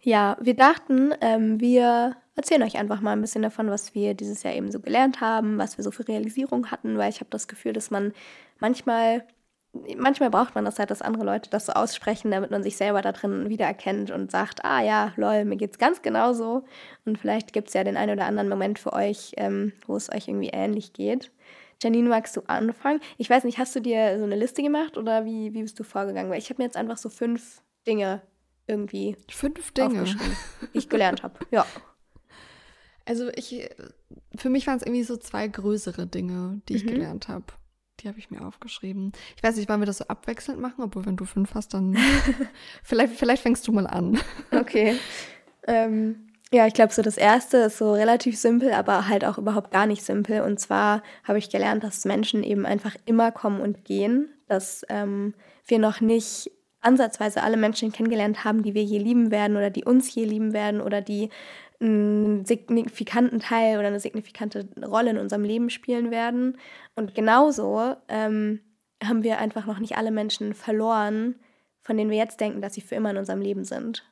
Ja, 0.00 0.36
wir 0.40 0.54
dachten, 0.54 1.14
ähm, 1.20 1.60
wir 1.60 2.16
erzählen 2.34 2.64
euch 2.64 2.76
einfach 2.76 3.00
mal 3.00 3.12
ein 3.12 3.20
bisschen 3.20 3.42
davon, 3.42 3.70
was 3.70 3.94
wir 3.94 4.14
dieses 4.14 4.42
Jahr 4.42 4.54
eben 4.54 4.72
so 4.72 4.80
gelernt 4.80 5.20
haben, 5.20 5.58
was 5.58 5.78
wir 5.78 5.84
so 5.84 5.92
für 5.92 6.08
Realisierung 6.08 6.72
hatten, 6.72 6.98
weil 6.98 7.10
ich 7.10 7.20
habe 7.20 7.30
das 7.30 7.46
Gefühl, 7.46 7.72
dass 7.72 7.92
man 7.92 8.12
manchmal 8.58 9.24
manchmal 9.96 10.30
braucht 10.30 10.54
man 10.54 10.64
das 10.64 10.78
halt, 10.78 10.90
dass 10.90 11.02
andere 11.02 11.24
Leute 11.24 11.50
das 11.50 11.66
so 11.66 11.72
aussprechen, 11.72 12.30
damit 12.30 12.50
man 12.50 12.62
sich 12.62 12.76
selber 12.76 13.02
da 13.02 13.12
drin 13.12 13.48
wiedererkennt 13.48 14.10
und 14.10 14.30
sagt, 14.30 14.64
ah 14.64 14.82
ja, 14.82 15.12
lol, 15.16 15.44
mir 15.44 15.56
geht's 15.56 15.78
ganz 15.78 16.02
genauso. 16.02 16.64
Und 17.04 17.18
vielleicht 17.18 17.52
gibt 17.52 17.68
es 17.68 17.74
ja 17.74 17.84
den 17.84 17.96
einen 17.96 18.12
oder 18.12 18.26
anderen 18.26 18.48
Moment 18.48 18.78
für 18.78 18.92
euch, 18.92 19.32
ähm, 19.36 19.72
wo 19.86 19.96
es 19.96 20.10
euch 20.10 20.28
irgendwie 20.28 20.50
ähnlich 20.50 20.92
geht. 20.92 21.30
Janine, 21.82 22.08
magst 22.08 22.36
du 22.36 22.42
anfangen? 22.46 23.00
Ich 23.18 23.28
weiß 23.28 23.44
nicht, 23.44 23.58
hast 23.58 23.74
du 23.74 23.80
dir 23.80 24.18
so 24.18 24.24
eine 24.24 24.36
Liste 24.36 24.62
gemacht 24.62 24.96
oder 24.96 25.24
wie, 25.24 25.52
wie 25.52 25.62
bist 25.62 25.78
du 25.80 25.84
vorgegangen? 25.84 26.30
Weil 26.30 26.38
ich 26.38 26.50
habe 26.50 26.62
mir 26.62 26.66
jetzt 26.66 26.76
einfach 26.76 26.98
so 26.98 27.08
fünf 27.08 27.62
Dinge 27.86 28.22
irgendwie 28.68 29.16
fünf 29.28 29.72
Dinge, 29.72 30.04
die 30.04 30.78
ich 30.78 30.88
gelernt 30.88 31.22
habe. 31.22 31.34
Ja. 31.50 31.66
Also 33.04 33.30
ich, 33.30 33.68
für 34.36 34.48
mich 34.48 34.68
waren 34.68 34.76
es 34.76 34.84
irgendwie 34.84 35.02
so 35.02 35.16
zwei 35.16 35.48
größere 35.48 36.06
Dinge, 36.06 36.62
die 36.68 36.76
ich 36.76 36.84
mhm. 36.84 36.90
gelernt 36.90 37.26
habe. 37.26 37.46
Die 38.00 38.08
habe 38.08 38.18
ich 38.18 38.30
mir 38.30 38.44
aufgeschrieben. 38.46 39.12
Ich 39.36 39.42
weiß 39.42 39.56
nicht, 39.56 39.68
wollen 39.68 39.80
wir 39.80 39.86
das 39.86 39.98
so 39.98 40.04
abwechselnd 40.06 40.60
machen? 40.60 40.82
Obwohl, 40.82 41.06
wenn 41.06 41.16
du 41.16 41.24
fünf 41.24 41.54
hast, 41.54 41.74
dann 41.74 41.96
vielleicht, 42.82 43.14
vielleicht 43.14 43.42
fängst 43.42 43.66
du 43.68 43.72
mal 43.72 43.86
an. 43.86 44.18
okay. 44.50 44.96
Ähm, 45.66 46.32
ja, 46.52 46.66
ich 46.66 46.74
glaube, 46.74 46.92
so 46.92 47.00
das 47.00 47.16
erste 47.16 47.58
ist 47.58 47.78
so 47.78 47.94
relativ 47.94 48.38
simpel, 48.38 48.72
aber 48.72 49.08
halt 49.08 49.24
auch 49.24 49.38
überhaupt 49.38 49.70
gar 49.70 49.86
nicht 49.86 50.04
simpel. 50.04 50.42
Und 50.42 50.60
zwar 50.60 51.02
habe 51.24 51.38
ich 51.38 51.48
gelernt, 51.48 51.82
dass 51.82 52.04
Menschen 52.04 52.42
eben 52.42 52.66
einfach 52.66 52.94
immer 53.06 53.32
kommen 53.32 53.60
und 53.60 53.84
gehen, 53.84 54.28
dass 54.48 54.84
ähm, 54.90 55.34
wir 55.66 55.78
noch 55.78 56.00
nicht 56.00 56.50
ansatzweise 56.82 57.42
alle 57.42 57.56
Menschen 57.56 57.92
kennengelernt 57.92 58.44
haben, 58.44 58.62
die 58.62 58.74
wir 58.74 58.82
je 58.82 58.98
lieben 58.98 59.30
werden 59.30 59.56
oder 59.56 59.70
die 59.70 59.84
uns 59.84 60.14
je 60.14 60.24
lieben 60.24 60.52
werden 60.52 60.80
oder 60.80 61.00
die 61.00 61.30
einen 61.82 62.44
signifikanten 62.44 63.40
Teil 63.40 63.78
oder 63.78 63.88
eine 63.88 64.00
signifikante 64.00 64.68
Rolle 64.84 65.10
in 65.10 65.18
unserem 65.18 65.44
Leben 65.44 65.70
spielen 65.70 66.10
werden. 66.10 66.58
Und 66.94 67.14
genauso 67.14 67.96
ähm, 68.08 68.60
haben 69.02 69.22
wir 69.22 69.38
einfach 69.38 69.66
noch 69.66 69.78
nicht 69.78 69.96
alle 69.96 70.10
Menschen 70.10 70.54
verloren, 70.54 71.36
von 71.82 71.96
denen 71.96 72.10
wir 72.10 72.18
jetzt 72.18 72.40
denken, 72.40 72.62
dass 72.62 72.74
sie 72.74 72.80
für 72.80 72.94
immer 72.94 73.10
in 73.10 73.16
unserem 73.16 73.40
Leben 73.40 73.64
sind. 73.64 74.04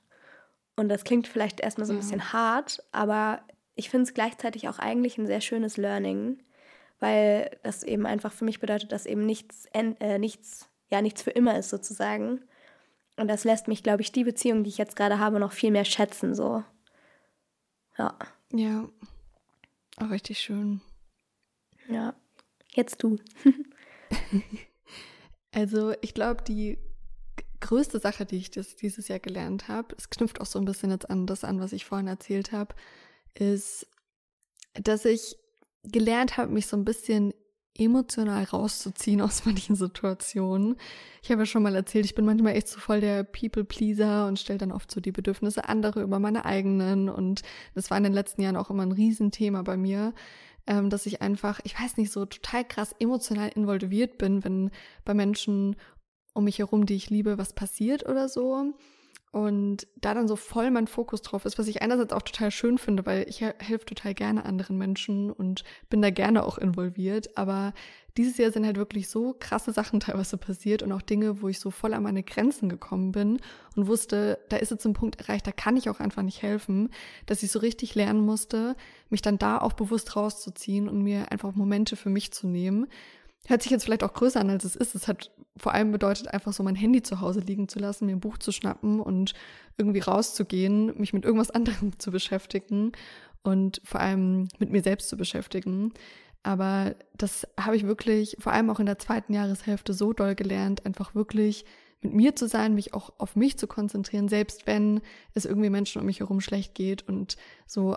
Und 0.76 0.88
das 0.88 1.04
klingt 1.04 1.28
vielleicht 1.28 1.60
erstmal 1.60 1.86
so 1.86 1.92
ein 1.92 1.96
ja. 1.96 2.02
bisschen 2.02 2.32
hart, 2.32 2.82
aber 2.90 3.40
ich 3.74 3.90
finde 3.90 4.04
es 4.04 4.14
gleichzeitig 4.14 4.68
auch 4.68 4.78
eigentlich 4.78 5.18
ein 5.18 5.26
sehr 5.26 5.40
schönes 5.40 5.76
Learning, 5.76 6.38
weil 6.98 7.56
das 7.62 7.82
eben 7.82 8.06
einfach 8.06 8.32
für 8.32 8.44
mich 8.44 8.60
bedeutet, 8.60 8.92
dass 8.92 9.06
eben 9.06 9.24
nichts, 9.24 9.66
äh, 9.72 10.18
nichts, 10.18 10.68
ja, 10.90 11.02
nichts 11.02 11.22
für 11.22 11.30
immer 11.30 11.58
ist 11.58 11.70
sozusagen. 11.70 12.40
Und 13.16 13.28
das 13.28 13.44
lässt 13.44 13.68
mich, 13.68 13.82
glaube 13.82 14.02
ich, 14.02 14.12
die 14.12 14.24
Beziehung, 14.24 14.64
die 14.64 14.70
ich 14.70 14.78
jetzt 14.78 14.96
gerade 14.96 15.18
habe, 15.18 15.38
noch 15.38 15.52
viel 15.52 15.70
mehr 15.70 15.84
schätzen, 15.84 16.34
so. 16.34 16.64
Ja. 18.00 18.16
Ja. 18.52 18.88
Auch 19.98 20.10
richtig 20.10 20.38
schön. 20.38 20.80
Ja. 21.86 22.14
Jetzt 22.72 23.02
du. 23.02 23.18
also, 25.52 25.92
ich 26.00 26.14
glaube, 26.14 26.42
die 26.42 26.78
größte 27.60 28.00
Sache, 28.00 28.24
die 28.24 28.38
ich 28.38 28.50
das 28.50 28.76
dieses 28.76 29.08
Jahr 29.08 29.18
gelernt 29.18 29.68
habe, 29.68 29.94
es 29.98 30.08
knüpft 30.08 30.40
auch 30.40 30.46
so 30.46 30.58
ein 30.58 30.64
bisschen 30.64 30.90
jetzt 30.90 31.10
an 31.10 31.26
das 31.26 31.44
an, 31.44 31.60
was 31.60 31.74
ich 31.74 31.84
vorhin 31.84 32.06
erzählt 32.06 32.52
habe, 32.52 32.74
ist, 33.34 33.86
dass 34.72 35.04
ich 35.04 35.36
gelernt 35.82 36.38
habe, 36.38 36.52
mich 36.52 36.68
so 36.68 36.78
ein 36.78 36.86
bisschen 36.86 37.34
emotional 37.80 38.44
rauszuziehen 38.44 39.20
aus 39.20 39.44
manchen 39.46 39.74
Situationen. 39.74 40.76
Ich 41.22 41.30
habe 41.30 41.42
ja 41.42 41.46
schon 41.46 41.62
mal 41.62 41.74
erzählt, 41.74 42.04
ich 42.04 42.14
bin 42.14 42.24
manchmal 42.24 42.54
echt 42.54 42.68
so 42.68 42.78
voll 42.78 43.00
der 43.00 43.24
People-Pleaser 43.24 44.26
und 44.26 44.38
stelle 44.38 44.58
dann 44.58 44.72
oft 44.72 44.90
so 44.90 45.00
die 45.00 45.12
Bedürfnisse 45.12 45.68
anderer 45.68 46.02
über 46.02 46.18
meine 46.18 46.44
eigenen. 46.44 47.08
Und 47.08 47.42
das 47.74 47.90
war 47.90 47.96
in 47.98 48.04
den 48.04 48.12
letzten 48.12 48.42
Jahren 48.42 48.56
auch 48.56 48.70
immer 48.70 48.84
ein 48.84 48.92
Riesenthema 48.92 49.62
bei 49.62 49.76
mir, 49.76 50.14
ähm, 50.66 50.90
dass 50.90 51.06
ich 51.06 51.22
einfach, 51.22 51.60
ich 51.64 51.78
weiß 51.78 51.96
nicht, 51.96 52.12
so 52.12 52.26
total 52.26 52.64
krass 52.64 52.94
emotional 52.98 53.50
involviert 53.54 54.18
bin, 54.18 54.44
wenn 54.44 54.70
bei 55.04 55.14
Menschen 55.14 55.76
um 56.32 56.44
mich 56.44 56.58
herum, 56.58 56.86
die 56.86 56.94
ich 56.94 57.10
liebe, 57.10 57.38
was 57.38 57.54
passiert 57.54 58.08
oder 58.08 58.28
so. 58.28 58.74
Und 59.32 59.86
da 60.00 60.12
dann 60.12 60.26
so 60.26 60.34
voll 60.34 60.72
mein 60.72 60.88
Fokus 60.88 61.22
drauf 61.22 61.44
ist, 61.44 61.56
was 61.56 61.68
ich 61.68 61.82
einerseits 61.82 62.12
auch 62.12 62.22
total 62.22 62.50
schön 62.50 62.78
finde, 62.78 63.06
weil 63.06 63.28
ich 63.28 63.40
helfe 63.40 63.84
total 63.84 64.12
gerne 64.12 64.44
anderen 64.44 64.76
Menschen 64.76 65.30
und 65.30 65.62
bin 65.88 66.02
da 66.02 66.10
gerne 66.10 66.44
auch 66.44 66.58
involviert. 66.58 67.36
Aber 67.38 67.72
dieses 68.16 68.38
Jahr 68.38 68.50
sind 68.50 68.66
halt 68.66 68.76
wirklich 68.76 69.08
so 69.08 69.36
krasse 69.38 69.72
Sachen 69.72 70.00
teilweise 70.00 70.36
passiert 70.36 70.82
und 70.82 70.90
auch 70.90 71.02
Dinge, 71.02 71.42
wo 71.42 71.48
ich 71.48 71.60
so 71.60 71.70
voll 71.70 71.94
an 71.94 72.02
meine 72.02 72.24
Grenzen 72.24 72.68
gekommen 72.68 73.12
bin 73.12 73.40
und 73.76 73.86
wusste, 73.86 74.40
da 74.48 74.56
ist 74.56 74.72
jetzt 74.72 74.84
ein 74.84 74.94
Punkt 74.94 75.20
erreicht, 75.20 75.46
da 75.46 75.52
kann 75.52 75.76
ich 75.76 75.88
auch 75.88 76.00
einfach 76.00 76.22
nicht 76.22 76.42
helfen, 76.42 76.90
dass 77.26 77.44
ich 77.44 77.52
so 77.52 77.60
richtig 77.60 77.94
lernen 77.94 78.26
musste, 78.26 78.74
mich 79.10 79.22
dann 79.22 79.38
da 79.38 79.58
auch 79.58 79.74
bewusst 79.74 80.16
rauszuziehen 80.16 80.88
und 80.88 81.04
mir 81.04 81.30
einfach 81.30 81.54
Momente 81.54 81.94
für 81.94 82.10
mich 82.10 82.32
zu 82.32 82.48
nehmen 82.48 82.88
Hört 83.46 83.62
sich 83.62 83.72
jetzt 83.72 83.84
vielleicht 83.84 84.04
auch 84.04 84.12
größer 84.12 84.40
an, 84.40 84.50
als 84.50 84.64
es 84.64 84.76
ist. 84.76 84.94
Es 84.94 85.08
hat 85.08 85.30
vor 85.56 85.74
allem 85.74 85.92
bedeutet, 85.92 86.28
einfach 86.28 86.52
so 86.52 86.62
mein 86.62 86.74
Handy 86.74 87.02
zu 87.02 87.20
Hause 87.20 87.40
liegen 87.40 87.68
zu 87.68 87.78
lassen, 87.78 88.06
mir 88.06 88.12
ein 88.12 88.20
Buch 88.20 88.38
zu 88.38 88.52
schnappen 88.52 89.00
und 89.00 89.34
irgendwie 89.76 90.00
rauszugehen, 90.00 90.98
mich 90.98 91.12
mit 91.12 91.24
irgendwas 91.24 91.50
anderem 91.50 91.98
zu 91.98 92.10
beschäftigen 92.10 92.92
und 93.42 93.80
vor 93.84 94.00
allem 94.00 94.48
mit 94.58 94.70
mir 94.70 94.82
selbst 94.82 95.08
zu 95.08 95.16
beschäftigen. 95.16 95.92
Aber 96.42 96.94
das 97.16 97.46
habe 97.58 97.76
ich 97.76 97.86
wirklich 97.86 98.36
vor 98.38 98.52
allem 98.52 98.70
auch 98.70 98.80
in 98.80 98.86
der 98.86 98.98
zweiten 98.98 99.34
Jahreshälfte 99.34 99.92
so 99.92 100.12
doll 100.12 100.34
gelernt, 100.34 100.86
einfach 100.86 101.14
wirklich 101.14 101.66
mit 102.02 102.14
mir 102.14 102.34
zu 102.34 102.48
sein, 102.48 102.74
mich 102.74 102.94
auch 102.94 103.12
auf 103.18 103.36
mich 103.36 103.58
zu 103.58 103.66
konzentrieren, 103.66 104.28
selbst 104.28 104.66
wenn 104.66 105.02
es 105.34 105.44
irgendwie 105.44 105.68
Menschen 105.68 106.00
um 106.00 106.06
mich 106.06 106.20
herum 106.20 106.40
schlecht 106.40 106.74
geht 106.74 107.06
und 107.06 107.36
so 107.66 107.96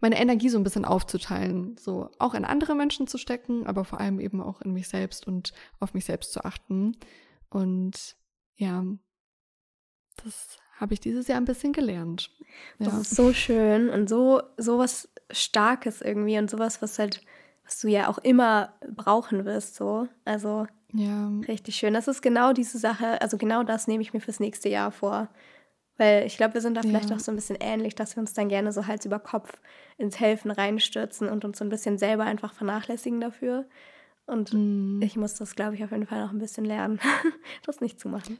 meine 0.00 0.20
Energie 0.20 0.48
so 0.48 0.58
ein 0.58 0.64
bisschen 0.64 0.84
aufzuteilen, 0.84 1.76
so 1.78 2.10
auch 2.18 2.34
in 2.34 2.44
andere 2.44 2.74
Menschen 2.74 3.06
zu 3.06 3.18
stecken, 3.18 3.66
aber 3.66 3.84
vor 3.84 4.00
allem 4.00 4.20
eben 4.20 4.40
auch 4.40 4.60
in 4.60 4.72
mich 4.72 4.88
selbst 4.88 5.26
und 5.26 5.52
auf 5.80 5.94
mich 5.94 6.04
selbst 6.04 6.32
zu 6.32 6.44
achten. 6.44 6.96
Und 7.50 8.16
ja, 8.56 8.84
das 10.22 10.58
habe 10.76 10.94
ich 10.94 11.00
dieses 11.00 11.28
Jahr 11.28 11.38
ein 11.38 11.44
bisschen 11.44 11.72
gelernt. 11.72 12.30
Ja. 12.78 12.86
Das 12.86 13.00
ist 13.00 13.14
so 13.14 13.32
schön 13.32 13.88
und 13.88 14.08
so 14.08 14.42
so 14.56 14.78
was 14.78 15.08
Starkes 15.30 16.00
irgendwie 16.00 16.38
und 16.38 16.50
sowas, 16.50 16.82
was 16.82 16.98
halt, 16.98 17.22
was 17.64 17.80
du 17.80 17.88
ja 17.88 18.08
auch 18.08 18.18
immer 18.18 18.74
brauchen 18.94 19.44
wirst, 19.44 19.76
so. 19.76 20.08
Also 20.24 20.66
ja. 20.92 21.30
richtig 21.48 21.76
schön. 21.76 21.94
Das 21.94 22.08
ist 22.08 22.22
genau 22.22 22.52
diese 22.52 22.78
Sache, 22.78 23.20
also 23.20 23.36
genau 23.36 23.62
das 23.62 23.86
nehme 23.86 24.02
ich 24.02 24.12
mir 24.12 24.20
fürs 24.20 24.40
nächste 24.40 24.68
Jahr 24.68 24.92
vor. 24.92 25.28
Weil 25.96 26.26
ich 26.26 26.36
glaube, 26.36 26.54
wir 26.54 26.60
sind 26.60 26.76
da 26.76 26.82
vielleicht 26.82 27.10
ja. 27.10 27.16
auch 27.16 27.20
so 27.20 27.30
ein 27.30 27.36
bisschen 27.36 27.56
ähnlich, 27.60 27.94
dass 27.94 28.16
wir 28.16 28.20
uns 28.20 28.32
dann 28.32 28.48
gerne 28.48 28.72
so 28.72 28.86
Hals 28.86 29.04
über 29.04 29.20
Kopf 29.20 29.60
ins 29.96 30.18
Helfen 30.18 30.50
reinstürzen 30.50 31.28
und 31.28 31.44
uns 31.44 31.58
so 31.58 31.64
ein 31.64 31.68
bisschen 31.68 31.98
selber 31.98 32.24
einfach 32.24 32.52
vernachlässigen 32.52 33.20
dafür. 33.20 33.66
Und 34.26 34.52
mm. 34.52 35.02
ich 35.02 35.16
muss 35.16 35.34
das, 35.34 35.54
glaube 35.54 35.76
ich, 35.76 35.84
auf 35.84 35.92
jeden 35.92 36.06
Fall 36.06 36.20
noch 36.20 36.32
ein 36.32 36.38
bisschen 36.38 36.64
lernen, 36.64 36.98
das 37.66 37.80
nicht 37.80 38.00
zu 38.00 38.08
machen. 38.08 38.38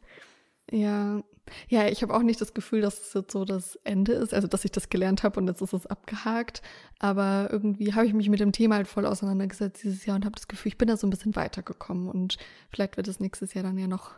Ja, 0.71 1.23
ja, 1.69 1.89
ich 1.89 2.03
habe 2.03 2.15
auch 2.15 2.23
nicht 2.23 2.41
das 2.41 2.55
Gefühl, 2.55 2.81
dass 2.81 3.01
es 3.01 3.13
jetzt 3.13 3.33
so 3.33 3.45
das 3.45 3.77
Ende 3.85 4.13
ist, 4.13 4.33
also 4.33 4.49
dass 4.49 4.65
ich 4.65 4.73
das 4.73 4.89
gelernt 4.89 5.23
habe 5.23 5.39
und 5.39 5.47
jetzt 5.47 5.61
ist 5.61 5.75
es 5.75 5.87
abgehakt. 5.87 6.63
Aber 6.99 7.49
irgendwie 7.53 7.93
habe 7.93 8.07
ich 8.07 8.15
mich 8.15 8.31
mit 8.31 8.41
dem 8.41 8.53
Thema 8.53 8.77
halt 8.77 8.89
voll 8.89 9.05
auseinandergesetzt 9.05 9.85
dieses 9.85 10.07
Jahr 10.07 10.17
und 10.17 10.25
habe 10.25 10.37
das 10.37 10.49
Gefühl, 10.49 10.71
ich 10.71 10.79
bin 10.79 10.89
da 10.89 10.97
so 10.97 11.07
ein 11.07 11.11
bisschen 11.11 11.37
weitergekommen 11.37 12.09
und 12.09 12.39
vielleicht 12.71 12.97
wird 12.97 13.09
es 13.09 13.21
nächstes 13.21 13.55
Jahr 13.55 13.65
dann 13.65 13.79
ja 13.79 13.87
noch 13.87 14.13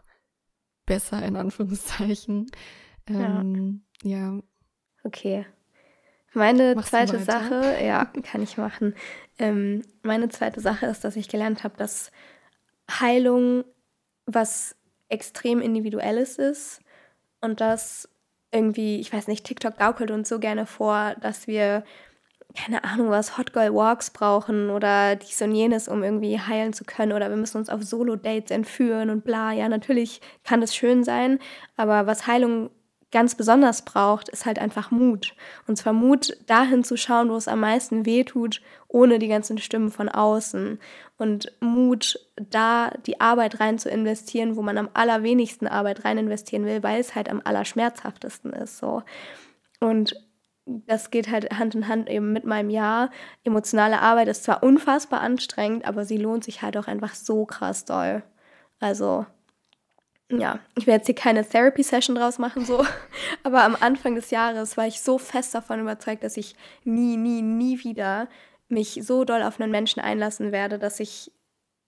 besser 0.87 1.20
in 1.22 1.37
Anführungszeichen. 1.37 2.46
Ähm, 3.08 3.82
ja. 4.02 4.34
ja. 4.34 4.40
Okay. 5.04 5.46
Meine 6.32 6.74
Machst 6.74 6.90
zweite 6.90 7.18
Sache, 7.18 7.76
ja, 7.82 8.04
kann 8.22 8.42
ich 8.42 8.58
machen. 8.58 8.94
Ähm, 9.38 9.82
meine 10.02 10.28
zweite 10.28 10.60
Sache 10.60 10.86
ist, 10.86 11.02
dass 11.04 11.16
ich 11.16 11.28
gelernt 11.28 11.64
habe, 11.64 11.76
dass 11.78 12.10
Heilung 12.90 13.64
was 14.26 14.76
extrem 15.08 15.60
individuelles 15.60 16.36
ist 16.36 16.80
und 17.40 17.60
dass 17.60 18.08
irgendwie, 18.50 19.00
ich 19.00 19.12
weiß 19.12 19.28
nicht, 19.28 19.46
TikTok 19.46 19.78
gaukelt 19.78 20.10
uns 20.10 20.28
so 20.28 20.38
gerne 20.38 20.66
vor, 20.66 21.14
dass 21.20 21.46
wir 21.46 21.84
keine 22.54 22.84
Ahnung 22.84 23.10
was, 23.10 23.36
Hot 23.36 23.52
Girl 23.52 23.74
Walks 23.74 24.10
brauchen 24.10 24.70
oder 24.70 25.16
dies 25.16 25.40
und 25.42 25.54
jenes, 25.54 25.88
um 25.88 26.02
irgendwie 26.02 26.40
heilen 26.40 26.72
zu 26.72 26.84
können 26.84 27.12
oder 27.12 27.28
wir 27.28 27.36
müssen 27.36 27.58
uns 27.58 27.68
auf 27.68 27.82
Solo-Dates 27.82 28.50
entführen 28.50 29.10
und 29.10 29.24
bla. 29.24 29.52
Ja, 29.52 29.68
natürlich 29.68 30.20
kann 30.42 30.60
das 30.60 30.74
schön 30.74 31.04
sein, 31.04 31.38
aber 31.76 32.06
was 32.06 32.26
Heilung 32.26 32.70
ganz 33.16 33.35
besonders 33.35 33.81
braucht, 33.81 34.29
ist 34.29 34.44
halt 34.44 34.59
einfach 34.59 34.90
Mut. 34.90 35.35
Und 35.66 35.76
zwar 35.76 35.94
Mut, 35.94 36.37
dahin 36.44 36.85
zu 36.85 36.98
schauen, 36.98 37.31
wo 37.31 37.37
es 37.37 37.48
am 37.48 37.61
meisten 37.61 38.05
weh 38.05 38.24
tut, 38.24 38.61
ohne 38.88 39.18
die 39.18 39.29
ganzen 39.29 39.57
Stimmen 39.57 39.90
von 39.90 40.11
außen. 40.11 40.79
Und 41.16 41.50
Mut, 41.61 42.20
da 42.37 42.90
die 43.07 43.18
Arbeit 43.18 43.59
rein 43.59 43.79
zu 43.79 43.88
investieren, 43.88 44.55
wo 44.57 44.61
man 44.61 44.76
am 44.76 44.90
allerwenigsten 44.92 45.66
Arbeit 45.66 46.05
rein 46.05 46.18
investieren 46.18 46.66
will, 46.66 46.83
weil 46.83 47.00
es 47.00 47.14
halt 47.14 47.31
am 47.31 47.40
allerschmerzhaftesten 47.42 48.52
ist. 48.52 48.76
So. 48.76 49.02
Und 49.81 50.22
das 50.66 51.11
geht 51.11 51.31
halt 51.31 51.59
Hand 51.59 51.74
in 51.74 51.88
Hand 51.88 52.11
eben 52.11 52.35
mit 52.35 52.44
meinem 52.44 52.68
Jahr. 52.68 53.09
Emotionale 53.44 54.02
Arbeit 54.02 54.29
ist 54.29 54.44
zwar 54.44 54.62
unfassbar 54.62 55.22
anstrengend, 55.22 55.87
aber 55.87 56.05
sie 56.05 56.18
lohnt 56.18 56.44
sich 56.44 56.61
halt 56.61 56.76
auch 56.76 56.87
einfach 56.87 57.14
so 57.14 57.46
krass 57.46 57.87
doll. 57.87 58.24
Also 58.79 59.24
ja, 60.30 60.58
ich 60.74 60.86
werde 60.86 60.98
jetzt 60.98 61.06
hier 61.06 61.14
keine 61.14 61.46
Therapy-Session 61.46 62.16
draus 62.16 62.38
machen, 62.38 62.64
so. 62.64 62.84
Aber 63.44 63.62
am 63.62 63.76
Anfang 63.78 64.16
des 64.16 64.30
Jahres 64.30 64.76
war 64.76 64.86
ich 64.86 65.00
so 65.00 65.18
fest 65.18 65.54
davon 65.54 65.80
überzeugt, 65.80 66.24
dass 66.24 66.36
ich 66.36 66.56
nie, 66.84 67.16
nie, 67.16 67.42
nie 67.42 67.84
wieder 67.84 68.28
mich 68.68 69.00
so 69.02 69.24
doll 69.24 69.42
auf 69.42 69.60
einen 69.60 69.70
Menschen 69.70 70.00
einlassen 70.00 70.50
werde, 70.50 70.78
dass 70.78 70.98
ich, 70.98 71.30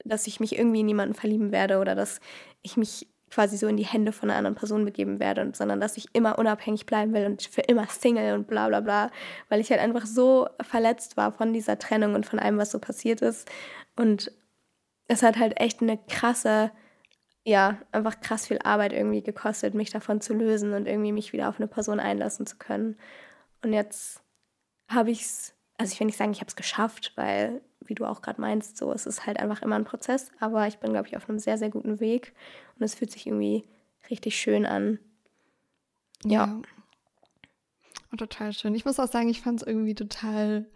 dass 0.04 0.28
ich 0.28 0.38
mich 0.38 0.56
irgendwie 0.56 0.80
in 0.80 0.88
jemanden 0.88 1.14
verlieben 1.14 1.50
werde 1.50 1.78
oder 1.78 1.96
dass 1.96 2.20
ich 2.62 2.76
mich 2.76 3.08
quasi 3.30 3.56
so 3.56 3.66
in 3.66 3.76
die 3.76 3.84
Hände 3.84 4.12
von 4.12 4.30
einer 4.30 4.38
anderen 4.38 4.54
Person 4.54 4.84
begeben 4.84 5.18
werde, 5.18 5.50
sondern 5.52 5.80
dass 5.80 5.96
ich 5.96 6.06
immer 6.12 6.38
unabhängig 6.38 6.86
bleiben 6.86 7.12
will 7.12 7.26
und 7.26 7.42
für 7.42 7.62
immer 7.62 7.86
Single 7.88 8.34
und 8.34 8.46
bla 8.46 8.68
bla 8.68 8.80
bla, 8.80 9.10
weil 9.48 9.60
ich 9.60 9.70
halt 9.70 9.80
einfach 9.80 10.06
so 10.06 10.48
verletzt 10.60 11.16
war 11.16 11.32
von 11.32 11.52
dieser 11.52 11.78
Trennung 11.78 12.14
und 12.14 12.24
von 12.24 12.38
allem, 12.38 12.58
was 12.58 12.70
so 12.70 12.78
passiert 12.78 13.20
ist. 13.20 13.50
Und 13.96 14.32
es 15.08 15.22
hat 15.22 15.38
halt 15.38 15.60
echt 15.60 15.82
eine 15.82 15.98
krasse 16.08 16.70
ja, 17.44 17.78
einfach 17.92 18.20
krass 18.20 18.46
viel 18.46 18.58
Arbeit 18.62 18.92
irgendwie 18.92 19.22
gekostet, 19.22 19.74
mich 19.74 19.90
davon 19.90 20.20
zu 20.20 20.34
lösen 20.34 20.74
und 20.74 20.86
irgendwie 20.86 21.12
mich 21.12 21.32
wieder 21.32 21.48
auf 21.48 21.56
eine 21.56 21.68
Person 21.68 22.00
einlassen 22.00 22.46
zu 22.46 22.56
können. 22.56 22.96
Und 23.62 23.72
jetzt 23.72 24.22
habe 24.88 25.10
ich 25.10 25.22
es, 25.22 25.54
also 25.76 25.92
ich 25.92 26.00
will 26.00 26.06
nicht 26.06 26.18
sagen, 26.18 26.32
ich 26.32 26.40
habe 26.40 26.48
es 26.48 26.56
geschafft, 26.56 27.12
weil, 27.16 27.62
wie 27.80 27.94
du 27.94 28.04
auch 28.04 28.22
gerade 28.22 28.40
meinst, 28.40 28.76
so 28.76 28.92
es 28.92 29.06
ist 29.06 29.26
halt 29.26 29.38
einfach 29.38 29.62
immer 29.62 29.76
ein 29.76 29.84
Prozess, 29.84 30.30
aber 30.40 30.66
ich 30.66 30.78
bin, 30.78 30.92
glaube 30.92 31.08
ich, 31.08 31.16
auf 31.16 31.28
einem 31.28 31.38
sehr, 31.38 31.58
sehr 31.58 31.70
guten 31.70 32.00
Weg 32.00 32.34
und 32.76 32.84
es 32.84 32.94
fühlt 32.94 33.10
sich 33.10 33.26
irgendwie 33.26 33.64
richtig 34.10 34.36
schön 34.36 34.66
an. 34.66 34.98
Ja. 36.24 36.46
ja. 36.46 36.62
Und 38.10 38.18
total 38.18 38.52
schön. 38.52 38.74
Ich 38.74 38.84
muss 38.84 38.98
auch 38.98 39.08
sagen, 39.08 39.28
ich 39.28 39.40
fand 39.40 39.60
es 39.60 39.66
irgendwie 39.66 39.94
total 39.94 40.66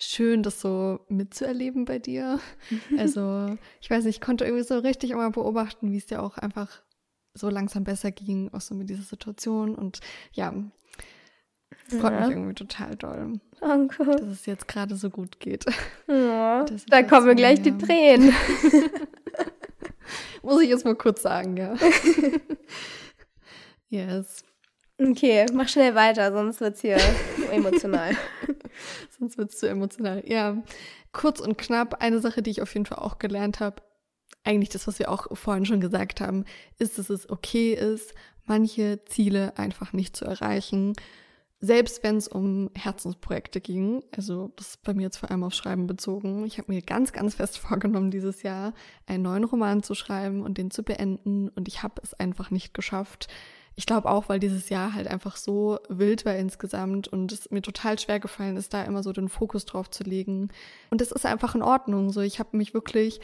schön, 0.00 0.42
das 0.42 0.60
so 0.60 1.00
mitzuerleben 1.08 1.84
bei 1.84 1.98
dir. 1.98 2.40
Also, 2.98 3.56
ich 3.80 3.90
weiß 3.90 4.04
nicht, 4.04 4.16
ich 4.16 4.20
konnte 4.20 4.44
irgendwie 4.44 4.64
so 4.64 4.78
richtig 4.78 5.10
immer 5.10 5.30
beobachten, 5.30 5.92
wie 5.92 5.98
es 5.98 6.06
dir 6.06 6.22
auch 6.22 6.38
einfach 6.38 6.82
so 7.34 7.48
langsam 7.48 7.84
besser 7.84 8.10
ging, 8.10 8.50
auch 8.52 8.60
so 8.60 8.74
mit 8.74 8.90
dieser 8.90 9.02
Situation. 9.02 9.74
Und 9.74 10.00
ja, 10.32 10.52
freut 11.88 12.12
ja. 12.12 12.20
mich 12.20 12.30
irgendwie 12.30 12.54
total 12.54 12.96
doll. 12.96 13.40
Danke. 13.60 14.04
Dass 14.04 14.22
es 14.22 14.46
jetzt 14.46 14.68
gerade 14.68 14.96
so 14.96 15.10
gut 15.10 15.38
geht. 15.38 15.66
Ja, 16.08 16.64
da 16.88 17.02
kommen 17.02 17.26
mir 17.26 17.36
gleich 17.36 17.58
ja. 17.58 17.64
die 17.64 17.78
Tränen. 17.78 18.34
Muss 20.42 20.62
ich 20.62 20.70
jetzt 20.70 20.84
mal 20.84 20.96
kurz 20.96 21.22
sagen, 21.22 21.56
ja. 21.56 21.74
yes. 23.88 24.44
Okay, 25.00 25.46
mach 25.54 25.68
schnell 25.68 25.94
weiter, 25.94 26.30
sonst 26.30 26.60
wird 26.60 26.74
es 26.74 26.82
hier 26.82 26.98
emotional. 27.52 28.14
sonst 29.18 29.38
wird 29.38 29.50
es 29.50 29.58
zu 29.58 29.66
emotional. 29.66 30.22
Ja, 30.26 30.62
kurz 31.12 31.40
und 31.40 31.56
knapp, 31.56 32.02
eine 32.02 32.20
Sache, 32.20 32.42
die 32.42 32.50
ich 32.50 32.60
auf 32.60 32.74
jeden 32.74 32.84
Fall 32.84 32.98
auch 32.98 33.18
gelernt 33.18 33.60
habe, 33.60 33.82
eigentlich 34.44 34.68
das, 34.68 34.86
was 34.86 34.98
wir 34.98 35.10
auch 35.10 35.26
vorhin 35.36 35.64
schon 35.64 35.80
gesagt 35.80 36.20
haben, 36.20 36.44
ist, 36.78 36.98
dass 36.98 37.08
es 37.08 37.30
okay 37.30 37.72
ist, 37.72 38.14
manche 38.44 39.02
Ziele 39.06 39.56
einfach 39.56 39.94
nicht 39.94 40.16
zu 40.16 40.26
erreichen. 40.26 40.92
Selbst 41.60 42.02
wenn 42.02 42.16
es 42.16 42.28
um 42.28 42.70
Herzensprojekte 42.74 43.60
ging, 43.60 44.02
also 44.14 44.52
das 44.56 44.68
ist 44.68 44.82
bei 44.82 44.92
mir 44.92 45.04
jetzt 45.04 45.18
vor 45.18 45.30
allem 45.30 45.44
auf 45.44 45.54
Schreiben 45.54 45.86
bezogen. 45.86 46.44
Ich 46.44 46.58
habe 46.58 46.72
mir 46.72 46.82
ganz, 46.82 47.12
ganz 47.12 47.36
fest 47.36 47.58
vorgenommen, 47.58 48.10
dieses 48.10 48.42
Jahr 48.42 48.74
einen 49.06 49.22
neuen 49.22 49.44
Roman 49.44 49.82
zu 49.82 49.94
schreiben 49.94 50.42
und 50.42 50.58
den 50.58 50.70
zu 50.70 50.82
beenden 50.82 51.48
und 51.48 51.68
ich 51.68 51.82
habe 51.82 52.02
es 52.02 52.12
einfach 52.12 52.50
nicht 52.50 52.74
geschafft 52.74 53.28
ich 53.76 53.86
glaube 53.86 54.10
auch, 54.10 54.28
weil 54.28 54.40
dieses 54.40 54.68
Jahr 54.68 54.94
halt 54.94 55.08
einfach 55.08 55.36
so 55.36 55.78
wild 55.88 56.24
war 56.24 56.36
insgesamt 56.36 57.08
und 57.08 57.32
es 57.32 57.50
mir 57.50 57.62
total 57.62 57.98
schwer 57.98 58.20
gefallen 58.20 58.56
ist, 58.56 58.74
da 58.74 58.82
immer 58.82 59.02
so 59.02 59.12
den 59.12 59.28
Fokus 59.28 59.64
drauf 59.64 59.90
zu 59.90 60.04
legen. 60.04 60.48
Und 60.90 61.00
das 61.00 61.12
ist 61.12 61.24
einfach 61.24 61.54
in 61.54 61.62
Ordnung. 61.62 62.10
So, 62.10 62.20
ich 62.20 62.38
habe 62.38 62.56
mich 62.56 62.74
wirklich 62.74 63.20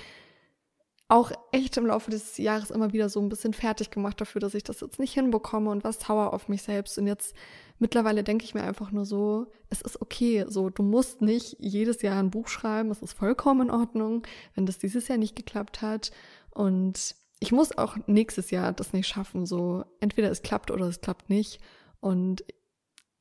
auch 1.09 1.31
echt 1.53 1.77
im 1.77 1.87
Laufe 1.87 2.11
des 2.11 2.37
Jahres 2.37 2.71
immer 2.71 2.93
wieder 2.93 3.09
so 3.09 3.21
ein 3.21 3.29
bisschen 3.29 3.53
fertig 3.53 3.91
gemacht 3.91 4.21
dafür, 4.21 4.41
dass 4.41 4.55
ich 4.55 4.65
das 4.65 4.81
jetzt 4.81 4.99
nicht 4.99 5.15
hinbekomme 5.15 5.71
und 5.71 5.85
was 5.85 6.01
sauer 6.01 6.33
auf 6.33 6.49
mich 6.49 6.63
selbst. 6.63 6.99
Und 6.99 7.07
jetzt 7.07 7.35
mittlerweile 7.79 8.25
denke 8.25 8.45
ich 8.45 8.55
mir 8.55 8.65
einfach 8.65 8.91
nur 8.91 9.05
so, 9.05 9.47
es 9.71 9.83
ist 9.83 10.03
okay. 10.03 10.47
So, 10.49 10.69
du 10.69 10.83
musst 10.83 11.21
nicht 11.21 11.57
jedes 11.61 12.03
Jahr 12.03 12.19
ein 12.19 12.31
Buch 12.31 12.49
schreiben. 12.49 12.91
Es 12.91 13.03
ist 13.03 13.13
vollkommen 13.13 13.69
in 13.69 13.75
Ordnung, 13.75 14.27
wenn 14.55 14.67
das 14.67 14.79
dieses 14.79 15.07
Jahr 15.07 15.19
nicht 15.19 15.37
geklappt 15.37 15.81
hat. 15.81 16.11
Und 16.51 17.15
ich 17.39 17.53
muss 17.53 17.77
auch 17.77 17.97
nächstes 18.07 18.51
Jahr 18.51 18.73
das 18.73 18.93
nicht 18.93 19.07
schaffen. 19.07 19.47
So, 19.47 19.85
entweder 20.01 20.31
es 20.31 20.43
klappt 20.43 20.71
oder 20.71 20.87
es 20.87 21.01
klappt 21.01 21.29
nicht. 21.29 21.61
Und 22.01 22.45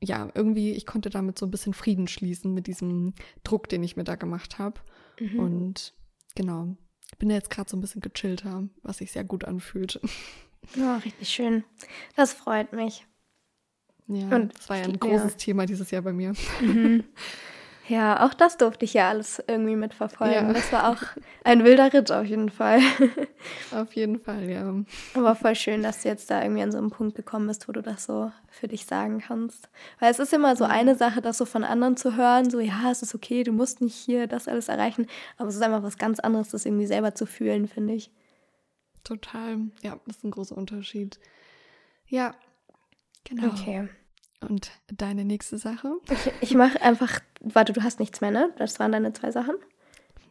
ja, 0.02 0.28
irgendwie, 0.34 0.72
ich 0.72 0.86
konnte 0.86 1.10
damit 1.10 1.38
so 1.38 1.46
ein 1.46 1.50
bisschen 1.50 1.74
Frieden 1.74 2.08
schließen 2.08 2.52
mit 2.52 2.66
diesem 2.66 3.14
Druck, 3.44 3.68
den 3.68 3.82
ich 3.82 3.96
mir 3.96 4.04
da 4.04 4.14
gemacht 4.14 4.58
habe. 4.58 4.80
Mhm. 5.18 5.38
Und 5.38 5.94
genau, 6.34 6.76
ich 7.10 7.18
bin 7.18 7.30
jetzt 7.30 7.50
gerade 7.50 7.68
so 7.68 7.76
ein 7.76 7.80
bisschen 7.80 8.00
gechillter, 8.00 8.68
was 8.82 8.98
sich 8.98 9.12
sehr 9.12 9.24
gut 9.24 9.44
anfühlt. 9.44 10.00
Ja, 10.74 10.96
richtig 10.96 11.28
schön. 11.28 11.62
Das 12.16 12.32
freut 12.32 12.72
mich. 12.72 13.06
Ja, 14.08 14.34
und 14.34 14.52
das 14.58 14.68
war 14.68 14.78
ja 14.78 14.84
ein 14.84 14.98
großes 14.98 15.32
ja. 15.34 15.38
Thema 15.38 15.64
dieses 15.64 15.92
Jahr 15.92 16.02
bei 16.02 16.12
mir. 16.12 16.32
Mhm. 16.60 17.04
Ja, 17.88 18.26
auch 18.26 18.34
das 18.34 18.56
durfte 18.56 18.84
ich 18.84 18.94
ja 18.94 19.08
alles 19.08 19.42
irgendwie 19.46 19.76
mitverfolgen. 19.76 20.48
Ja. 20.48 20.52
Das 20.52 20.72
war 20.72 20.90
auch 20.90 21.02
ein 21.44 21.64
wilder 21.64 21.92
Ritt 21.92 22.10
auf 22.10 22.26
jeden 22.26 22.50
Fall. 22.50 22.80
Auf 23.72 23.94
jeden 23.94 24.18
Fall, 24.18 24.50
ja. 24.50 24.74
Aber 25.14 25.36
voll 25.36 25.54
schön, 25.54 25.82
dass 25.82 26.02
du 26.02 26.08
jetzt 26.08 26.30
da 26.30 26.42
irgendwie 26.42 26.62
an 26.62 26.72
so 26.72 26.78
einen 26.78 26.90
Punkt 26.90 27.14
gekommen 27.14 27.46
bist, 27.46 27.68
wo 27.68 27.72
du 27.72 27.82
das 27.82 28.04
so 28.04 28.32
für 28.48 28.66
dich 28.66 28.86
sagen 28.86 29.20
kannst. 29.20 29.68
Weil 30.00 30.10
es 30.10 30.18
ist 30.18 30.32
immer 30.32 30.56
so 30.56 30.64
eine 30.64 30.96
Sache, 30.96 31.20
das 31.20 31.38
so 31.38 31.44
von 31.44 31.62
anderen 31.62 31.96
zu 31.96 32.16
hören, 32.16 32.50
so 32.50 32.58
ja, 32.58 32.90
es 32.90 33.02
ist 33.02 33.14
okay, 33.14 33.44
du 33.44 33.52
musst 33.52 33.80
nicht 33.80 33.94
hier 33.94 34.26
das 34.26 34.48
alles 34.48 34.68
erreichen. 34.68 35.06
Aber 35.36 35.48
es 35.48 35.54
ist 35.54 35.62
einfach 35.62 35.82
was 35.82 35.98
ganz 35.98 36.18
anderes, 36.18 36.48
das 36.48 36.66
irgendwie 36.66 36.86
selber 36.86 37.14
zu 37.14 37.26
fühlen, 37.26 37.68
finde 37.68 37.94
ich. 37.94 38.10
Total. 39.04 39.58
Ja, 39.82 40.00
das 40.06 40.16
ist 40.16 40.24
ein 40.24 40.32
großer 40.32 40.56
Unterschied. 40.56 41.20
Ja, 42.08 42.34
genau. 43.24 43.48
Okay. 43.48 43.88
Und 44.40 44.70
deine 44.88 45.24
nächste 45.24 45.58
Sache? 45.58 45.96
Okay, 46.10 46.32
ich 46.40 46.54
mache 46.54 46.80
einfach, 46.82 47.20
warte, 47.40 47.72
du 47.72 47.82
hast 47.82 48.00
nichts 48.00 48.20
mehr, 48.20 48.30
ne? 48.30 48.52
Das 48.58 48.78
waren 48.78 48.92
deine 48.92 49.12
zwei 49.12 49.30
Sachen? 49.30 49.56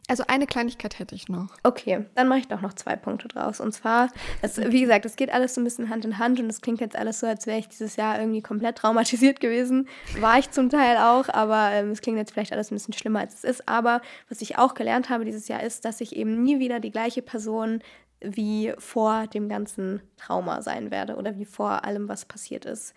Also 0.08 0.22
eine 0.28 0.46
Kleinigkeit 0.46 1.00
hätte 1.00 1.16
ich 1.16 1.28
noch. 1.28 1.48
Okay, 1.64 2.06
dann 2.14 2.28
mache 2.28 2.38
ich 2.38 2.46
doch 2.46 2.60
noch 2.60 2.74
zwei 2.74 2.94
Punkte 2.94 3.26
draus. 3.26 3.58
Und 3.58 3.72
zwar, 3.72 4.08
das, 4.40 4.56
wie 4.58 4.80
gesagt, 4.80 5.04
es 5.04 5.16
geht 5.16 5.32
alles 5.32 5.54
so 5.54 5.60
ein 5.60 5.64
bisschen 5.64 5.90
Hand 5.90 6.04
in 6.04 6.18
Hand 6.18 6.38
und 6.38 6.48
es 6.48 6.60
klingt 6.60 6.80
jetzt 6.80 6.94
alles 6.94 7.18
so, 7.18 7.26
als 7.26 7.48
wäre 7.48 7.58
ich 7.58 7.68
dieses 7.68 7.96
Jahr 7.96 8.20
irgendwie 8.20 8.40
komplett 8.40 8.78
traumatisiert 8.78 9.40
gewesen. 9.40 9.88
War 10.20 10.38
ich 10.38 10.48
zum 10.52 10.70
Teil 10.70 10.96
auch, 10.98 11.28
aber 11.28 11.70
ähm, 11.72 11.90
es 11.90 12.02
klingt 12.02 12.18
jetzt 12.18 12.32
vielleicht 12.32 12.52
alles 12.52 12.70
ein 12.70 12.76
bisschen 12.76 12.94
schlimmer, 12.94 13.18
als 13.18 13.34
es 13.34 13.42
ist. 13.42 13.68
Aber 13.68 14.00
was 14.28 14.40
ich 14.42 14.58
auch 14.58 14.74
gelernt 14.74 15.10
habe 15.10 15.24
dieses 15.24 15.48
Jahr 15.48 15.64
ist, 15.64 15.84
dass 15.84 16.00
ich 16.00 16.14
eben 16.14 16.40
nie 16.40 16.60
wieder 16.60 16.78
die 16.78 16.92
gleiche 16.92 17.22
Person 17.22 17.80
wie 18.20 18.72
vor 18.78 19.26
dem 19.26 19.48
ganzen 19.48 20.00
Trauma 20.16 20.62
sein 20.62 20.90
werde 20.90 21.16
oder 21.16 21.36
wie 21.36 21.44
vor 21.44 21.84
allem, 21.84 22.08
was 22.08 22.24
passiert 22.24 22.64
ist. 22.64 22.94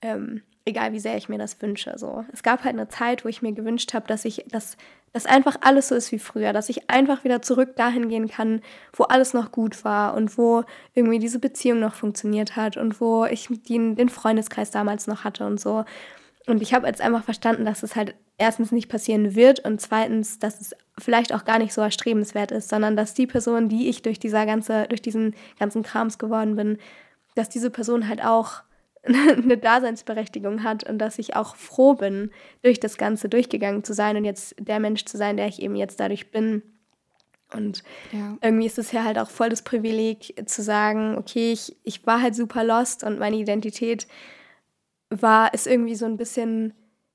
Ähm, 0.00 0.42
egal 0.64 0.92
wie 0.92 1.00
sehr 1.00 1.16
ich 1.16 1.28
mir 1.28 1.38
das 1.38 1.60
wünsche. 1.60 1.92
So. 1.96 2.24
Es 2.32 2.42
gab 2.42 2.64
halt 2.64 2.74
eine 2.74 2.88
Zeit, 2.88 3.24
wo 3.24 3.28
ich 3.28 3.42
mir 3.42 3.52
gewünscht 3.52 3.94
habe, 3.94 4.06
dass 4.06 4.24
ich, 4.24 4.44
dass, 4.48 4.76
dass 5.12 5.26
einfach 5.26 5.56
alles 5.60 5.88
so 5.88 5.94
ist 5.94 6.12
wie 6.12 6.18
früher, 6.18 6.52
dass 6.52 6.68
ich 6.68 6.90
einfach 6.90 7.24
wieder 7.24 7.42
zurück 7.42 7.76
dahin 7.76 8.08
gehen 8.08 8.28
kann, 8.28 8.62
wo 8.92 9.04
alles 9.04 9.34
noch 9.34 9.52
gut 9.52 9.84
war 9.84 10.14
und 10.14 10.38
wo 10.38 10.64
irgendwie 10.94 11.18
diese 11.18 11.38
Beziehung 11.38 11.80
noch 11.80 11.94
funktioniert 11.94 12.56
hat 12.56 12.76
und 12.76 13.00
wo 13.00 13.24
ich 13.24 13.48
den, 13.68 13.96
den 13.96 14.08
Freundeskreis 14.08 14.70
damals 14.70 15.06
noch 15.06 15.24
hatte 15.24 15.46
und 15.46 15.60
so. 15.60 15.84
Und 16.46 16.60
ich 16.62 16.74
habe 16.74 16.86
jetzt 16.86 17.00
einfach 17.00 17.22
verstanden, 17.22 17.64
dass 17.64 17.82
es 17.82 17.94
halt 17.94 18.14
erstens 18.38 18.72
nicht 18.72 18.88
passieren 18.88 19.34
wird 19.34 19.60
und 19.60 19.80
zweitens, 19.80 20.38
dass 20.38 20.60
es 20.60 20.74
vielleicht 20.98 21.34
auch 21.34 21.44
gar 21.44 21.58
nicht 21.58 21.72
so 21.72 21.80
erstrebenswert 21.80 22.50
ist, 22.50 22.68
sondern 22.68 22.96
dass 22.96 23.14
die 23.14 23.26
Person, 23.26 23.68
die 23.68 23.88
ich 23.88 24.02
durch 24.02 24.18
dieser 24.18 24.46
ganze, 24.46 24.86
durch 24.88 25.02
diesen 25.02 25.34
ganzen 25.58 25.82
Krams 25.82 26.18
geworden 26.18 26.56
bin, 26.56 26.78
dass 27.34 27.48
diese 27.48 27.70
Person 27.70 28.08
halt 28.08 28.22
auch 28.22 28.62
eine 29.04 29.58
Daseinsberechtigung 29.58 30.62
hat 30.62 30.88
und 30.88 30.98
dass 30.98 31.18
ich 31.18 31.34
auch 31.34 31.56
froh 31.56 31.94
bin, 31.94 32.30
durch 32.62 32.78
das 32.78 32.98
Ganze 32.98 33.28
durchgegangen 33.28 33.84
zu 33.84 33.94
sein 33.94 34.16
und 34.16 34.24
jetzt 34.24 34.54
der 34.58 34.80
Mensch 34.80 35.04
zu 35.04 35.16
sein, 35.16 35.36
der 35.36 35.48
ich 35.48 35.60
eben 35.60 35.76
jetzt 35.76 35.98
dadurch 35.98 36.30
bin. 36.30 36.62
Und 37.52 37.82
ja. 38.12 38.36
irgendwie 38.40 38.66
ist 38.66 38.78
es 38.78 38.92
ja 38.92 39.04
halt 39.04 39.18
auch 39.18 39.28
voll 39.28 39.48
das 39.48 39.62
Privileg 39.62 40.34
zu 40.46 40.62
sagen, 40.62 41.16
okay, 41.18 41.52
ich, 41.52 41.76
ich 41.82 42.06
war 42.06 42.22
halt 42.22 42.34
super 42.34 42.64
lost 42.64 43.02
und 43.04 43.18
meine 43.18 43.36
Identität 43.36 44.06
war, 45.10 45.52
ist 45.52 45.66
irgendwie 45.66 45.96
so 45.96 46.06
ein 46.06 46.16
bisschen 46.16 46.72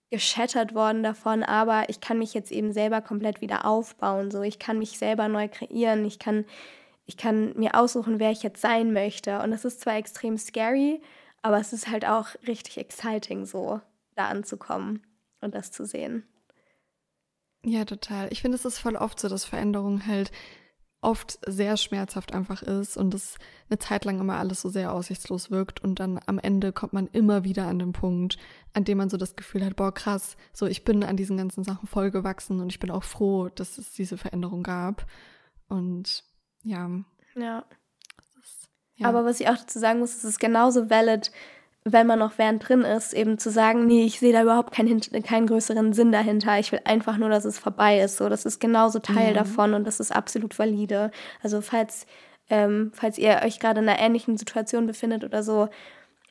geschättert 0.09 0.73
worden 0.73 1.03
davon, 1.03 1.43
aber 1.43 1.89
ich 1.89 1.99
kann 1.99 2.19
mich 2.19 2.33
jetzt 2.33 2.51
eben 2.51 2.71
selber 2.71 3.01
komplett 3.01 3.41
wieder 3.41 3.65
aufbauen. 3.65 4.31
So, 4.31 4.41
ich 4.41 4.59
kann 4.59 4.79
mich 4.79 4.97
selber 4.97 5.27
neu 5.27 5.47
kreieren, 5.49 6.05
ich 6.05 6.19
kann, 6.19 6.45
ich 7.05 7.17
kann 7.17 7.57
mir 7.57 7.75
aussuchen, 7.75 8.19
wer 8.19 8.31
ich 8.31 8.43
jetzt 8.43 8.61
sein 8.61 8.93
möchte. 8.93 9.41
Und 9.41 9.51
das 9.51 9.65
ist 9.65 9.81
zwar 9.81 9.97
extrem 9.97 10.37
scary, 10.37 11.01
aber 11.41 11.59
es 11.59 11.73
ist 11.73 11.89
halt 11.89 12.05
auch 12.05 12.27
richtig 12.47 12.77
exciting, 12.77 13.45
so 13.45 13.81
da 14.15 14.27
anzukommen 14.27 15.05
und 15.41 15.53
das 15.53 15.71
zu 15.71 15.85
sehen. 15.85 16.23
Ja, 17.63 17.83
total. 17.83 18.31
Ich 18.31 18.41
finde, 18.41 18.55
es 18.55 18.65
ist 18.65 18.79
voll 18.79 18.95
oft 18.95 19.19
so, 19.19 19.27
dass 19.27 19.43
Veränderung 19.43 20.05
halt 20.07 20.31
oft 21.01 21.39
sehr 21.45 21.77
schmerzhaft 21.77 22.33
einfach 22.33 22.63
ist 22.63 22.97
und 22.97 23.13
es 23.13 23.37
eine 23.69 23.77
Zeit 23.77 24.05
lang 24.05 24.19
immer 24.19 24.37
alles 24.37 24.61
so 24.61 24.69
sehr 24.69 24.93
aussichtslos 24.93 25.51
wirkt 25.51 25.83
und 25.83 25.99
dann 25.99 26.19
am 26.25 26.39
Ende 26.39 26.71
kommt 26.71 26.93
man 26.93 27.07
immer 27.07 27.43
wieder 27.43 27.67
an 27.67 27.79
den 27.79 27.93
Punkt, 27.93 28.37
an 28.73 28.83
dem 28.83 28.97
man 28.97 29.09
so 29.09 29.17
das 29.17 29.35
Gefühl 29.35 29.63
hat, 29.63 29.75
boah 29.75 29.93
krass, 29.93 30.37
so 30.53 30.65
ich 30.65 30.83
bin 30.83 31.03
an 31.03 31.15
diesen 31.15 31.37
ganzen 31.37 31.63
Sachen 31.63 31.87
voll 31.87 32.09
gewachsen 32.09 32.59
und 32.59 32.71
ich 32.71 32.79
bin 32.79 32.89
auch 32.89 33.03
froh, 33.03 33.49
dass 33.49 33.77
es 33.77 33.93
diese 33.93 34.17
Veränderung 34.17 34.63
gab 34.63 35.05
und 35.67 36.23
ja. 36.63 36.89
Ja. 37.35 37.65
Ja. 38.95 39.09
Aber 39.09 39.25
was 39.25 39.39
ich 39.39 39.47
auch 39.47 39.57
dazu 39.57 39.77
sagen 39.77 39.99
muss, 39.99 40.15
es 40.15 40.23
ist 40.23 40.39
genauso 40.39 40.89
valid, 40.89 41.31
wenn 41.93 42.07
man 42.07 42.19
noch 42.19 42.37
während 42.37 42.67
drin 42.67 42.81
ist, 42.81 43.13
eben 43.13 43.37
zu 43.37 43.49
sagen, 43.49 43.85
nee, 43.85 44.05
ich 44.05 44.19
sehe 44.19 44.33
da 44.33 44.41
überhaupt 44.41 44.73
keinen, 44.73 44.99
keinen 45.23 45.47
größeren 45.47 45.93
Sinn 45.93 46.11
dahinter. 46.11 46.59
Ich 46.59 46.71
will 46.71 46.81
einfach 46.83 47.17
nur, 47.17 47.29
dass 47.29 47.45
es 47.45 47.57
vorbei 47.57 47.99
ist. 47.99 48.17
So, 48.17 48.29
das 48.29 48.45
ist 48.45 48.59
genauso 48.59 48.99
Teil 48.99 49.29
ja. 49.29 49.43
davon 49.43 49.73
und 49.73 49.85
das 49.85 49.99
ist 49.99 50.15
absolut 50.15 50.57
valide. 50.57 51.11
Also 51.41 51.61
falls, 51.61 52.05
ähm, 52.49 52.91
falls 52.93 53.17
ihr 53.17 53.41
euch 53.43 53.59
gerade 53.59 53.79
in 53.79 53.89
einer 53.89 53.99
ähnlichen 53.99 54.37
Situation 54.37 54.87
befindet 54.87 55.23
oder 55.23 55.43
so, 55.43 55.69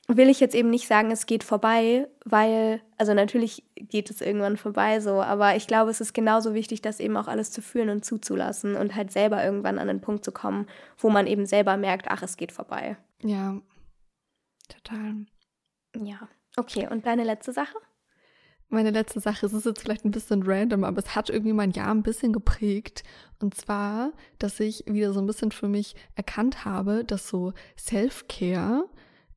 will 0.09 0.29
ich 0.29 0.41
jetzt 0.41 0.55
eben 0.55 0.71
nicht 0.71 0.87
sagen, 0.87 1.11
es 1.11 1.27
geht 1.27 1.43
vorbei, 1.43 2.07
weil, 2.25 2.81
also 2.97 3.13
natürlich 3.13 3.65
geht 3.75 4.11
es 4.11 4.21
irgendwann 4.21 4.57
vorbei 4.57 5.01
so, 5.01 5.21
aber 5.23 5.57
ich 5.57 5.67
glaube, 5.67 5.91
es 5.91 6.01
ist 6.01 6.13
genauso 6.13 6.55
wichtig, 6.55 6.81
das 6.81 7.01
eben 7.01 7.17
auch 7.17 7.27
alles 7.27 7.51
zu 7.51 7.61
fühlen 7.61 7.91
und 7.91 8.05
zuzulassen 8.05 8.77
und 8.77 8.95
halt 8.95 9.11
selber 9.11 9.45
irgendwann 9.45 9.79
an 9.79 9.89
den 9.89 10.01
Punkt 10.01 10.25
zu 10.25 10.31
kommen, 10.31 10.67
wo 10.99 11.11
man 11.11 11.27
eben 11.27 11.47
selber 11.47 11.77
merkt, 11.77 12.07
ach, 12.09 12.23
es 12.23 12.37
geht 12.37 12.53
vorbei. 12.53 12.97
Ja, 13.23 13.57
total. 14.69 15.27
Ja. 16.05 16.29
Okay, 16.57 16.89
und 16.91 17.07
deine 17.07 17.25
letzte 17.25 17.53
Sache? 17.53 17.77
Meine 18.69 18.91
letzte 18.91 19.21
Sache, 19.21 19.47
es 19.47 19.53
ist 19.53 19.65
jetzt 19.65 19.81
vielleicht 19.81 20.05
ein 20.05 20.11
bisschen 20.11 20.43
random, 20.43 20.83
aber 20.83 20.99
es 20.99 21.15
hat 21.15 21.31
irgendwie 21.31 21.53
mein 21.53 21.71
Jahr 21.71 21.93
ein 21.93 22.03
bisschen 22.03 22.33
geprägt. 22.33 23.05
Und 23.41 23.55
zwar, 23.55 24.13
dass 24.39 24.59
ich 24.59 24.85
wieder 24.87 25.13
so 25.13 25.21
ein 25.21 25.27
bisschen 25.27 25.53
für 25.53 25.69
mich 25.69 25.95
erkannt 26.17 26.65
habe, 26.65 27.05
dass 27.05 27.29
so 27.29 27.53
Self-Care 27.79 28.89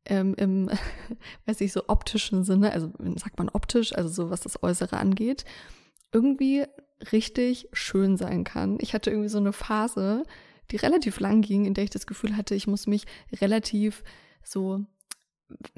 ähm, 0.05 0.33
im, 0.35 0.69
weiß 1.45 1.61
ich, 1.61 1.71
so 1.71 1.83
optischen 1.87 2.43
Sinne, 2.43 2.73
also 2.73 2.91
sagt 3.17 3.37
man 3.37 3.49
optisch, 3.49 3.93
also 3.93 4.09
so 4.09 4.29
was 4.31 4.41
das 4.41 4.63
Äußere 4.63 4.97
angeht, 4.97 5.45
irgendwie 6.11 6.65
richtig 7.11 7.69
schön 7.71 8.17
sein 8.17 8.43
kann. 8.43 8.77
Ich 8.81 8.93
hatte 8.93 9.11
irgendwie 9.11 9.29
so 9.29 9.37
eine 9.37 9.53
Phase, 9.53 10.23
die 10.71 10.77
relativ 10.77 11.19
lang 11.19 11.41
ging, 11.41 11.65
in 11.65 11.75
der 11.75 11.83
ich 11.83 11.89
das 11.91 12.07
Gefühl 12.07 12.35
hatte, 12.35 12.55
ich 12.55 12.67
muss 12.67 12.87
mich 12.87 13.05
relativ 13.41 14.03
so 14.43 14.85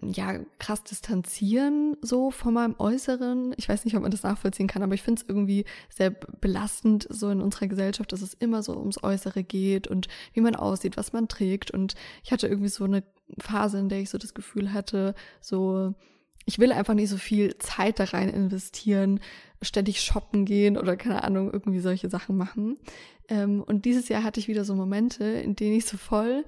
ja, 0.01 0.39
krass 0.59 0.84
distanzieren, 0.84 1.95
so 2.01 2.32
von 2.32 2.53
meinem 2.53 2.76
Äußeren. 2.78 3.53
Ich 3.57 3.69
weiß 3.69 3.86
nicht, 3.86 3.95
ob 3.95 4.01
man 4.01 4.11
das 4.11 4.24
nachvollziehen 4.24 4.67
kann, 4.67 4.84
aber 4.84 4.93
ich 4.93 5.01
finde 5.01 5.22
es 5.22 5.30
irgendwie 5.30 5.65
sehr 5.89 6.09
belastend, 6.09 7.07
so 7.09 7.30
in 7.30 7.41
unserer 7.41 7.67
Gesellschaft, 7.67 8.11
dass 8.11 8.22
es 8.22 8.34
immer 8.34 8.63
so 8.63 8.78
ums 8.78 9.01
Äußere 9.01 9.43
geht 9.43 9.88
und 9.88 10.07
wie 10.34 10.41
man 10.41 10.55
aussieht, 10.55 10.97
was 10.97 11.13
man 11.13 11.28
trägt. 11.28 11.72
Und 11.72 11.95
ich 12.24 12.32
hatte 12.32 12.47
irgendwie 12.47 12.69
so 12.69 12.84
eine 12.84 13.03
Phase, 13.39 13.80
in 13.80 13.89
der 13.89 14.01
ich 14.01 14.09
so 14.09 14.17
das 14.17 14.34
Gefühl 14.34 14.74
hatte, 14.74 15.15
so, 15.39 15.93
ich 16.45 16.59
will 16.59 16.72
einfach 16.74 16.93
nicht 16.93 17.09
so 17.09 17.17
viel 17.17 17.57
Zeit 17.57 17.99
da 17.99 18.05
rein 18.05 18.30
investieren, 18.30 19.19
ständig 19.61 20.01
shoppen 20.01 20.45
gehen 20.45 20.78
oder 20.78 20.97
keine 20.97 21.24
Ahnung, 21.24 21.51
irgendwie 21.51 21.80
solche 21.80 22.09
Sachen 22.09 22.36
machen. 22.36 22.78
Ähm, 23.30 23.63
und 23.63 23.86
dieses 23.86 24.09
Jahr 24.09 24.24
hatte 24.24 24.39
ich 24.39 24.47
wieder 24.47 24.65
so 24.65 24.76
Momente, 24.76 25.24
in 25.24 25.55
denen 25.55 25.76
ich 25.76 25.86
so 25.86 25.97
voll 25.97 26.43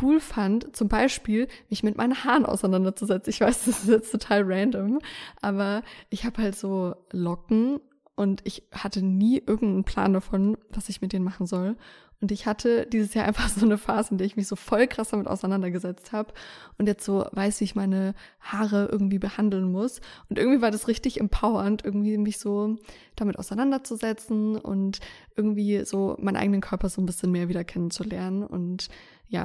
cool 0.00 0.20
fand, 0.20 0.76
zum 0.76 0.88
Beispiel 0.88 1.48
mich 1.68 1.82
mit 1.82 1.96
meinen 1.96 2.24
Haaren 2.24 2.46
auseinanderzusetzen. 2.46 3.30
Ich 3.30 3.40
weiß, 3.40 3.64
das 3.66 3.82
ist 3.82 3.88
jetzt 3.88 4.12
total 4.12 4.42
random, 4.44 5.00
aber 5.40 5.82
ich 6.10 6.24
habe 6.24 6.42
halt 6.42 6.56
so 6.56 6.94
Locken 7.12 7.80
und 8.16 8.42
ich 8.44 8.64
hatte 8.72 9.02
nie 9.02 9.38
irgendeinen 9.38 9.84
Plan 9.84 10.12
davon, 10.12 10.58
was 10.70 10.88
ich 10.88 11.00
mit 11.00 11.12
denen 11.12 11.24
machen 11.24 11.46
soll. 11.46 11.76
Und 12.20 12.32
ich 12.32 12.44
hatte 12.46 12.86
dieses 12.86 13.14
Jahr 13.14 13.24
einfach 13.26 13.48
so 13.48 13.64
eine 13.64 13.78
Phase, 13.78 14.10
in 14.10 14.18
der 14.18 14.26
ich 14.26 14.36
mich 14.36 14.46
so 14.46 14.56
voll 14.56 14.86
krass 14.86 15.08
damit 15.08 15.26
auseinandergesetzt 15.26 16.12
habe 16.12 16.32
und 16.78 16.86
jetzt 16.86 17.04
so 17.04 17.26
weiß, 17.32 17.60
wie 17.60 17.64
ich 17.64 17.74
meine 17.74 18.14
Haare 18.40 18.88
irgendwie 18.90 19.18
behandeln 19.18 19.72
muss. 19.72 20.00
Und 20.28 20.38
irgendwie 20.38 20.60
war 20.60 20.70
das 20.70 20.88
richtig 20.88 21.18
empowernd, 21.18 21.84
irgendwie 21.84 22.18
mich 22.18 22.38
so 22.38 22.76
damit 23.16 23.38
auseinanderzusetzen 23.38 24.56
und 24.56 25.00
irgendwie 25.36 25.84
so 25.84 26.16
meinen 26.20 26.36
eigenen 26.36 26.60
Körper 26.60 26.88
so 26.88 27.00
ein 27.00 27.06
bisschen 27.06 27.32
mehr 27.32 27.48
wieder 27.48 27.64
kennenzulernen. 27.64 28.42
Und 28.42 28.88
ja, 29.30 29.44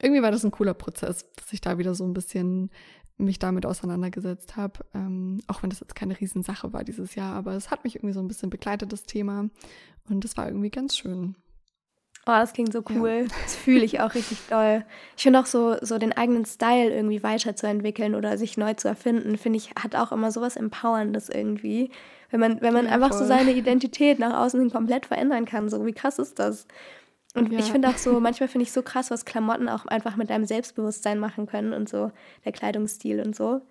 irgendwie 0.00 0.22
war 0.22 0.30
das 0.30 0.44
ein 0.44 0.50
cooler 0.50 0.74
Prozess, 0.74 1.26
dass 1.36 1.52
ich 1.52 1.60
da 1.60 1.78
wieder 1.78 1.94
so 1.94 2.04
ein 2.04 2.12
bisschen 2.12 2.70
mich 3.16 3.38
damit 3.38 3.66
auseinandergesetzt 3.66 4.56
habe. 4.56 4.80
Ähm, 4.94 5.40
auch 5.46 5.62
wenn 5.62 5.70
das 5.70 5.80
jetzt 5.80 5.94
keine 5.94 6.18
Riesensache 6.18 6.72
war 6.72 6.84
dieses 6.84 7.14
Jahr, 7.14 7.34
aber 7.34 7.52
es 7.54 7.70
hat 7.70 7.84
mich 7.84 7.96
irgendwie 7.96 8.14
so 8.14 8.20
ein 8.20 8.28
bisschen 8.28 8.50
begleitet, 8.50 8.92
das 8.92 9.04
Thema. 9.04 9.48
Und 10.08 10.24
es 10.24 10.36
war 10.36 10.48
irgendwie 10.48 10.70
ganz 10.70 10.96
schön. 10.96 11.36
Oh, 12.24 12.30
das 12.32 12.52
klingt 12.52 12.72
so 12.72 12.82
cool. 12.90 13.26
Ja. 13.28 13.34
Das 13.42 13.56
fühle 13.56 13.84
ich 13.84 14.00
auch 14.00 14.14
richtig 14.14 14.38
doll. 14.48 14.84
Ich 15.16 15.22
finde 15.24 15.40
auch 15.40 15.46
so, 15.46 15.76
so 15.80 15.98
den 15.98 16.12
eigenen 16.12 16.44
Style 16.44 16.94
irgendwie 16.94 17.22
weiterzuentwickeln 17.22 18.14
oder 18.14 18.38
sich 18.38 18.56
neu 18.56 18.74
zu 18.74 18.86
erfinden, 18.86 19.38
finde 19.38 19.56
ich, 19.56 19.70
hat 19.70 19.96
auch 19.96 20.12
immer 20.12 20.30
sowas 20.30 20.56
Empowerndes 20.56 21.30
irgendwie. 21.30 21.90
Wenn 22.30 22.40
man, 22.40 22.60
wenn 22.60 22.72
man 22.72 22.86
ja, 22.86 22.92
einfach 22.92 23.08
voll. 23.08 23.18
so 23.18 23.26
seine 23.26 23.52
Identität 23.52 24.18
nach 24.18 24.38
außen 24.38 24.60
hin 24.60 24.70
komplett 24.70 25.06
verändern 25.06 25.46
kann. 25.46 25.68
So, 25.68 25.84
wie 25.84 25.92
krass 25.92 26.18
ist 26.18 26.38
das? 26.38 26.66
Und 27.34 27.52
ja. 27.52 27.58
ich 27.58 27.72
finde 27.72 27.88
auch 27.88 27.98
so, 27.98 28.20
manchmal 28.20 28.48
finde 28.48 28.64
ich 28.64 28.72
so 28.72 28.82
krass, 28.82 29.10
was 29.10 29.24
Klamotten 29.24 29.68
auch 29.68 29.86
einfach 29.86 30.16
mit 30.16 30.30
deinem 30.30 30.44
Selbstbewusstsein 30.44 31.18
machen 31.18 31.46
können 31.46 31.72
und 31.72 31.88
so, 31.88 32.12
der 32.44 32.52
Kleidungsstil 32.52 33.20
und 33.20 33.34
so. 33.34 33.62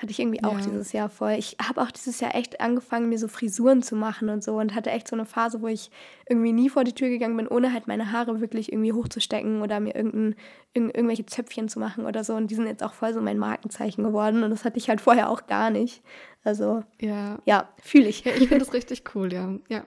Hatte 0.00 0.12
ich 0.12 0.18
irgendwie 0.18 0.42
auch 0.42 0.58
ja. 0.58 0.64
dieses 0.64 0.92
Jahr 0.94 1.10
voll. 1.10 1.32
Ich 1.32 1.58
habe 1.62 1.82
auch 1.82 1.90
dieses 1.90 2.20
Jahr 2.20 2.34
echt 2.34 2.62
angefangen, 2.62 3.10
mir 3.10 3.18
so 3.18 3.28
Frisuren 3.28 3.82
zu 3.82 3.96
machen 3.96 4.30
und 4.30 4.42
so 4.42 4.56
und 4.56 4.74
hatte 4.74 4.90
echt 4.90 5.06
so 5.06 5.14
eine 5.14 5.26
Phase, 5.26 5.60
wo 5.60 5.66
ich 5.66 5.90
irgendwie 6.26 6.54
nie 6.54 6.70
vor 6.70 6.84
die 6.84 6.94
Tür 6.94 7.10
gegangen 7.10 7.36
bin, 7.36 7.46
ohne 7.46 7.74
halt 7.74 7.86
meine 7.86 8.10
Haare 8.10 8.40
wirklich 8.40 8.72
irgendwie 8.72 8.94
hochzustecken 8.94 9.60
oder 9.60 9.78
mir 9.78 9.94
irgendein, 9.94 10.36
irg 10.72 10.96
irgendwelche 10.96 11.26
Zöpfchen 11.26 11.68
zu 11.68 11.78
machen 11.80 12.06
oder 12.06 12.24
so. 12.24 12.32
Und 12.32 12.50
die 12.50 12.54
sind 12.54 12.64
jetzt 12.64 12.82
auch 12.82 12.94
voll 12.94 13.12
so 13.12 13.20
mein 13.20 13.36
Markenzeichen 13.36 14.02
geworden 14.02 14.42
und 14.42 14.48
das 14.48 14.64
hatte 14.64 14.78
ich 14.78 14.88
halt 14.88 15.02
vorher 15.02 15.28
auch 15.28 15.46
gar 15.46 15.68
nicht. 15.68 16.02
Also 16.44 16.82
ja, 16.98 17.38
ja 17.44 17.68
fühle 17.82 18.08
ich. 18.08 18.24
Ja, 18.24 18.32
ich 18.32 18.48
finde 18.48 18.64
das 18.64 18.72
richtig 18.72 19.04
cool, 19.14 19.30
ja. 19.30 19.54
Ja. 19.68 19.84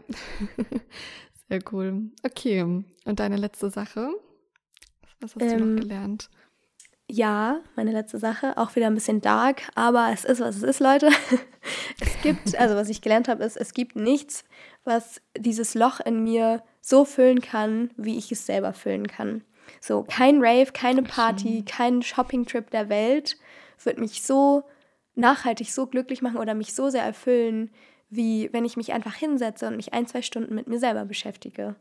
Sehr 1.50 1.62
cool. 1.72 2.12
Okay, 2.24 2.62
und 2.62 3.20
deine 3.20 3.38
letzte 3.38 3.70
Sache? 3.70 4.10
Was 5.20 5.36
hast 5.36 5.42
ähm, 5.42 5.50
du 5.50 5.58
noch 5.58 5.66
ähm, 5.66 5.80
gelernt? 5.80 6.30
ja, 7.10 7.60
meine 7.76 7.92
letzte 7.92 8.18
Sache, 8.18 8.58
auch 8.58 8.76
wieder 8.76 8.88
ein 8.88 8.96
bisschen 8.96 9.22
dark, 9.22 9.64
aber 9.76 10.10
es 10.12 10.26
ist, 10.26 10.40
was 10.40 10.56
es 10.56 10.64
ist, 10.64 10.80
Leute. 10.80 11.10
es 12.00 12.22
gibt, 12.22 12.58
also 12.58 12.76
was 12.76 12.90
ich 12.90 13.02
gelernt 13.02 13.28
habe, 13.28 13.44
ist, 13.44 13.58
es 13.58 13.74
gibt 13.74 13.96
nichts, 13.96 14.46
was 14.84 15.22
dieses 15.38 15.76
Loch 15.76 16.00
in 16.00 16.24
mir 16.24 16.64
so 16.82 17.06
füllen 17.06 17.42
kann, 17.42 17.92
wie 17.98 18.18
ich 18.18 18.32
es 18.32 18.46
selber 18.46 18.74
füllen 18.74 19.08
kann. 19.08 19.44
So, 19.80 20.04
kein 20.04 20.44
Rave, 20.44 20.72
keine 20.74 21.04
Party, 21.04 21.64
kein 21.64 22.02
Shopping-Trip 22.02 22.70
der 22.72 22.90
Welt 22.90 23.38
wird 23.84 23.98
mich 23.98 24.24
so 24.24 24.64
nachhaltig 25.16 25.72
so 25.72 25.88
glücklich 25.88 26.22
machen 26.22 26.38
oder 26.38 26.54
mich 26.54 26.74
so 26.74 26.90
sehr 26.90 27.04
erfüllen, 27.04 27.70
wie 28.16 28.50
wenn 28.52 28.66
ich 28.66 28.78
mich 28.78 28.94
einfach 28.94 29.16
hinsetze 29.16 29.68
und 29.68 29.76
mich 29.76 29.94
ein, 29.94 30.08
zwei 30.08 30.22
Stunden 30.22 30.56
mit 30.56 30.68
mir 30.68 30.80
selber 30.80 31.06
beschäftige. 31.06 31.76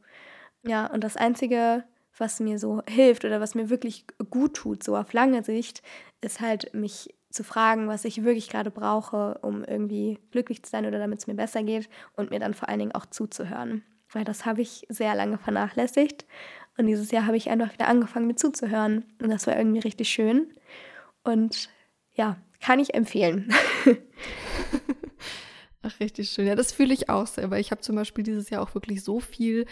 Ja, 0.62 0.86
und 0.86 1.02
das 1.02 1.16
Einzige, 1.16 1.84
was 2.16 2.40
mir 2.40 2.58
so 2.58 2.82
hilft 2.88 3.24
oder 3.24 3.40
was 3.40 3.54
mir 3.54 3.70
wirklich 3.70 4.06
gut 4.30 4.54
tut, 4.54 4.82
so 4.82 4.96
auf 4.96 5.12
lange 5.12 5.42
Sicht, 5.42 5.82
ist 6.20 6.40
halt 6.40 6.72
mich 6.74 7.14
zu 7.30 7.44
fragen, 7.44 7.88
was 7.88 8.04
ich 8.04 8.24
wirklich 8.24 8.48
gerade 8.48 8.70
brauche, 8.70 9.38
um 9.42 9.64
irgendwie 9.64 10.18
glücklich 10.30 10.62
zu 10.62 10.70
sein 10.70 10.86
oder 10.86 10.98
damit 10.98 11.20
es 11.20 11.26
mir 11.26 11.34
besser 11.34 11.62
geht 11.62 11.88
und 12.14 12.30
mir 12.30 12.38
dann 12.38 12.54
vor 12.54 12.68
allen 12.68 12.78
Dingen 12.78 12.94
auch 12.94 13.06
zuzuhören. 13.06 13.82
Weil 14.12 14.24
das 14.24 14.44
habe 14.44 14.60
ich 14.60 14.86
sehr 14.88 15.14
lange 15.14 15.38
vernachlässigt 15.38 16.26
und 16.76 16.86
dieses 16.86 17.10
Jahr 17.10 17.26
habe 17.26 17.36
ich 17.36 17.48
einfach 17.48 17.72
wieder 17.72 17.88
angefangen, 17.88 18.26
mir 18.26 18.36
zuzuhören 18.36 19.04
und 19.20 19.30
das 19.30 19.46
war 19.46 19.56
irgendwie 19.56 19.80
richtig 19.80 20.10
schön 20.10 20.52
und 21.24 21.70
ja, 22.14 22.36
kann 22.60 22.78
ich 22.78 22.94
empfehlen. 22.94 23.52
Ach, 25.82 26.00
richtig 26.00 26.30
schön. 26.30 26.46
Ja, 26.46 26.54
das 26.54 26.72
fühle 26.72 26.94
ich 26.94 27.08
auch 27.08 27.26
sehr, 27.26 27.50
weil 27.50 27.60
ich 27.60 27.70
habe 27.70 27.80
zum 27.80 27.96
Beispiel 27.96 28.24
dieses 28.24 28.50
Jahr 28.50 28.62
auch 28.62 28.74
wirklich 28.74 29.02
so 29.02 29.20
viel 29.20 29.66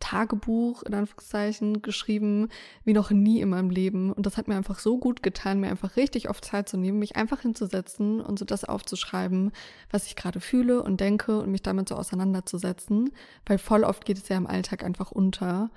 Tagebuch 0.00 0.82
in 0.82 0.94
Anführungszeichen 0.94 1.82
geschrieben 1.82 2.48
wie 2.84 2.92
noch 2.92 3.10
nie 3.10 3.40
in 3.40 3.48
meinem 3.48 3.70
Leben. 3.70 4.12
Und 4.12 4.26
das 4.26 4.36
hat 4.36 4.48
mir 4.48 4.56
einfach 4.56 4.78
so 4.78 4.98
gut 4.98 5.22
getan, 5.22 5.60
mir 5.60 5.70
einfach 5.70 5.96
richtig 5.96 6.28
oft 6.28 6.44
Zeit 6.44 6.68
zu 6.68 6.76
nehmen, 6.76 6.98
mich 6.98 7.16
einfach 7.16 7.40
hinzusetzen 7.40 8.20
und 8.20 8.38
so 8.38 8.44
das 8.44 8.64
aufzuschreiben, 8.64 9.52
was 9.90 10.06
ich 10.06 10.16
gerade 10.16 10.40
fühle 10.40 10.82
und 10.82 11.00
denke 11.00 11.40
und 11.40 11.50
mich 11.50 11.62
damit 11.62 11.88
so 11.88 11.96
auseinanderzusetzen. 11.96 13.10
Weil 13.46 13.58
voll 13.58 13.84
oft 13.84 14.04
geht 14.04 14.18
es 14.18 14.28
ja 14.28 14.36
im 14.36 14.46
Alltag 14.46 14.84
einfach 14.84 15.10
unter 15.10 15.70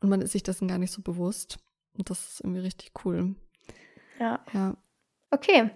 und 0.00 0.08
man 0.08 0.20
ist 0.20 0.32
sich 0.32 0.42
dessen 0.42 0.68
gar 0.68 0.78
nicht 0.78 0.92
so 0.92 1.02
bewusst. 1.02 1.58
Und 1.96 2.10
das 2.10 2.32
ist 2.32 2.40
irgendwie 2.40 2.60
richtig 2.60 2.92
cool. 3.04 3.34
Ja. 4.18 4.40
Ja. 4.52 4.76
Okay. 5.30 5.70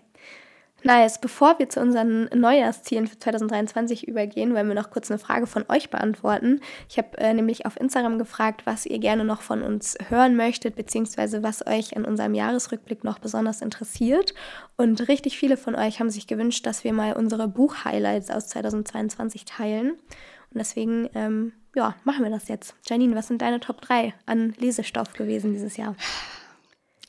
Nice. 0.85 1.21
Bevor 1.21 1.59
wir 1.59 1.69
zu 1.69 1.81
unseren 1.81 2.25
Neujahrszielen 2.35 3.07
für 3.07 3.19
2023 3.19 4.09
übergehen, 4.09 4.55
wollen 4.55 4.67
wir 4.67 4.75
noch 4.75 4.91
kurz 4.91 5.11
eine 5.11 5.19
Frage 5.19 5.47
von 5.47 5.65
euch 5.69 5.91
beantworten. 5.91 6.61
Ich 6.89 6.99
habe 6.99 7.17
äh, 7.19 7.33
nämlich 7.33 7.67
auf 7.67 7.79
Instagram 7.79 8.19
gefragt, 8.19 8.63
was 8.65 8.85
ihr 8.85 8.99
gerne 8.99 9.25
noch 9.25 9.43
von 9.43 9.63
uns 9.63 9.97
hören 10.09 10.35
möchtet, 10.35 10.75
beziehungsweise 10.75 11.43
was 11.43 11.65
euch 11.67 11.93
in 11.93 12.05
unserem 12.05 12.35
Jahresrückblick 12.35 13.05
noch 13.05 13.21
besonders 13.21 13.63
interessiert. 13.63 14.35
Und 14.77 15.09
richtig 15.09 15.39
viele 15.39 15.57
von 15.57 15.77
euch 15.77 16.01
haben 16.01 16.11
sich 16.11 16.27
gewünscht, 16.27 16.67
dass 16.67 16.83
wir 16.83 16.93
mal 16.93 17.13
unsere 17.13 17.47
Buch-Highlights 17.47 18.31
aus 18.31 18.49
2022 18.49 19.45
teilen. 19.45 19.91
Und 19.93 20.59
deswegen, 20.59 21.09
ähm, 21.15 21.53
ja, 21.77 21.95
machen 22.03 22.25
wir 22.25 22.31
das 22.31 22.49
jetzt. 22.49 22.75
Janine, 22.89 23.15
was 23.15 23.29
sind 23.29 23.41
deine 23.41 23.61
Top 23.61 23.81
3 23.83 24.15
an 24.27 24.55
Lesestoff 24.59 25.13
gewesen 25.13 25.53
dieses 25.53 25.77
Jahr? 25.77 25.95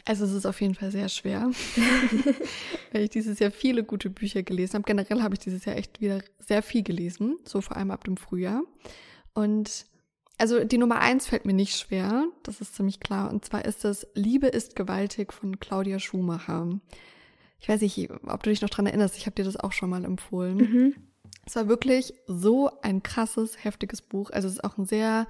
Also 0.05 0.25
es 0.25 0.33
ist 0.33 0.45
auf 0.45 0.59
jeden 0.59 0.75
Fall 0.75 0.91
sehr 0.91 1.07
schwer, 1.07 1.49
weil 2.91 3.03
ich 3.03 3.09
dieses 3.09 3.39
Jahr 3.39 3.51
viele 3.51 3.83
gute 3.83 4.09
Bücher 4.09 4.43
gelesen 4.43 4.75
habe. 4.75 4.83
Generell 4.83 5.21
habe 5.21 5.35
ich 5.35 5.39
dieses 5.39 5.63
Jahr 5.63 5.77
echt 5.77 6.01
wieder 6.01 6.21
sehr 6.39 6.61
viel 6.61 6.83
gelesen, 6.83 7.37
so 7.45 7.61
vor 7.61 7.77
allem 7.77 7.91
ab 7.91 8.03
dem 8.03 8.17
Frühjahr. 8.17 8.63
Und 9.33 9.85
also 10.37 10.63
die 10.65 10.77
Nummer 10.77 10.99
eins 10.99 11.27
fällt 11.27 11.45
mir 11.45 11.53
nicht 11.53 11.77
schwer, 11.77 12.25
das 12.43 12.59
ist 12.59 12.75
ziemlich 12.75 12.99
klar. 12.99 13.31
Und 13.31 13.45
zwar 13.45 13.63
ist 13.63 13.85
das 13.85 14.05
Liebe 14.13 14.47
ist 14.47 14.75
gewaltig 14.75 15.31
von 15.31 15.59
Claudia 15.59 15.99
Schumacher. 15.99 16.79
Ich 17.59 17.69
weiß 17.69 17.79
nicht, 17.79 18.09
ob 18.27 18.43
du 18.43 18.49
dich 18.49 18.61
noch 18.61 18.69
dran 18.69 18.87
erinnerst, 18.87 19.15
ich 19.15 19.25
habe 19.25 19.35
dir 19.35 19.45
das 19.45 19.55
auch 19.55 19.71
schon 19.71 19.89
mal 19.89 20.03
empfohlen. 20.03 20.57
Mhm. 20.57 20.95
Es 21.45 21.55
war 21.55 21.69
wirklich 21.69 22.13
so 22.27 22.69
ein 22.81 23.03
krasses, 23.03 23.63
heftiges 23.63 24.01
Buch. 24.01 24.31
Also 24.31 24.49
es 24.49 24.55
ist 24.55 24.63
auch 24.63 24.77
ein 24.77 24.85
sehr 24.85 25.27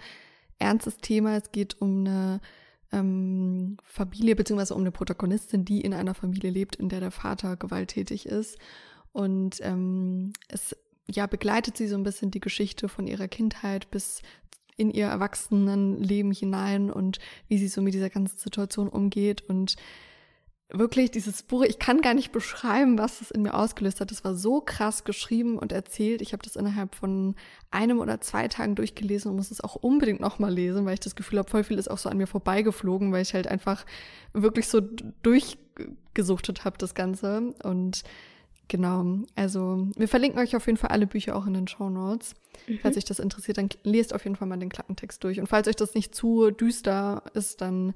ernstes 0.58 0.98
Thema. 0.98 1.36
Es 1.36 1.52
geht 1.52 1.80
um 1.80 2.00
eine 2.00 2.42
ähm, 2.94 3.78
Familie, 3.84 4.36
beziehungsweise 4.36 4.76
um 4.76 4.82
eine 4.82 4.92
Protagonistin, 4.92 5.66
die 5.66 5.82
in 5.82 5.94
einer 5.94 6.14
Familie 6.14 6.52
lebt, 6.52 6.76
in 6.76 6.90
der 6.90 7.00
der 7.00 7.12
Vater 7.12 7.58
gewalttätig 7.58 8.26
ist. 8.26 8.58
Und 9.12 9.60
ähm, 9.62 10.34
es 10.48 10.76
ja 11.08 11.28
begleitet 11.28 11.78
sie 11.78 11.88
so 11.88 11.96
ein 11.96 12.04
bisschen 12.04 12.32
die 12.32 12.40
Geschichte 12.40 12.88
von 12.88 13.08
ihrer 13.08 13.28
Kindheit 13.28 13.92
bis 13.92 14.22
in 14.78 14.90
ihr 14.90 15.08
Erwachsenenleben 15.08 16.32
hinein 16.32 16.90
und 16.92 17.20
wie 17.48 17.58
sie 17.58 17.68
so 17.68 17.82
mit 17.82 17.94
dieser 17.94 18.10
ganzen 18.10 18.38
Situation 18.38 18.88
umgeht 18.88 19.42
und 19.42 19.76
wirklich 20.74 21.12
dieses 21.12 21.44
Buch, 21.44 21.64
ich 21.64 21.78
kann 21.78 22.02
gar 22.02 22.16
nicht 22.16 22.32
beschreiben, 22.32 22.98
was 22.98 23.22
es 23.22 23.30
in 23.30 23.44
mir 23.44 23.54
ausgelöst 23.54 24.02
hat. 24.02 24.12
Es 24.12 24.24
war 24.24 24.34
so 24.34 24.60
krass 24.60 25.04
geschrieben 25.04 25.60
und 25.60 25.72
erzählt. 25.72 26.22
Ich 26.22 26.34
habe 26.34 26.44
das 26.44 26.56
innerhalb 26.56 26.96
von 26.96 27.36
einem 27.70 28.00
oder 28.00 28.20
zwei 28.22 28.48
Tagen 28.48 28.74
durchgelesen 28.74 29.30
und 29.30 29.38
muss 29.38 29.52
es 29.52 29.62
auch 29.62 29.76
unbedingt 29.76 30.20
nochmal 30.20 30.52
lesen, 30.52 30.86
weil 30.86 30.96
ich 30.96 31.00
das 31.00 31.16
Gefühl 31.16 31.40
habe, 31.40 31.50
voll 31.50 31.64
viel 31.64 31.78
ist 31.78 31.92
auch 31.92 32.00
so 32.00 32.10
an 32.10 32.18
mir 32.18 32.26
vorbeigeflogen, 32.26 33.12
weil 33.12 33.22
ich 33.22 33.36
halt 33.36 33.48
einfach 33.48 33.86
wirklich 34.34 34.68
so 34.68 34.82
durchgesuchtet 35.22 36.66
habe, 36.66 36.80
das 36.80 36.96
Ganze. 36.96 37.54
Und 37.62 38.04
genau, 38.68 39.20
also 39.36 39.88
wir 39.96 40.08
verlinken 40.08 40.42
euch 40.42 40.56
auf 40.56 40.66
jeden 40.66 40.78
Fall 40.78 40.90
alle 40.90 41.06
Bücher 41.06 41.36
auch 41.36 41.46
in 41.46 41.54
den 41.54 41.68
Show 41.68 41.92
Notes. 41.92 42.34
Mhm. 42.68 42.80
Falls 42.82 42.98
euch 42.98 43.06
das 43.06 43.20
interessiert, 43.20 43.60
dann 43.60 43.70
lest 43.84 44.16
auf 44.16 44.24
jeden 44.24 44.36
Fall 44.36 44.48
mal 44.48 44.58
den 44.58 44.70
Klappentext 44.70 45.24
durch. 45.24 45.40
Und 45.40 45.48
falls 45.48 45.68
euch 45.68 45.76
das 45.76 45.94
nicht 45.94 46.16
zu 46.16 46.50
düster 46.50 47.22
ist, 47.36 47.62
dann 47.62 47.94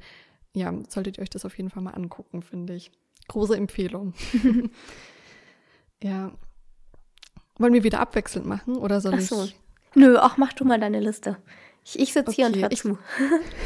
ja, 0.58 0.74
solltet 0.90 1.18
ihr 1.18 1.22
euch 1.22 1.30
das 1.30 1.46
auf 1.46 1.56
jeden 1.58 1.70
Fall 1.70 1.84
mal 1.84 1.92
angucken, 1.92 2.42
finde 2.42 2.74
ich. 2.74 2.92
Große 3.28 3.56
Empfehlung. 3.56 4.14
ja. 6.04 6.32
Wollen 7.58 7.74
wir 7.74 7.84
wieder 7.84 8.00
abwechselnd 8.00 8.46
machen 8.46 8.76
oder 8.76 9.02
soll 9.02 9.16
ach 9.16 9.22
so. 9.22 9.44
ich? 9.44 9.56
Nö, 9.96 10.18
ach, 10.20 10.38
mach 10.38 10.54
du 10.54 10.66
mal 10.66 10.80
deine 10.80 11.00
Liste. 11.00 11.38
Ich, 11.84 12.00
ich 12.00 12.14
sitze 12.14 12.30
okay, 12.30 12.36
hier 12.36 12.46
und 12.48 12.58
hör 12.58 12.70
zu. 12.70 12.98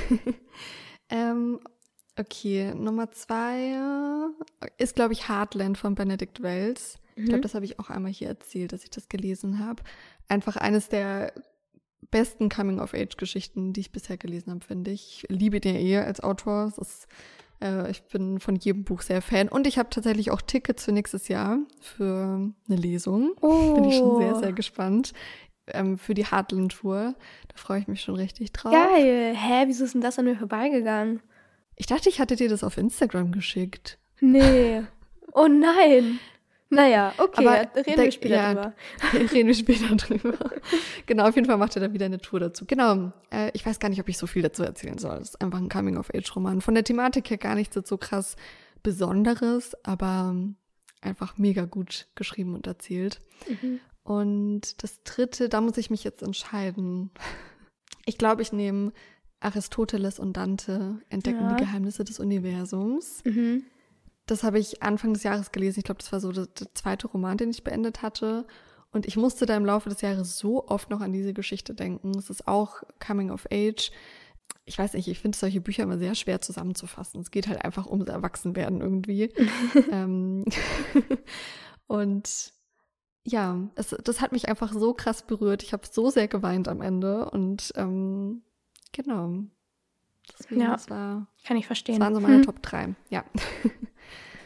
ähm, 1.10 1.60
okay, 2.18 2.74
Nummer 2.76 3.12
zwei 3.12 3.76
ist, 4.78 4.96
glaube 4.96 5.14
ich, 5.14 5.30
Heartland 5.30 5.78
von 5.78 5.96
Benedict 5.96 6.42
Wells. 6.42 7.00
Mhm. 7.16 7.24
Ich 7.24 7.30
glaube, 7.30 7.42
das 7.42 7.56
habe 7.56 7.66
ich 7.66 7.80
auch 7.80 7.90
einmal 7.90 8.12
hier 8.12 8.28
erzählt, 8.28 8.74
dass 8.74 8.84
ich 8.84 8.90
das 8.90 9.10
gelesen 9.10 9.60
habe. 9.60 9.84
Einfach 10.28 10.56
eines 10.58 10.90
der 10.90 11.34
besten 12.12 12.50
Coming-of-Age-Geschichten, 12.50 13.74
die 13.74 13.82
ich 13.82 13.92
bisher 13.92 14.18
gelesen 14.18 14.52
habe, 14.52 14.64
finde 14.64 14.92
ich. 14.92 15.24
ich. 15.24 15.36
Liebe 15.36 15.60
den 15.60 15.76
eh 15.76 15.98
als 15.98 16.22
Autor. 16.22 16.72
Ist, 16.78 17.08
äh, 17.62 17.90
ich 17.90 18.04
bin 18.04 18.40
von 18.40 18.56
jedem 18.56 18.84
Buch 18.84 19.02
sehr 19.02 19.22
Fan. 19.22 19.48
Und 19.48 19.66
ich 19.66 19.78
habe 19.78 19.90
tatsächlich 19.90 20.32
auch 20.32 20.42
Tickets 20.42 20.86
für 20.86 20.92
nächstes 20.92 21.28
Jahr 21.28 21.60
für 21.80 22.52
eine 22.68 22.78
Lesung. 22.78 23.34
Oh. 23.42 23.74
Bin 23.74 23.86
ich 23.86 23.98
schon 23.98 24.22
sehr, 24.22 24.36
sehr 24.36 24.54
gespannt. 24.54 25.14
Ähm, 25.68 25.98
für 25.98 26.14
die 26.14 26.26
Heartland-Tour. 26.26 27.16
Da 27.48 27.56
freue 27.56 27.80
ich 27.80 27.88
mich 27.88 28.02
schon 28.02 28.16
richtig 28.16 28.52
drauf. 28.52 28.74
Geil. 28.74 29.36
Hä, 29.36 29.64
wieso 29.68 29.86
ist 29.86 29.94
denn 29.94 30.02
das 30.02 30.20
an 30.20 30.26
mir 30.26 30.36
vorbeigegangen? 30.36 31.22
Ich 31.76 31.88
dachte, 31.88 32.10
ich 32.10 32.20
hatte 32.20 32.36
dir 32.36 32.50
das 32.50 32.64
auf 32.64 32.78
Instagram 32.78 33.32
geschickt. 33.32 33.98
Nee. 34.20 34.84
Oh 35.34 35.48
nein. 35.48 36.20
Naja, 36.74 37.14
okay, 37.18 37.46
Aber 37.46 37.76
reden 37.76 37.98
da, 37.98 38.04
wir 38.04 38.12
später 38.12 38.36
ja, 38.36 38.54
drüber. 38.54 38.74
Reden 39.34 39.48
wir 39.48 39.54
später 39.54 39.96
drüber. 39.96 40.38
genau, 41.06 41.28
auf 41.28 41.36
jeden 41.36 41.46
Fall 41.46 41.58
macht 41.58 41.76
er 41.76 41.82
da 41.82 41.94
wieder 41.94 42.06
eine 42.06 42.20
Tour 42.20 42.40
dazu. 42.40 42.66
Genau, 42.66 43.12
äh, 43.30 43.52
ich 43.54 43.66
weiß 43.66 43.80
gar 43.80 43.90
nicht, 43.90 44.00
ob 44.00 44.08
ich 44.08 44.18
so 44.18 44.26
viel 44.26 44.42
dazu 44.42 44.64
erzählen 44.64 44.98
soll. 44.98 45.18
Es 45.18 45.32
ist 45.32 45.42
einfach 45.42 45.60
ein 45.60 45.68
Coming-of-Age-Roman. 45.68 46.62
Von 46.62 46.74
der 46.74 46.86
Thematik 46.86 47.30
her 47.30 47.38
gar 47.38 47.56
nichts 47.56 47.78
so 47.88 47.98
krass 47.98 48.38
Besonderes, 48.84 49.76
aber 49.84 50.34
einfach 51.02 51.38
mega 51.38 51.66
gut 51.66 52.08
geschrieben 52.16 52.56
und 52.56 52.68
erzählt. 52.68 53.20
Mhm. 53.48 53.80
Und 54.04 54.82
das 54.84 55.04
dritte, 55.04 55.50
da 55.50 55.62
muss 55.62 55.78
ich 55.78 55.90
mich 55.90 56.04
jetzt 56.04 56.24
entscheiden. 56.24 57.12
Ich 58.06 58.18
glaube, 58.18 58.42
ich 58.42 58.52
nehme 58.54 58.94
Aristoteles 59.42 60.20
und 60.20 60.38
Dante 60.38 61.00
entdecken 61.10 61.42
Ja. 61.42 61.56
die 61.56 61.64
Geheimnisse 61.66 62.04
des 62.04 62.20
Universums. 62.20 63.24
Mhm. 63.26 63.64
Das 64.32 64.44
habe 64.44 64.60
ich 64.60 64.82
Anfang 64.82 65.14
des 65.14 65.24
Jahres 65.24 65.52
gelesen. 65.52 65.80
Ich 65.80 65.84
glaube, 65.84 66.00
das 66.00 66.14
war 66.14 66.22
so 66.22 66.32
der, 66.32 66.46
der 66.46 66.74
zweite 66.74 67.08
Roman, 67.08 67.36
den 67.36 67.50
ich 67.50 67.66
beendet 67.66 68.02
hatte. 68.02 68.48
Und 68.94 69.06
ich 69.06 69.18
musste 69.18 69.46
da 69.46 69.58
im 69.58 69.66
Laufe 69.66 69.90
des 69.90 70.00
Jahres 70.00 70.38
so 70.38 70.68
oft 70.70 70.90
noch 70.90 71.02
an 71.02 71.12
diese 71.12 71.34
Geschichte 71.34 71.74
denken. 71.74 72.18
Es 72.18 72.30
ist 72.30 72.48
auch 72.48 72.82
Coming 73.06 73.30
of 73.30 73.46
Age. 73.52 73.92
Ich 74.64 74.80
weiß 74.80 74.94
nicht, 74.94 75.10
ich 75.10 75.20
finde 75.20 75.38
solche 75.38 75.60
Bücher 75.60 75.84
immer 75.84 75.98
sehr 75.98 76.16
schwer 76.16 76.40
zusammenzufassen. 76.40 77.20
Es 77.20 77.30
geht 77.32 77.50
halt 77.50 77.66
einfach 77.66 77.88
ums 77.88 78.08
Erwachsenwerden 78.08 78.80
irgendwie. 78.80 79.34
ähm, 79.92 80.46
und 81.88 82.54
ja, 83.26 83.60
es, 83.76 83.90
das 84.02 84.22
hat 84.22 84.32
mich 84.32 84.48
einfach 84.48 84.72
so 84.72 84.94
krass 84.94 85.24
berührt. 85.24 85.62
Ich 85.62 85.74
habe 85.74 85.84
so 85.92 86.10
sehr 86.10 86.30
geweint 86.30 86.70
am 86.70 86.82
Ende. 86.82 87.30
Und 87.32 87.74
ähm, 87.76 88.44
genau. 88.94 89.40
Deswegen, 90.40 90.62
Ja. 90.62 90.72
das, 90.72 90.90
war, 90.90 91.28
Kann 91.44 91.58
ich 91.58 91.64
das 91.64 91.68
verstehen. 91.68 92.00
waren 92.00 92.16
so 92.16 92.22
meine 92.22 92.36
Hm, 92.36 92.44
Top 92.44 92.62
3. 92.62 92.96
Ja. 93.10 93.26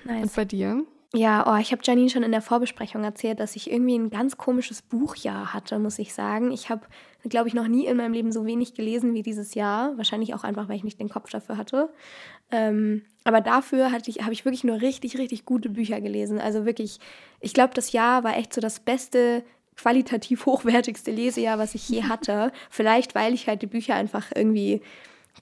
nice. 0.05 0.23
Und 0.23 0.35
bei 0.35 0.45
dir? 0.45 0.85
Ja, 1.13 1.45
oh, 1.47 1.57
ich 1.61 1.71
habe 1.71 1.81
Janine 1.81 2.09
schon 2.09 2.23
in 2.23 2.31
der 2.31 2.41
Vorbesprechung 2.41 3.05
erzählt, 3.05 3.39
dass 3.39 3.55
ich 3.55 3.71
irgendwie 3.71 3.97
ein 3.97 4.09
ganz 4.09 4.35
komisches 4.35 4.81
Buchjahr 4.81 5.53
hatte, 5.53 5.79
muss 5.79 5.97
ich 5.97 6.13
sagen. 6.13 6.51
Ich 6.51 6.69
habe, 6.69 6.81
glaube 7.23 7.47
ich, 7.47 7.53
noch 7.53 7.69
nie 7.69 7.85
in 7.85 7.95
meinem 7.95 8.11
Leben 8.11 8.33
so 8.33 8.45
wenig 8.45 8.73
gelesen 8.73 9.13
wie 9.13 9.21
dieses 9.21 9.53
Jahr. 9.53 9.97
Wahrscheinlich 9.97 10.33
auch 10.33 10.43
einfach, 10.43 10.67
weil 10.67 10.75
ich 10.75 10.83
nicht 10.83 10.99
den 10.99 11.07
Kopf 11.07 11.29
dafür 11.29 11.57
hatte. 11.57 11.89
Ähm, 12.51 13.03
aber 13.23 13.39
dafür 13.39 13.93
hatte 13.93 14.11
ich, 14.11 14.23
habe 14.23 14.33
ich 14.33 14.43
wirklich 14.43 14.65
nur 14.65 14.81
richtig, 14.81 15.17
richtig 15.17 15.45
gute 15.45 15.69
Bücher 15.69 16.01
gelesen. 16.01 16.37
Also 16.37 16.65
wirklich, 16.65 16.99
ich 17.39 17.53
glaube, 17.53 17.73
das 17.73 17.93
Jahr 17.93 18.25
war 18.25 18.35
echt 18.35 18.53
so 18.53 18.59
das 18.59 18.81
beste, 18.81 19.45
qualitativ 19.77 20.45
hochwertigste 20.45 21.11
Lesejahr, 21.11 21.57
was 21.57 21.75
ich 21.75 21.87
je 21.87 22.03
hatte. 22.03 22.51
Vielleicht, 22.69 23.15
weil 23.15 23.33
ich 23.33 23.47
halt 23.47 23.61
die 23.61 23.67
Bücher 23.67 23.95
einfach 23.95 24.31
irgendwie 24.35 24.81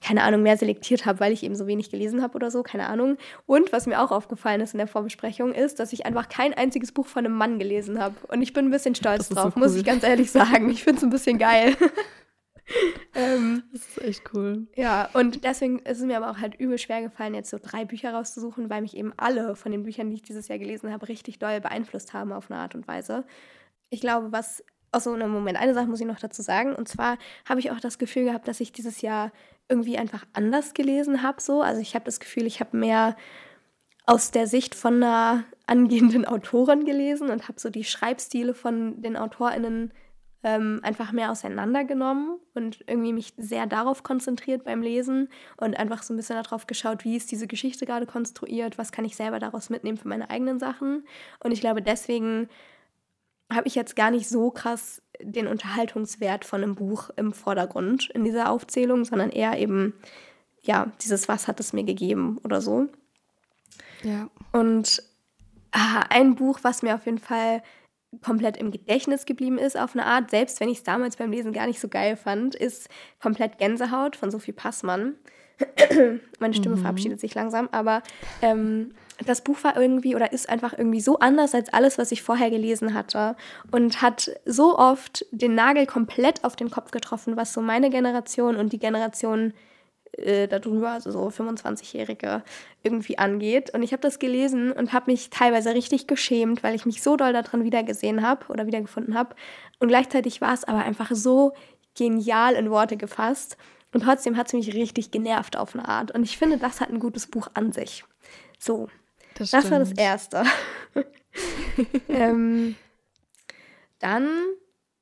keine 0.00 0.22
Ahnung, 0.22 0.42
mehr 0.42 0.56
selektiert 0.56 1.06
habe, 1.06 1.20
weil 1.20 1.32
ich 1.32 1.42
eben 1.42 1.54
so 1.54 1.66
wenig 1.66 1.90
gelesen 1.90 2.22
habe 2.22 2.34
oder 2.34 2.50
so, 2.50 2.62
keine 2.62 2.88
Ahnung. 2.88 3.16
Und 3.46 3.72
was 3.72 3.86
mir 3.86 4.02
auch 4.02 4.10
aufgefallen 4.10 4.60
ist 4.60 4.74
in 4.74 4.78
der 4.78 4.86
Vorbesprechung, 4.86 5.52
ist, 5.52 5.80
dass 5.80 5.92
ich 5.92 6.06
einfach 6.06 6.28
kein 6.28 6.54
einziges 6.54 6.92
Buch 6.92 7.06
von 7.06 7.24
einem 7.24 7.36
Mann 7.36 7.58
gelesen 7.58 8.00
habe. 8.00 8.14
Und 8.28 8.42
ich 8.42 8.52
bin 8.52 8.66
ein 8.66 8.70
bisschen 8.70 8.94
stolz 8.94 9.28
drauf, 9.28 9.54
so 9.54 9.60
muss 9.60 9.72
cool. 9.72 9.78
ich 9.78 9.84
ganz 9.84 10.04
ehrlich 10.04 10.30
sagen. 10.30 10.70
Ich 10.70 10.84
finde 10.84 10.98
es 10.98 11.04
ein 11.04 11.10
bisschen 11.10 11.38
geil. 11.38 11.76
ähm, 13.14 13.62
Das 13.72 13.82
ist 13.88 14.02
echt 14.02 14.34
cool. 14.34 14.66
ja, 14.76 15.08
und 15.12 15.44
deswegen 15.44 15.80
ist 15.80 15.98
es 15.98 16.04
mir 16.04 16.16
aber 16.16 16.30
auch 16.30 16.38
halt 16.38 16.54
übel 16.58 16.78
schwer 16.78 17.02
gefallen, 17.02 17.34
jetzt 17.34 17.50
so 17.50 17.58
drei 17.62 17.84
Bücher 17.84 18.12
rauszusuchen, 18.12 18.70
weil 18.70 18.82
mich 18.82 18.96
eben 18.96 19.12
alle 19.16 19.54
von 19.56 19.72
den 19.72 19.84
Büchern, 19.84 20.10
die 20.10 20.16
ich 20.16 20.22
dieses 20.22 20.48
Jahr 20.48 20.58
gelesen 20.58 20.92
habe, 20.92 21.08
richtig 21.08 21.38
doll 21.38 21.60
beeinflusst 21.60 22.12
haben 22.12 22.32
auf 22.32 22.50
eine 22.50 22.60
Art 22.60 22.74
und 22.74 22.88
Weise. 22.88 23.24
Ich 23.90 24.00
glaube, 24.00 24.32
was. 24.32 24.64
Achso, 24.92 25.12
einen 25.12 25.28
Moment, 25.28 25.58
eine 25.58 25.74
Sache 25.74 25.86
muss 25.86 26.00
ich 26.00 26.06
noch 26.06 26.20
dazu 26.20 26.40
sagen. 26.40 26.72
Und 26.72 26.86
zwar 26.86 27.18
habe 27.48 27.58
ich 27.58 27.72
auch 27.72 27.80
das 27.80 27.98
Gefühl 27.98 28.26
gehabt, 28.26 28.46
dass 28.46 28.60
ich 28.60 28.70
dieses 28.70 29.00
Jahr 29.00 29.32
irgendwie 29.68 29.98
einfach 29.98 30.24
anders 30.32 30.74
gelesen 30.74 31.22
habe. 31.22 31.40
So. 31.40 31.62
Also 31.62 31.80
ich 31.80 31.94
habe 31.94 32.04
das 32.04 32.20
Gefühl, 32.20 32.46
ich 32.46 32.60
habe 32.60 32.76
mehr 32.76 33.16
aus 34.06 34.30
der 34.30 34.46
Sicht 34.46 34.74
von 34.74 35.02
einer 35.02 35.44
angehenden 35.66 36.26
Autorin 36.26 36.84
gelesen 36.84 37.30
und 37.30 37.48
habe 37.48 37.58
so 37.58 37.70
die 37.70 37.84
Schreibstile 37.84 38.54
von 38.54 39.00
den 39.00 39.16
AutorInnen 39.16 39.92
ähm, 40.42 40.80
einfach 40.82 41.10
mehr 41.10 41.30
auseinandergenommen 41.30 42.38
und 42.52 42.84
irgendwie 42.86 43.14
mich 43.14 43.32
sehr 43.38 43.66
darauf 43.66 44.02
konzentriert 44.02 44.64
beim 44.64 44.82
Lesen 44.82 45.30
und 45.56 45.74
einfach 45.78 46.02
so 46.02 46.12
ein 46.12 46.18
bisschen 46.18 46.40
darauf 46.40 46.66
geschaut, 46.66 47.02
wie 47.04 47.16
ist 47.16 47.32
diese 47.32 47.46
Geschichte 47.46 47.86
gerade 47.86 48.04
konstruiert, 48.04 48.76
was 48.76 48.92
kann 48.92 49.06
ich 49.06 49.16
selber 49.16 49.38
daraus 49.38 49.70
mitnehmen 49.70 49.96
für 49.96 50.08
meine 50.08 50.28
eigenen 50.28 50.58
Sachen. 50.58 51.06
Und 51.42 51.52
ich 51.52 51.62
glaube, 51.62 51.80
deswegen 51.80 52.50
habe 53.50 53.66
ich 53.66 53.74
jetzt 53.74 53.96
gar 53.96 54.10
nicht 54.10 54.28
so 54.28 54.50
krass 54.50 55.00
den 55.30 55.46
Unterhaltungswert 55.46 56.44
von 56.44 56.62
einem 56.62 56.74
Buch 56.74 57.10
im 57.16 57.32
Vordergrund 57.32 58.10
in 58.10 58.24
dieser 58.24 58.50
Aufzählung, 58.50 59.04
sondern 59.04 59.30
eher 59.30 59.58
eben, 59.58 59.94
ja, 60.62 60.92
dieses 61.02 61.28
Was 61.28 61.48
hat 61.48 61.60
es 61.60 61.72
mir 61.72 61.84
gegeben 61.84 62.38
oder 62.44 62.60
so. 62.60 62.86
Ja. 64.02 64.28
Und 64.52 65.02
ah, 65.72 66.04
ein 66.10 66.34
Buch, 66.34 66.60
was 66.62 66.82
mir 66.82 66.94
auf 66.94 67.06
jeden 67.06 67.18
Fall 67.18 67.62
komplett 68.22 68.56
im 68.56 68.70
Gedächtnis 68.70 69.26
geblieben 69.26 69.58
ist, 69.58 69.76
auf 69.76 69.94
eine 69.94 70.06
Art, 70.06 70.30
selbst 70.30 70.60
wenn 70.60 70.68
ich 70.68 70.78
es 70.78 70.84
damals 70.84 71.16
beim 71.16 71.32
Lesen 71.32 71.52
gar 71.52 71.66
nicht 71.66 71.80
so 71.80 71.88
geil 71.88 72.16
fand, 72.16 72.54
ist 72.54 72.88
komplett 73.20 73.58
Gänsehaut 73.58 74.14
von 74.14 74.30
Sophie 74.30 74.52
Passmann. 74.52 75.14
Meine 76.38 76.54
Stimme 76.54 76.76
Mhm. 76.76 76.80
verabschiedet 76.80 77.20
sich 77.20 77.34
langsam, 77.34 77.68
aber 77.72 78.02
ähm, 78.42 78.90
das 79.24 79.42
Buch 79.42 79.62
war 79.62 79.76
irgendwie 79.76 80.16
oder 80.16 80.32
ist 80.32 80.48
einfach 80.48 80.76
irgendwie 80.76 81.00
so 81.00 81.18
anders 81.18 81.54
als 81.54 81.72
alles, 81.72 81.98
was 81.98 82.10
ich 82.12 82.22
vorher 82.22 82.50
gelesen 82.50 82.94
hatte 82.94 83.36
und 83.70 84.02
hat 84.02 84.30
so 84.44 84.76
oft 84.76 85.24
den 85.30 85.54
Nagel 85.54 85.86
komplett 85.86 86.44
auf 86.44 86.56
den 86.56 86.70
Kopf 86.70 86.90
getroffen, 86.90 87.36
was 87.36 87.52
so 87.52 87.60
meine 87.60 87.90
Generation 87.90 88.56
und 88.56 88.72
die 88.72 88.78
Generation 88.78 89.52
äh, 90.18 90.48
darüber, 90.48 90.90
also 90.90 91.10
so 91.10 91.26
25-Jährige, 91.28 92.42
irgendwie 92.82 93.18
angeht. 93.18 93.72
Und 93.74 93.82
ich 93.82 93.92
habe 93.92 94.02
das 94.02 94.18
gelesen 94.18 94.72
und 94.72 94.92
habe 94.92 95.10
mich 95.10 95.30
teilweise 95.30 95.74
richtig 95.74 96.06
geschämt, 96.06 96.62
weil 96.62 96.74
ich 96.74 96.86
mich 96.86 97.02
so 97.02 97.16
doll 97.16 97.32
darin 97.32 97.64
wiedergesehen 97.64 98.26
habe 98.26 98.46
oder 98.48 98.66
wiedergefunden 98.66 99.14
habe. 99.14 99.34
Und 99.78 99.88
gleichzeitig 99.88 100.40
war 100.40 100.54
es 100.54 100.64
aber 100.64 100.84
einfach 100.84 101.10
so 101.12 101.52
genial 101.96 102.54
in 102.54 102.70
Worte 102.70 102.96
gefasst. 102.96 103.56
Und 103.92 104.02
trotzdem 104.02 104.36
hat 104.36 104.48
es 104.48 104.52
mich 104.52 104.74
richtig 104.74 105.10
genervt 105.12 105.56
auf 105.56 105.74
eine 105.74 105.88
Art. 105.88 106.10
Und 106.10 106.24
ich 106.24 106.36
finde, 106.36 106.58
das 106.58 106.80
hat 106.80 106.90
ein 106.90 106.98
gutes 106.98 107.28
Buch 107.28 107.48
an 107.54 107.70
sich. 107.72 108.04
So, 108.58 108.88
Das, 109.34 109.50
das 109.50 109.70
war 109.70 109.78
das. 109.78 109.92
Erste. 109.92 110.44
ähm, 112.08 112.76
dann, 113.98 114.28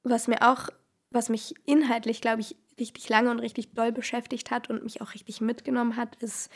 was 0.03 0.29
mir 0.29 0.43
auch, 0.43 0.69
was 1.11 1.29
mich 1.29 1.55
inhaltlich, 1.67 2.21
glaube 2.21 2.41
ich, 2.41 2.57
richtig 2.79 3.09
lange 3.09 3.31
und 3.31 3.41
richtig 3.41 3.75
doll 3.75 3.93
beschäftigt 3.93 4.51
hat 4.51 4.71
und 4.71 4.83
mich 4.83 5.01
auch 5.01 5.15
richtig 5.15 5.41
mitgenommen 5.41 5.97
hat, 5.97 6.17
ist 6.17 6.51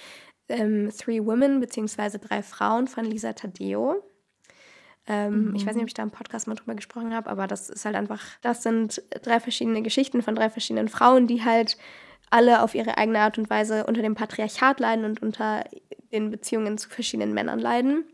ähm, 0.49 0.91
Three 0.97 1.25
Women 1.25 1.61
beziehungsweise 1.61 2.19
Drei 2.19 2.43
Frauen 2.43 2.89
von 2.89 3.05
Lisa 3.05 3.33
Taddeo. 3.33 4.03
Ähm, 5.07 5.55
Ich 5.55 5.67
weiß 5.67 5.75
nicht, 5.75 5.83
ob 5.83 5.89
ich 5.89 5.95
da 5.95 6.03
im 6.03 6.11
Podcast 6.11 6.47
mal 6.47 6.55
drüber 6.55 6.75
gesprochen 6.75 7.15
habe, 7.15 7.31
aber 7.31 7.47
das 7.47 7.69
ist 7.69 7.85
halt 7.85 7.95
einfach, 7.97 8.23
das 8.43 8.63
sind 8.63 9.03
drei 9.23 9.41
verschiedene 9.41 9.83
Geschichten 9.83 10.23
von 10.23 10.35
drei 10.35 10.51
verschiedenen 10.51 10.89
Frauen, 10.89 11.27
die 11.27 11.45
halt 11.45 11.77
alle 12.31 12.63
auf 12.63 12.75
ihre 12.75 12.99
eigene 12.99 13.21
Art 13.21 13.39
und 13.39 13.51
Weise 13.51 13.87
unter 13.87 14.03
dem 14.03 14.15
Patriarchat 14.15 14.81
leiden 14.81 15.05
und 15.05 15.23
unter 15.23 15.65
den 16.13 16.31
Beziehungen 16.31 16.79
zu 16.79 16.89
verschiedenen 16.89 17.35
Männern 17.35 17.59
leiden, 17.59 18.05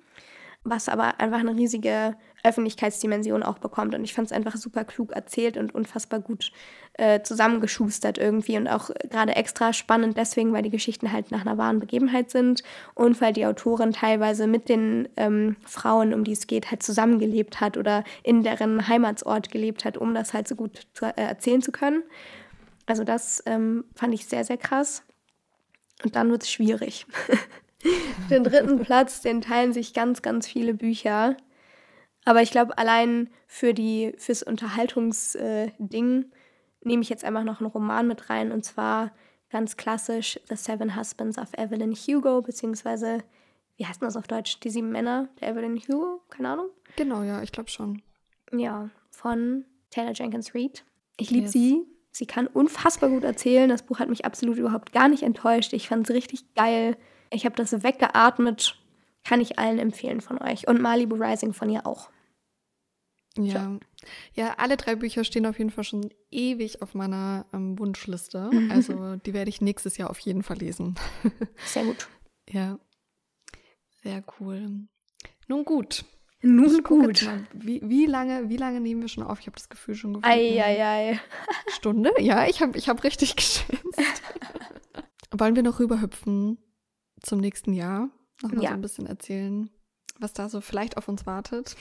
was 0.64 0.88
aber 0.88 1.20
einfach 1.20 1.40
eine 1.40 1.56
riesige 1.56 2.16
Öffentlichkeitsdimension 2.44 3.42
auch 3.42 3.58
bekommt. 3.58 3.94
Und 3.94 4.04
ich 4.04 4.14
fand 4.14 4.26
es 4.26 4.32
einfach 4.32 4.56
super 4.56 4.84
klug 4.84 5.12
erzählt 5.12 5.56
und 5.56 5.74
unfassbar 5.74 6.20
gut 6.20 6.52
äh, 6.94 7.22
zusammengeschustert 7.22 8.18
irgendwie 8.18 8.56
und 8.56 8.68
auch 8.68 8.90
gerade 9.08 9.36
extra 9.36 9.72
spannend 9.72 10.16
deswegen, 10.16 10.52
weil 10.52 10.62
die 10.62 10.70
Geschichten 10.70 11.12
halt 11.12 11.30
nach 11.30 11.42
einer 11.42 11.56
wahren 11.56 11.78
Begebenheit 11.78 12.30
sind 12.30 12.62
und 12.94 13.20
weil 13.20 13.32
die 13.32 13.46
Autorin 13.46 13.92
teilweise 13.92 14.46
mit 14.46 14.68
den 14.68 15.08
ähm, 15.16 15.56
Frauen, 15.64 16.12
um 16.12 16.24
die 16.24 16.32
es 16.32 16.46
geht, 16.46 16.70
halt 16.70 16.82
zusammengelebt 16.82 17.60
hat 17.60 17.76
oder 17.76 18.04
in 18.22 18.42
deren 18.42 18.88
Heimatsort 18.88 19.50
gelebt 19.50 19.84
hat, 19.84 19.96
um 19.96 20.14
das 20.14 20.34
halt 20.34 20.48
so 20.48 20.56
gut 20.56 20.86
zu, 20.92 21.06
äh, 21.06 21.12
erzählen 21.22 21.62
zu 21.62 21.72
können. 21.72 22.02
Also 22.86 23.04
das 23.04 23.42
ähm, 23.46 23.84
fand 23.94 24.14
ich 24.14 24.26
sehr, 24.26 24.44
sehr 24.44 24.58
krass. 24.58 25.04
Und 26.04 26.16
dann 26.16 26.30
wird 26.30 26.42
es 26.42 26.50
schwierig. 26.50 27.06
den 28.30 28.44
dritten 28.44 28.80
Platz, 28.80 29.20
den 29.20 29.40
teilen 29.40 29.72
sich 29.72 29.94
ganz, 29.94 30.22
ganz 30.22 30.46
viele 30.46 30.74
Bücher. 30.74 31.36
Aber 32.24 32.42
ich 32.42 32.50
glaube, 32.50 32.78
allein 32.78 33.30
für 33.46 33.74
die, 33.74 34.14
fürs 34.18 34.42
Unterhaltungsding 34.42 36.32
nehme 36.84 37.02
ich 37.02 37.08
jetzt 37.08 37.24
einfach 37.24 37.44
noch 37.44 37.60
einen 37.60 37.70
Roman 37.70 38.06
mit 38.06 38.30
rein. 38.30 38.52
Und 38.52 38.64
zwar 38.64 39.12
ganz 39.50 39.76
klassisch 39.76 40.40
The 40.48 40.56
Seven 40.56 40.96
Husbands 40.96 41.38
of 41.38 41.52
Evelyn 41.56 41.94
Hugo, 41.94 42.42
beziehungsweise, 42.42 43.22
wie 43.76 43.86
heißt 43.86 44.02
das 44.02 44.16
auf 44.16 44.26
Deutsch? 44.26 44.60
Die 44.60 44.70
sieben 44.70 44.90
Männer 44.90 45.28
der 45.40 45.50
Evelyn 45.50 45.76
Hugo? 45.76 46.22
Keine 46.30 46.50
Ahnung. 46.50 46.70
Genau, 46.96 47.22
ja, 47.22 47.42
ich 47.42 47.52
glaube 47.52 47.70
schon. 47.70 48.02
Ja, 48.52 48.90
von 49.10 49.64
Taylor 49.90 50.12
Jenkins 50.12 50.54
Reid. 50.54 50.84
Ich 51.18 51.30
liebe 51.30 51.44
Yes. 51.44 51.52
sie. 51.52 51.86
Sie 52.12 52.26
kann 52.26 52.46
unfassbar 52.46 53.08
gut 53.08 53.24
erzählen. 53.24 53.70
Das 53.70 53.82
Buch 53.82 53.98
hat 53.98 54.10
mich 54.10 54.26
absolut 54.26 54.58
überhaupt 54.58 54.92
gar 54.92 55.08
nicht 55.08 55.22
enttäuscht. 55.22 55.72
Ich 55.72 55.88
fand 55.88 56.08
es 56.08 56.14
richtig 56.14 56.54
geil. 56.54 56.96
Ich 57.30 57.46
habe 57.46 57.56
das 57.56 57.82
weggeatmet. 57.82 58.78
Kann 59.24 59.40
ich 59.40 59.58
allen 59.58 59.78
empfehlen 59.78 60.20
von 60.20 60.40
euch. 60.40 60.68
Und 60.68 60.80
Malibu 60.80 61.16
Rising 61.16 61.54
von 61.54 61.70
ihr 61.70 61.86
auch. 61.86 62.10
Ja. 63.38 63.78
Ja, 64.34 64.54
alle 64.58 64.76
drei 64.76 64.94
Bücher 64.94 65.24
stehen 65.24 65.46
auf 65.46 65.58
jeden 65.58 65.70
Fall 65.70 65.84
schon 65.84 66.10
ewig 66.30 66.82
auf 66.82 66.94
meiner 66.94 67.46
ähm, 67.54 67.78
Wunschliste. 67.78 68.50
Mhm. 68.52 68.70
Also 68.70 69.16
die 69.16 69.32
werde 69.32 69.48
ich 69.48 69.62
nächstes 69.62 69.96
Jahr 69.96 70.10
auf 70.10 70.18
jeden 70.18 70.42
Fall 70.42 70.58
lesen. 70.58 70.96
Sehr 71.64 71.84
gut. 71.84 72.08
ja. 72.50 72.78
Sehr 74.02 74.22
cool. 74.38 74.86
Nun 75.46 75.64
gut. 75.64 76.04
Nun 76.42 76.66
Ich 76.76 76.82
gut. 76.82 77.22
Mal, 77.22 77.46
wie, 77.52 77.80
wie, 77.84 78.06
lange, 78.06 78.48
wie 78.48 78.56
lange 78.56 78.80
nehmen 78.80 79.00
wir 79.00 79.08
schon 79.08 79.22
auf? 79.22 79.38
Ich 79.40 79.46
habe 79.46 79.56
das 79.56 79.68
Gefühl 79.68 79.94
schon 79.94 80.14
gefunden. 80.14 80.28
Eieiei. 80.36 81.20
Stunde? 81.68 82.10
Ja, 82.18 82.46
ich 82.46 82.60
habe 82.60 82.76
ich 82.76 82.88
hab 82.88 83.04
richtig 83.04 83.36
geschätzt. 83.36 83.64
Wollen 85.30 85.54
wir 85.56 85.62
noch 85.62 85.78
rüberhüpfen 85.78 86.58
zum 87.20 87.38
nächsten 87.38 87.72
Jahr? 87.72 88.08
Nochmal 88.42 88.62
Ja. 88.64 88.70
so 88.70 88.74
ein 88.74 88.80
bisschen 88.80 89.06
erzählen, 89.06 89.70
was 90.18 90.32
da 90.32 90.48
so 90.48 90.60
vielleicht 90.60 90.96
auf 90.96 91.06
uns 91.08 91.26
wartet. 91.26 91.76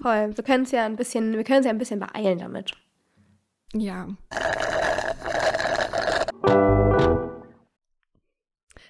Voll. 0.00 0.36
Wir 0.36 0.44
können 0.44 0.62
es 0.62 0.70
ja 0.70 0.86
ein 0.86 0.94
bisschen, 0.96 1.32
wir 1.32 1.42
können 1.42 1.60
es 1.60 1.66
ja 1.66 1.72
ein 1.72 1.78
bisschen 1.78 1.98
beeilen 1.98 2.38
damit. 2.38 2.72
Ja. 3.74 4.08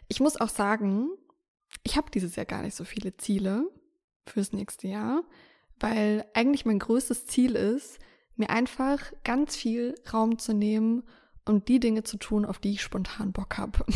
Ich 0.09 0.21
muss 0.21 0.41
auch 0.41 0.49
sagen, 0.49 1.09
ich 1.83 1.97
habe 1.97 2.11
dieses 2.11 2.37
Jahr 2.37 2.47
gar 2.47 2.63
nicht 2.63 2.75
so 2.77 2.85
viele 2.85 3.17
Ziele 3.17 3.65
fürs 4.31 4.53
nächste 4.53 4.89
Jahr, 4.89 5.23
weil 5.81 6.25
eigentlich 6.35 6.65
mein 6.65 6.79
größtes 6.79 7.27
Ziel 7.27 7.55
ist, 7.55 7.99
mir 8.37 8.51
einfach 8.51 9.13
ganz 9.25 9.57
viel 9.57 9.95
Raum 10.13 10.39
zu 10.39 10.53
nehmen 10.53 11.05
und 11.45 11.69
die 11.69 11.81
Dinge 11.81 12.05
zu 12.05 12.19
tun, 12.19 12.45
auf 12.45 12.59
die 12.59 12.73
ich 12.73 12.83
spontan 12.83 13.33
Bock 13.33 13.59
habe. 13.59 13.85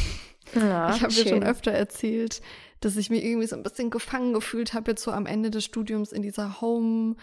Ja, 0.57 0.93
ich 0.95 1.03
habe 1.03 1.14
dir 1.14 1.28
schon 1.28 1.45
öfter 1.45 1.70
erzählt, 1.70 2.43
dass 2.80 2.97
ich 2.97 3.11
mich 3.11 3.24
irgendwie 3.24 3.47
so 3.47 3.55
ein 3.55 3.62
bisschen 3.62 3.91
gefangen 3.91 4.35
gefühlt 4.35 4.74
habe, 4.74 4.91
jetzt 4.91 5.05
so 5.05 5.12
am 5.12 5.24
Ende 5.24 5.53
des 5.53 5.64
Studiums 5.64 6.11
in 6.11 6.20
dieser 6.20 6.61
Home- 6.61 7.14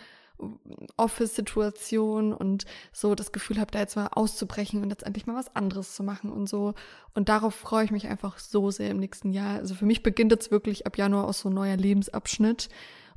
Office-Situation 0.97 2.33
und 2.33 2.65
so 2.91 3.15
das 3.15 3.31
Gefühl 3.31 3.59
habe, 3.59 3.71
da 3.71 3.79
jetzt 3.79 3.95
mal 3.95 4.07
auszubrechen 4.07 4.81
und 4.81 4.89
jetzt 4.89 5.03
endlich 5.03 5.25
mal 5.25 5.35
was 5.35 5.55
anderes 5.55 5.95
zu 5.95 6.03
machen 6.03 6.31
und 6.31 6.47
so. 6.47 6.73
Und 7.13 7.29
darauf 7.29 7.55
freue 7.55 7.85
ich 7.85 7.91
mich 7.91 8.07
einfach 8.07 8.39
so 8.39 8.71
sehr 8.71 8.91
im 8.91 8.97
nächsten 8.97 9.31
Jahr. 9.31 9.57
Also 9.57 9.75
für 9.75 9.85
mich 9.85 10.03
beginnt 10.03 10.31
jetzt 10.31 10.51
wirklich 10.51 10.85
ab 10.85 10.97
Januar 10.97 11.27
auch 11.27 11.33
so 11.33 11.49
ein 11.49 11.55
neuer 11.55 11.77
Lebensabschnitt. 11.77 12.69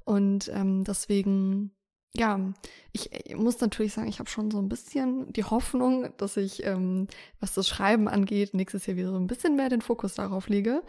Und 0.05 0.51
ähm, 0.53 0.85
deswegen, 0.85 1.71
ja, 2.15 2.53
ich, 2.93 3.13
ich 3.13 3.37
muss 3.37 3.61
natürlich 3.61 3.93
sagen, 3.93 4.09
ich 4.09 4.19
habe 4.19 4.29
schon 4.29 4.51
so 4.51 4.59
ein 4.59 4.69
bisschen 4.69 5.33
die 5.33 5.45
Hoffnung, 5.45 6.09
dass 6.17 6.37
ich, 6.37 6.65
ähm, 6.67 7.07
was 7.41 7.55
das 7.55 7.69
Schreiben 7.69 8.09
angeht, 8.09 8.55
nächstes 8.55 8.87
Jahr 8.87 8.97
wieder 8.97 9.11
so 9.11 9.17
ein 9.17 9.29
bisschen 9.29 9.57
mehr 9.57 9.69
den 9.69 9.83
Fokus 9.83 10.15
darauf 10.15 10.49
lege. 10.49 10.83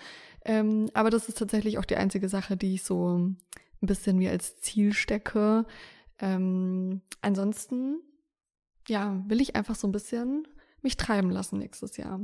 Ähm, 0.45 0.89
aber 0.93 1.09
das 1.09 1.29
ist 1.29 1.37
tatsächlich 1.37 1.77
auch 1.77 1.85
die 1.85 1.95
einzige 1.95 2.29
Sache, 2.29 2.57
die 2.57 2.75
ich 2.75 2.83
so 2.83 3.17
ein 3.17 3.37
bisschen 3.81 4.17
mir 4.17 4.31
als 4.31 4.57
Ziel 4.57 4.93
stecke. 4.93 5.65
Ähm, 6.19 7.01
ansonsten, 7.21 8.01
ja, 8.87 9.21
will 9.27 9.41
ich 9.41 9.55
einfach 9.55 9.75
so 9.75 9.87
ein 9.87 9.91
bisschen 9.91 10.47
mich 10.81 10.97
treiben 10.97 11.29
lassen 11.29 11.59
nächstes 11.59 11.97
Jahr. 11.97 12.19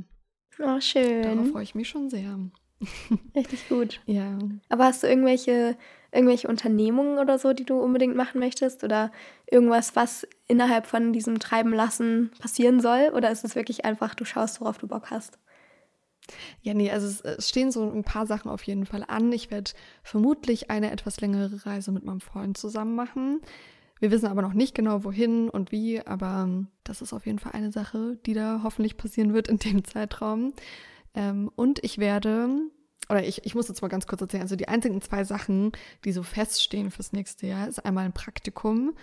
Oh, 0.59 0.79
schön. 0.81 1.23
Darauf 1.23 1.49
freue 1.49 1.63
ich 1.63 1.75
mich 1.75 1.87
schon 1.87 2.09
sehr. 2.09 2.37
Richtig 3.35 3.67
gut. 3.69 4.01
Ja. 4.05 4.37
Aber 4.69 4.85
hast 4.85 5.03
du 5.03 5.07
irgendwelche, 5.07 5.77
irgendwelche 6.11 6.47
Unternehmungen 6.47 7.19
oder 7.19 7.37
so, 7.37 7.53
die 7.53 7.65
du 7.65 7.79
unbedingt 7.79 8.15
machen 8.15 8.39
möchtest? 8.39 8.83
Oder 8.83 9.11
irgendwas, 9.49 9.95
was 9.95 10.27
innerhalb 10.47 10.87
von 10.87 11.13
diesem 11.13 11.39
Treiben 11.39 11.73
lassen 11.73 12.31
passieren 12.39 12.79
soll? 12.79 13.11
Oder 13.15 13.31
ist 13.31 13.43
es 13.43 13.55
wirklich 13.55 13.85
einfach, 13.85 14.15
du 14.15 14.25
schaust, 14.25 14.61
worauf 14.61 14.77
du 14.77 14.87
Bock 14.87 15.11
hast? 15.11 15.39
Ja, 16.61 16.73
nee, 16.73 16.91
also 16.91 17.07
es, 17.07 17.21
es 17.21 17.49
stehen 17.49 17.71
so 17.71 17.89
ein 17.89 18.03
paar 18.03 18.27
Sachen 18.27 18.51
auf 18.51 18.63
jeden 18.63 18.85
Fall 18.85 19.03
an. 19.07 19.31
Ich 19.31 19.51
werde 19.51 19.71
vermutlich 20.03 20.69
eine 20.69 20.91
etwas 20.91 21.21
längere 21.21 21.65
Reise 21.65 21.91
mit 21.91 22.03
meinem 22.03 22.21
Freund 22.21 22.57
zusammen 22.57 22.95
machen. 22.95 23.41
Wir 23.99 24.11
wissen 24.11 24.27
aber 24.27 24.41
noch 24.41 24.53
nicht 24.53 24.75
genau, 24.75 25.03
wohin 25.03 25.49
und 25.49 25.71
wie, 25.71 26.01
aber 26.05 26.43
ähm, 26.45 26.67
das 26.83 27.01
ist 27.01 27.13
auf 27.13 27.25
jeden 27.25 27.39
Fall 27.39 27.51
eine 27.51 27.71
Sache, 27.71 28.17
die 28.25 28.33
da 28.33 28.61
hoffentlich 28.63 28.97
passieren 28.97 29.33
wird 29.33 29.47
in 29.47 29.57
dem 29.57 29.83
Zeitraum. 29.83 30.53
Ähm, 31.13 31.51
und 31.55 31.83
ich 31.83 31.97
werde, 31.97 32.49
oder 33.09 33.25
ich, 33.25 33.45
ich 33.45 33.55
muss 33.55 33.67
jetzt 33.67 33.81
mal 33.81 33.89
ganz 33.89 34.07
kurz 34.07 34.21
erzählen, 34.21 34.43
also 34.43 34.55
die 34.55 34.67
einzigen 34.67 35.01
zwei 35.01 35.23
Sachen, 35.23 35.73
die 36.05 36.13
so 36.13 36.23
feststehen 36.23 36.91
fürs 36.91 37.11
nächste 37.11 37.47
Jahr, 37.47 37.67
ist 37.67 37.85
einmal 37.85 38.05
ein 38.05 38.13
Praktikum, 38.13 38.93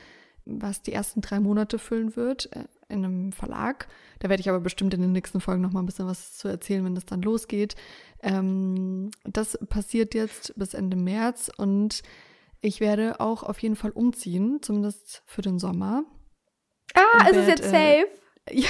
was 0.47 0.80
die 0.80 0.92
ersten 0.92 1.20
drei 1.20 1.40
Monate 1.40 1.78
füllen 1.78 2.16
wird 2.16 2.51
äh, 2.57 2.64
in 2.88 3.05
einem 3.05 3.32
Verlag. 3.32 3.88
Da 4.20 4.30
werde 4.30 4.40
ich 4.40 4.49
aber 4.49 4.61
bestimmt 4.61 4.94
in 4.94 5.03
den 5.03 5.12
nächsten 5.12 5.40
Folgen 5.40 5.61
noch 5.61 5.72
mal 5.72 5.80
ein 5.80 5.86
bisschen 5.86 6.07
was 6.07 6.38
zu 6.38 6.49
erzählen, 6.49 6.84
wenn 6.84 6.94
das 6.94 7.05
dann 7.05 7.20
losgeht. 7.20 7.74
Ähm, 8.22 9.11
das 9.24 9.59
passiert 9.68 10.14
jetzt 10.14 10.55
bis 10.57 10.72
Ende 10.72 10.97
März 10.97 11.51
und 11.57 12.03
ich 12.61 12.80
werde 12.80 13.20
auch 13.20 13.42
auf 13.42 13.59
jeden 13.61 13.76
Fall 13.76 13.90
umziehen, 13.90 14.59
zumindest 14.62 15.22
für 15.26 15.42
den 15.42 15.59
Sommer. 15.59 16.04
Ah, 16.94 17.28
ist 17.28 17.36
es 17.36 17.48
jetzt 17.48 17.66
äh, 17.66 18.02
safe? 18.04 18.09
Ja, 18.52 18.68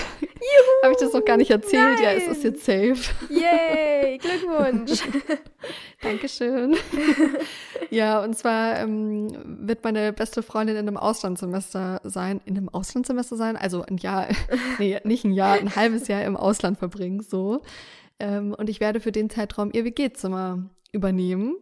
habe 0.85 0.93
ich 0.93 0.99
das 1.01 1.13
noch 1.13 1.25
gar 1.25 1.37
nicht 1.37 1.51
erzählt? 1.51 1.97
Nein. 1.97 2.03
Ja, 2.03 2.13
es 2.13 2.27
ist 2.27 2.45
jetzt 2.45 2.65
safe. 2.65 2.97
Yay, 3.29 4.17
Glückwunsch. 4.17 5.03
Dankeschön. 6.03 6.77
ja, 7.91 8.23
und 8.23 8.35
zwar 8.39 8.79
ähm, 8.81 9.37
wird 9.67 9.85
meine 9.85 10.15
beste 10.15 10.43
Freundin 10.43 10.77
in 10.77 10.89
einem 10.89 10.97
Auslandssemester 10.97 12.01
sein. 12.05 12.41
In 12.47 12.57
einem 12.57 12.71
Auslandssemester 12.71 13.37
sein? 13.37 13.57
Also 13.57 13.83
ein 13.83 13.99
Jahr, 13.99 14.29
nee, 14.79 14.99
nicht 15.05 15.25
ein 15.25 15.33
Jahr, 15.33 15.55
ein 15.59 15.77
halbes 15.77 16.09
Jahr 16.09 16.25
im 16.25 16.39
Ausland 16.39 16.79
verbringen, 16.79 17.21
so. 17.21 17.61
Ähm, 18.19 18.55
und 18.57 18.71
ich 18.71 18.81
werde 18.81 19.01
für 19.01 19.13
den 19.13 19.29
Zeitraum 19.29 19.71
ihr 19.75 19.85
WG-Zimmer 19.85 20.71
übernehmen. 20.93 21.57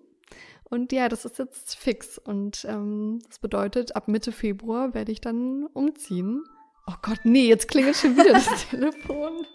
Und 0.64 0.92
ja, 0.92 1.08
das 1.08 1.24
ist 1.24 1.38
jetzt 1.38 1.76
fix. 1.76 2.18
Und 2.18 2.64
ähm, 2.68 3.20
das 3.28 3.38
bedeutet, 3.38 3.94
ab 3.96 4.08
Mitte 4.08 4.32
Februar 4.32 4.94
werde 4.94 5.12
ich 5.12 5.20
dann 5.20 5.66
umziehen. 5.72 6.44
Oh 6.86 6.94
Gott, 7.02 7.20
nee, 7.24 7.46
jetzt 7.46 7.68
klingelt 7.68 7.96
schon 7.96 8.16
wieder 8.16 8.32
das 8.32 8.68
Telefon. 8.70 9.46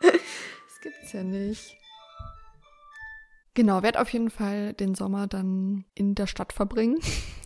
Das 0.00 0.80
gibt's 0.82 1.12
ja 1.12 1.22
nicht. 1.22 1.76
Genau, 3.54 3.82
werde 3.82 4.00
auf 4.00 4.12
jeden 4.12 4.30
Fall 4.30 4.72
den 4.72 4.94
Sommer 4.94 5.26
dann 5.26 5.84
in 5.94 6.14
der 6.14 6.26
Stadt 6.26 6.52
verbringen. 6.52 6.98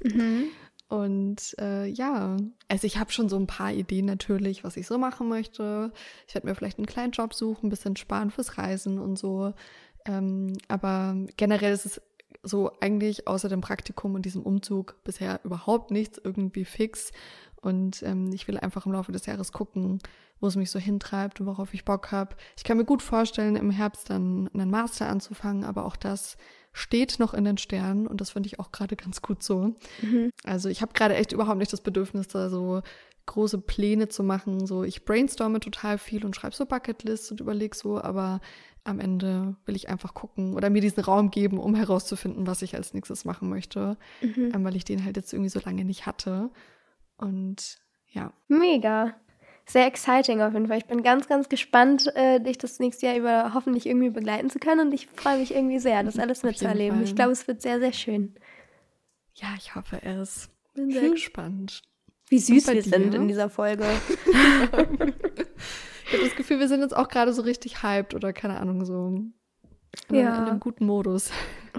Mhm. 0.02 0.48
Und 0.88 1.54
äh, 1.58 1.86
ja, 1.86 2.36
also 2.68 2.86
ich 2.86 2.98
habe 2.98 3.12
schon 3.12 3.30
so 3.30 3.36
ein 3.38 3.46
paar 3.46 3.72
Ideen 3.72 4.04
natürlich, 4.04 4.62
was 4.62 4.76
ich 4.76 4.86
so 4.86 4.98
machen 4.98 5.26
möchte. 5.30 5.90
Ich 6.28 6.34
werde 6.34 6.46
mir 6.46 6.54
vielleicht 6.54 6.76
einen 6.76 6.86
kleinen 6.86 7.12
Job 7.12 7.32
suchen, 7.32 7.66
ein 7.66 7.70
bisschen 7.70 7.96
sparen 7.96 8.30
fürs 8.30 8.58
Reisen 8.58 8.98
und 8.98 9.18
so. 9.18 9.54
Ähm, 10.04 10.52
aber 10.68 11.16
generell 11.38 11.72
ist 11.72 11.86
es 11.86 12.02
so 12.42 12.72
eigentlich 12.80 13.28
außer 13.28 13.48
dem 13.48 13.60
Praktikum 13.60 14.14
und 14.14 14.24
diesem 14.24 14.42
Umzug 14.42 14.96
bisher 15.04 15.40
überhaupt 15.44 15.90
nichts 15.90 16.20
irgendwie 16.22 16.64
fix. 16.64 17.12
Und 17.60 18.02
ähm, 18.02 18.32
ich 18.32 18.48
will 18.48 18.58
einfach 18.58 18.86
im 18.86 18.92
Laufe 18.92 19.12
des 19.12 19.26
Jahres 19.26 19.52
gucken, 19.52 20.00
wo 20.40 20.48
es 20.48 20.56
mich 20.56 20.70
so 20.70 20.80
hintreibt 20.80 21.40
und 21.40 21.46
worauf 21.46 21.72
ich 21.72 21.84
Bock 21.84 22.10
habe. 22.10 22.34
Ich 22.56 22.64
kann 22.64 22.76
mir 22.76 22.84
gut 22.84 23.02
vorstellen, 23.02 23.54
im 23.54 23.70
Herbst 23.70 24.10
dann 24.10 24.50
einen 24.52 24.70
Master 24.70 25.08
anzufangen, 25.08 25.64
aber 25.64 25.84
auch 25.84 25.96
das 25.96 26.36
steht 26.72 27.18
noch 27.20 27.34
in 27.34 27.44
den 27.44 27.58
Sternen 27.58 28.06
und 28.06 28.20
das 28.20 28.30
finde 28.30 28.48
ich 28.48 28.58
auch 28.58 28.72
gerade 28.72 28.96
ganz 28.96 29.22
gut 29.22 29.42
so. 29.42 29.76
Mhm. 30.00 30.30
Also 30.42 30.68
ich 30.68 30.82
habe 30.82 30.94
gerade 30.94 31.14
echt 31.14 31.32
überhaupt 31.32 31.58
nicht 31.58 31.72
das 31.72 31.82
Bedürfnis, 31.82 32.28
da 32.28 32.48
so 32.50 32.82
große 33.26 33.58
Pläne 33.58 34.08
zu 34.08 34.22
machen. 34.22 34.66
So, 34.66 34.84
ich 34.84 35.04
brainstorme 35.04 35.60
total 35.60 35.98
viel 35.98 36.24
und 36.24 36.34
schreibe 36.34 36.54
so 36.54 36.66
Bucketlists 36.66 37.30
und 37.30 37.40
überlege 37.40 37.76
so, 37.76 38.00
aber 38.00 38.40
am 38.84 38.98
Ende 38.98 39.56
will 39.64 39.76
ich 39.76 39.88
einfach 39.88 40.14
gucken 40.14 40.54
oder 40.54 40.68
mir 40.70 40.80
diesen 40.80 41.02
Raum 41.02 41.30
geben, 41.30 41.58
um 41.58 41.74
herauszufinden, 41.74 42.46
was 42.46 42.62
ich 42.62 42.74
als 42.74 42.94
nächstes 42.94 43.24
machen 43.24 43.48
möchte, 43.48 43.96
mhm. 44.20 44.52
ähm, 44.54 44.64
weil 44.64 44.76
ich 44.76 44.84
den 44.84 45.04
halt 45.04 45.16
jetzt 45.16 45.32
irgendwie 45.32 45.50
so 45.50 45.60
lange 45.64 45.84
nicht 45.84 46.06
hatte. 46.06 46.50
Und 47.16 47.78
ja. 48.08 48.32
Mega. 48.48 49.14
Sehr 49.64 49.86
exciting 49.86 50.42
auf 50.42 50.52
jeden 50.54 50.66
Fall. 50.66 50.78
Ich 50.78 50.86
bin 50.86 51.04
ganz, 51.04 51.28
ganz 51.28 51.48
gespannt, 51.48 52.10
äh, 52.16 52.40
dich 52.40 52.58
das 52.58 52.80
nächste 52.80 53.06
Jahr 53.06 53.16
über 53.16 53.54
hoffentlich 53.54 53.86
irgendwie 53.86 54.10
begleiten 54.10 54.50
zu 54.50 54.58
können. 54.58 54.88
Und 54.88 54.92
ich 54.92 55.06
freue 55.06 55.38
mich 55.38 55.54
irgendwie 55.54 55.78
sehr, 55.78 56.02
das 56.02 56.18
alles 56.18 56.42
mitzuerleben. 56.42 57.02
Ich 57.04 57.14
glaube, 57.14 57.30
es 57.30 57.46
wird 57.46 57.62
sehr, 57.62 57.78
sehr 57.78 57.92
schön. 57.92 58.34
Ja, 59.34 59.54
ich 59.56 59.76
hoffe 59.76 60.02
es. 60.02 60.50
Bin 60.74 60.90
sehr 60.90 61.10
gespannt. 61.10 61.82
Wie 62.32 62.38
süß 62.38 62.66
wir 62.66 62.74
dir? 62.74 62.82
sind 62.82 63.14
in 63.14 63.28
dieser 63.28 63.50
Folge. 63.50 63.84
Ich 66.04 66.18
habe 66.18 66.28
das 66.28 66.36
Gefühl, 66.36 66.58
wir 66.58 66.68
sind 66.68 66.80
jetzt 66.80 66.94
auch 66.94 67.08
gerade 67.08 67.32
so 67.32 67.40
richtig 67.40 67.82
hyped 67.82 68.12
oder 68.12 68.34
keine 68.34 68.60
Ahnung, 68.60 68.84
so 68.84 69.14
in, 70.08 70.14
ja. 70.14 70.36
in 70.36 70.44
einem 70.44 70.60
guten 70.60 70.84
Modus. 70.84 71.30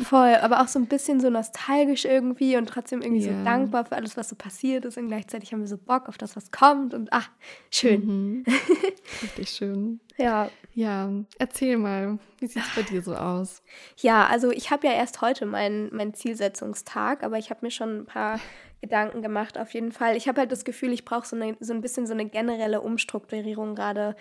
Voll, 0.01 0.33
aber 0.41 0.61
auch 0.61 0.67
so 0.67 0.79
ein 0.79 0.87
bisschen 0.87 1.19
so 1.19 1.29
nostalgisch 1.29 2.05
irgendwie 2.05 2.57
und 2.57 2.67
trotzdem 2.67 3.03
irgendwie 3.03 3.27
ja. 3.27 3.37
so 3.37 3.43
dankbar 3.43 3.85
für 3.85 3.95
alles, 3.95 4.17
was 4.17 4.29
so 4.29 4.35
passiert 4.35 4.85
ist. 4.85 4.97
Und 4.97 5.07
gleichzeitig 5.07 5.53
haben 5.53 5.59
wir 5.59 5.67
so 5.67 5.77
Bock 5.77 6.09
auf 6.09 6.17
das, 6.17 6.35
was 6.35 6.49
kommt. 6.49 6.95
Und 6.95 7.09
ach, 7.11 7.29
schön. 7.69 8.05
Mhm. 8.05 8.43
Richtig 9.21 9.49
schön. 9.49 9.99
ja. 10.17 10.49
Ja, 10.73 11.11
erzähl 11.37 11.77
mal, 11.77 12.17
wie 12.39 12.47
sieht 12.47 12.63
es 12.63 12.75
bei 12.75 12.81
dir 12.81 13.03
so 13.03 13.13
aus? 13.15 13.61
Ja, 13.97 14.25
also 14.25 14.49
ich 14.49 14.71
habe 14.71 14.87
ja 14.87 14.93
erst 14.93 15.21
heute 15.21 15.45
meinen 15.45 15.95
mein 15.95 16.15
Zielsetzungstag, 16.15 17.21
aber 17.21 17.37
ich 17.37 17.51
habe 17.51 17.59
mir 17.61 17.69
schon 17.69 17.99
ein 17.99 18.05
paar 18.07 18.39
Gedanken 18.83 19.21
gemacht, 19.21 19.57
auf 19.57 19.73
jeden 19.73 19.93
Fall. 19.93 20.17
Ich 20.17 20.27
habe 20.27 20.41
halt 20.41 20.51
das 20.51 20.65
Gefühl, 20.65 20.91
ich 20.91 21.05
brauche 21.05 21.25
so, 21.25 21.37
so 21.61 21.73
ein 21.73 21.79
bisschen 21.79 22.05
so 22.05 22.13
eine 22.13 22.25
generelle 22.25 22.81
Umstrukturierung 22.81 23.75
gerade 23.75 24.13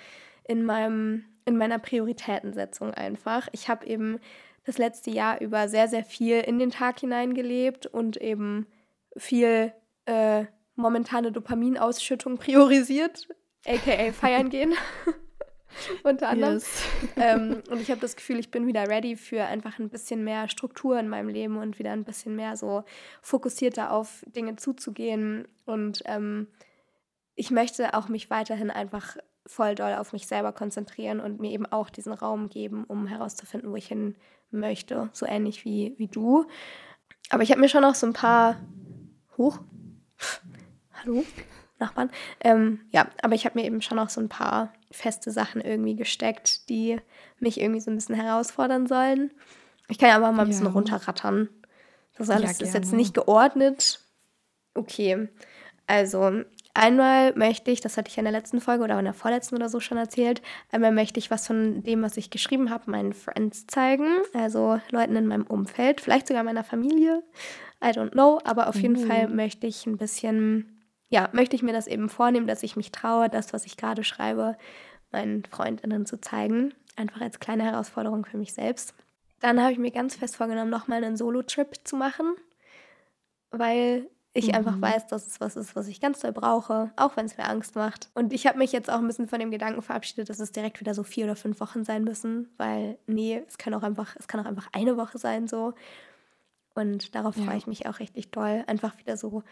in, 0.44 0.70
in 1.44 1.56
meiner 1.56 1.80
Prioritätensetzung 1.80 2.94
einfach. 2.94 3.48
Ich 3.50 3.68
habe 3.68 3.84
eben 3.86 4.20
das 4.64 4.78
letzte 4.78 5.10
Jahr 5.10 5.40
über 5.40 5.66
sehr, 5.66 5.88
sehr 5.88 6.04
viel 6.04 6.38
in 6.38 6.60
den 6.60 6.70
Tag 6.70 7.00
hineingelebt 7.00 7.86
und 7.86 8.16
eben 8.18 8.68
viel 9.16 9.72
äh, 10.06 10.44
momentane 10.76 11.32
Dopaminausschüttung 11.32 12.38
priorisiert, 12.38 13.26
aka 13.66 14.12
feiern 14.12 14.48
gehen. 14.48 14.74
unter 16.03 16.29
anderem. 16.29 16.55
Yes. 16.55 16.83
Ähm, 17.16 17.62
und 17.70 17.81
ich 17.81 17.91
habe 17.91 18.01
das 18.01 18.16
Gefühl, 18.16 18.39
ich 18.39 18.51
bin 18.51 18.66
wieder 18.66 18.89
ready 18.89 19.16
für 19.16 19.45
einfach 19.45 19.79
ein 19.79 19.91
bisschen 19.91 20.25
mehr 20.25 20.49
Struktur 20.49 20.99
in 20.99 21.09
meinem 21.09 21.29
Leben 21.29 21.59
und 21.59 21.79
wieder 21.79 21.93
ein 21.93 22.05
bisschen 22.05 22.37
mehr 22.37 22.57
so 22.57 22.85
fokussierter 23.20 23.93
auf 23.93 24.25
Dinge 24.35 24.57
zuzugehen. 24.57 25.47
Und 25.66 26.03
ähm, 26.07 26.49
ich 27.35 27.51
möchte 27.51 27.95
auch 27.95 28.09
mich 28.09 28.31
weiterhin 28.31 28.70
einfach 28.70 29.16
voll 29.47 29.75
doll 29.75 29.95
auf 29.95 30.12
mich 30.12 30.27
selber 30.27 30.53
konzentrieren 30.53 31.20
und 31.20 31.41
mir 31.41 31.51
eben 31.51 31.66
auch 31.66 31.91
diesen 31.91 32.12
Raum 32.12 32.49
geben, 32.49 32.85
um 32.85 33.07
herauszufinden, 33.07 33.70
wo 33.70 33.77
ich 33.77 33.89
hin 33.89 34.16
möchte. 34.51 35.11
So 35.12 35.27
ähnlich 35.27 35.64
wie, 35.64 35.95
wie 35.99 36.09
du. 36.09 36.47
Aber 37.31 37.43
ich 37.43 37.51
habe 37.51 37.61
mir 37.61 37.68
schon 37.68 37.83
noch 37.83 37.95
so 37.95 38.07
ein 38.07 38.12
paar. 38.12 38.57
Hoch. 39.39 39.61
Hallo? 40.93 41.25
Nachbarn. 41.79 42.11
Ähm, 42.41 42.81
ja, 42.91 43.09
aber 43.23 43.35
ich 43.35 43.45
habe 43.45 43.59
mir 43.59 43.66
eben 43.66 43.83
schon 43.83 43.99
auch 43.99 44.09
so 44.09 44.20
ein 44.20 44.29
paar 44.29 44.73
feste 44.93 45.30
Sachen 45.30 45.61
irgendwie 45.61 45.97
gesteckt, 45.97 46.68
die 46.68 46.99
mich 47.38 47.61
irgendwie 47.61 47.80
so 47.80 47.90
ein 47.90 47.97
bisschen 47.97 48.14
herausfordern 48.14 48.86
sollen. 48.86 49.30
Ich 49.88 49.99
kann 49.99 50.09
ja 50.09 50.16
aber 50.16 50.32
mal 50.32 50.43
ein 50.43 50.49
bisschen 50.49 50.66
ja. 50.66 50.72
runterrattern. 50.72 51.49
Das 52.16 52.30
alles 52.30 52.61
ja, 52.61 52.66
ist 52.66 52.74
jetzt 52.74 52.93
nicht 52.93 53.14
geordnet. 53.14 54.01
Okay, 54.74 55.28
also 55.86 56.43
einmal 56.74 57.34
möchte 57.34 57.70
ich, 57.70 57.80
das 57.80 57.97
hatte 57.97 58.11
ich 58.11 58.18
in 58.18 58.24
der 58.24 58.32
letzten 58.32 58.61
Folge 58.61 58.84
oder 58.84 58.99
in 58.99 59.05
der 59.05 59.14
vorletzten 59.14 59.57
oder 59.57 59.68
so 59.68 59.80
schon 59.80 59.99
erzählt, 59.99 60.40
einmal 60.70 60.93
möchte 60.93 61.18
ich 61.18 61.30
was 61.30 61.47
von 61.47 61.82
dem, 61.82 62.03
was 62.03 62.16
ich 62.16 62.30
geschrieben 62.30 62.70
habe, 62.70 62.90
meinen 62.90 63.12
Friends 63.12 63.66
zeigen, 63.66 64.07
also 64.34 64.80
Leuten 64.90 65.16
in 65.16 65.26
meinem 65.26 65.47
Umfeld, 65.47 66.01
vielleicht 66.01 66.28
sogar 66.28 66.45
meiner 66.45 66.64
Familie. 66.64 67.22
I 67.84 67.88
don't 67.88 68.12
know, 68.12 68.40
aber 68.45 68.68
auf 68.68 68.76
jeden 68.76 69.03
mhm. 69.03 69.07
Fall 69.07 69.28
möchte 69.28 69.66
ich 69.66 69.86
ein 69.86 69.97
bisschen, 69.97 70.72
ja, 71.12 71.28
möchte 71.32 71.54
ich 71.54 71.62
mir 71.62 71.74
das 71.74 71.86
eben 71.86 72.08
vornehmen, 72.08 72.46
dass 72.46 72.62
ich 72.62 72.74
mich 72.74 72.90
traue, 72.90 73.28
das, 73.28 73.52
was 73.52 73.66
ich 73.66 73.76
gerade 73.76 74.02
schreibe, 74.02 74.56
meinen 75.10 75.44
Freundinnen 75.44 76.06
zu 76.06 76.18
zeigen. 76.18 76.72
Einfach 76.96 77.20
als 77.20 77.38
kleine 77.38 77.64
Herausforderung 77.64 78.24
für 78.24 78.38
mich 78.38 78.54
selbst. 78.54 78.94
Dann 79.40 79.60
habe 79.60 79.72
ich 79.72 79.78
mir 79.78 79.90
ganz 79.90 80.16
fest 80.16 80.36
vorgenommen, 80.36 80.70
nochmal 80.70 81.04
einen 81.04 81.18
Solo-Trip 81.18 81.80
zu 81.84 81.96
machen, 81.96 82.34
weil 83.50 84.08
ich 84.32 84.48
mhm. 84.48 84.54
einfach 84.54 84.80
weiß, 84.80 85.08
dass 85.08 85.26
es 85.26 85.38
was 85.38 85.56
ist, 85.56 85.76
was 85.76 85.86
ich 85.86 86.00
ganz 86.00 86.20
doll 86.20 86.32
brauche, 86.32 86.90
auch 86.96 87.14
wenn 87.18 87.26
es 87.26 87.36
mir 87.36 87.44
Angst 87.44 87.74
macht. 87.74 88.08
Und 88.14 88.32
ich 88.32 88.46
habe 88.46 88.56
mich 88.56 88.72
jetzt 88.72 88.90
auch 88.90 88.98
ein 88.98 89.06
bisschen 89.06 89.28
von 89.28 89.38
dem 89.38 89.50
Gedanken 89.50 89.82
verabschiedet, 89.82 90.30
dass 90.30 90.40
es 90.40 90.52
direkt 90.52 90.80
wieder 90.80 90.94
so 90.94 91.02
vier 91.02 91.26
oder 91.26 91.36
fünf 91.36 91.60
Wochen 91.60 91.84
sein 91.84 92.04
müssen, 92.04 92.48
weil 92.56 92.96
nee, 93.06 93.42
es 93.46 93.58
kann 93.58 93.74
auch 93.74 93.82
einfach, 93.82 94.16
es 94.18 94.28
kann 94.28 94.40
auch 94.40 94.48
einfach 94.48 94.68
eine 94.72 94.96
Woche 94.96 95.18
sein 95.18 95.46
so. 95.46 95.74
Und 96.74 97.14
darauf 97.14 97.36
ja. 97.36 97.44
freue 97.44 97.58
ich 97.58 97.66
mich 97.66 97.86
auch 97.86 97.98
richtig 97.98 98.30
doll, 98.30 98.64
einfach 98.66 98.96
wieder 98.96 99.18
so 99.18 99.42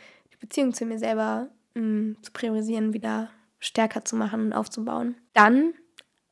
Beziehung 0.41 0.73
zu 0.73 0.85
mir 0.87 0.99
selber 0.99 1.49
mh, 1.75 1.83
mm, 1.83 2.17
zu 2.23 2.33
priorisieren, 2.33 2.93
wieder 2.93 3.31
stärker 3.59 4.05
zu 4.05 4.17
machen 4.17 4.47
und 4.47 4.53
aufzubauen. 4.53 5.17
Dann 5.35 5.75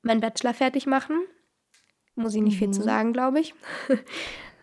meinen 0.03 0.21
Bachelor 0.21 0.55
fertig 0.55 0.87
machen. 0.87 1.17
Muss 2.15 2.35
ich 2.35 2.43
nicht 2.43 2.55
mhm. 2.55 2.59
viel 2.59 2.71
zu 2.71 2.81
mhm. 2.81 2.85
sagen, 2.85 3.13
glaube 3.13 3.41
ich. 3.41 3.55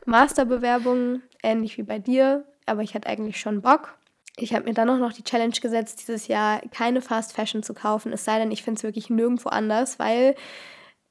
Masterbewerbung, 0.05 1.21
ähnlich 1.41 1.77
wie 1.77 1.83
bei 1.83 1.99
dir, 1.99 2.45
aber 2.65 2.81
ich 2.81 2.93
hatte 2.93 3.07
eigentlich 3.07 3.39
schon 3.39 3.61
Bock. 3.61 3.97
Ich 4.37 4.53
habe 4.53 4.65
mir 4.65 4.73
dann 4.73 4.89
auch 4.89 4.97
noch 4.97 5.13
die 5.13 5.23
Challenge 5.23 5.55
gesetzt, 5.59 6.01
dieses 6.01 6.27
Jahr 6.27 6.61
keine 6.71 7.01
Fast 7.01 7.33
Fashion 7.33 7.63
zu 7.63 7.73
kaufen, 7.73 8.11
es 8.11 8.25
sei 8.25 8.37
denn, 8.37 8.51
ich 8.51 8.63
finde 8.63 8.79
es 8.79 8.83
wirklich 8.83 9.09
nirgendwo 9.09 9.49
anders, 9.49 9.97
weil 9.97 10.35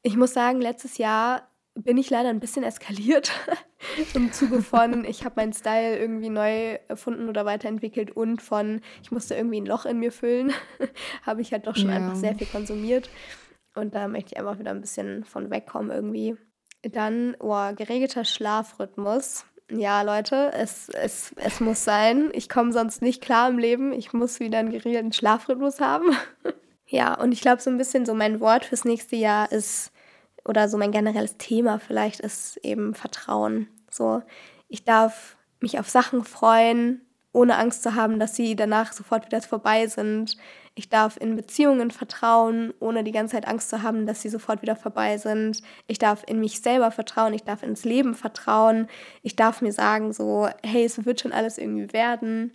ich 0.03 0.16
muss 0.16 0.35
sagen, 0.35 0.61
letztes 0.61 0.99
Jahr 0.99 1.49
bin 1.75 1.99
ich 1.99 2.11
leider 2.11 2.29
ein 2.29 2.41
bisschen 2.41 2.62
eskaliert 2.62 3.33
im 4.14 4.33
Zuge 4.33 4.62
von, 4.62 5.05
ich 5.05 5.25
habe 5.25 5.35
meinen 5.37 5.53
Style 5.53 5.99
irgendwie 5.99 6.31
neu 6.31 6.79
erfunden 6.89 7.29
oder 7.29 7.45
weiterentwickelt 7.45 8.12
und 8.12 8.43
von, 8.43 8.81
ich 9.03 9.11
musste 9.11 9.35
irgendwie 9.35 9.61
ein 9.61 9.66
Loch 9.66 9.85
in 9.85 9.99
mir 9.99 10.12
füllen, 10.12 10.53
habe 11.22 11.43
ich 11.43 11.53
halt 11.53 11.66
doch 11.66 11.77
schon 11.77 11.91
ja. 11.91 11.97
einfach 11.97 12.16
sehr 12.16 12.35
viel 12.35 12.47
konsumiert. 12.47 13.11
Und 13.75 13.95
da 13.95 14.07
möchte 14.07 14.33
ich 14.33 14.39
einfach 14.39 14.59
wieder 14.59 14.70
ein 14.70 14.81
bisschen 14.81 15.25
von 15.25 15.51
wegkommen 15.51 15.91
irgendwie. 15.91 16.37
Dann, 16.83 17.37
oh, 17.41 17.72
geregelter 17.75 18.25
Schlafrhythmus. 18.25 19.47
Ja, 19.70 20.03
Leute, 20.03 20.53
es, 20.53 20.91
es, 20.91 21.35
es 21.37 21.59
muss 21.59 21.83
sein. 21.83 22.31
Ich 22.35 22.49
komme 22.49 22.72
sonst 22.72 23.03
nicht 23.03 23.20
klar 23.20 23.49
im 23.49 23.59
Leben. 23.59 23.93
Ich 23.93 24.12
muss 24.12 24.39
wieder 24.39 24.59
einen 24.59 24.70
geregelten 24.70 25.12
Schlafrhythmus 25.12 25.81
haben. 25.81 26.14
ja, 26.87 27.18
und 27.20 27.33
ich 27.33 27.41
glaube, 27.41 27.62
so 27.62 27.70
ein 27.70 27.79
bisschen 27.79 28.07
so 28.07 28.14
mein 28.14 28.41
Wort 28.41 28.66
fürs 28.66 28.85
nächste 28.85 29.16
Jahr 29.16 29.51
ist 29.51 29.91
oder 30.45 30.68
so 30.68 30.76
mein 30.76 30.92
generelles 30.92 31.36
Thema 31.38 31.78
vielleicht 31.78 32.20
ist 32.20 32.59
eben 32.59 32.95
Vertrauen. 32.95 33.68
So, 33.90 34.22
ich 34.68 34.84
darf 34.84 35.36
mich 35.61 35.78
auf 35.78 35.88
Sachen 35.88 36.24
freuen, 36.24 37.01
ohne 37.32 37.57
Angst 37.57 37.82
zu 37.82 37.95
haben, 37.95 38.18
dass 38.18 38.36
sie 38.36 38.55
danach 38.55 38.92
sofort 38.92 39.26
wieder 39.26 39.42
vorbei 39.42 39.86
sind. 39.86 40.36
Ich 40.76 40.88
darf 40.88 41.16
in 41.16 41.36
Beziehungen 41.36 41.90
vertrauen, 41.90 42.72
ohne 42.80 43.03
die 43.05 43.12
ganze 43.12 43.34
Zeit 43.34 43.49
Angst 43.49 43.70
zu 43.70 43.82
haben, 43.82 44.07
dass 44.07 44.22
sie 44.22 44.28
sofort 44.28 44.62
wieder 44.62 44.76
vorbei 44.76 45.18
sind. 45.18 45.62
Ich 45.86 45.99
darf 45.99 46.22
in 46.26 46.40
mich 46.40 46.61
selber 46.61 46.90
vertrauen, 46.90 47.34
ich 47.34 47.42
darf 47.42 47.62
ins 47.62 47.84
Leben 47.84 48.14
vertrauen. 48.14 48.88
Ich 49.22 49.36
darf 49.36 49.62
mir 49.62 49.72
sagen, 49.72 50.12
so, 50.12 50.49
hey, 50.64 50.84
es 50.84 51.05
wird 51.05 51.20
schon 51.20 51.32
alles 51.32 51.59
irgendwie 51.59 51.92
werden. 51.92 52.53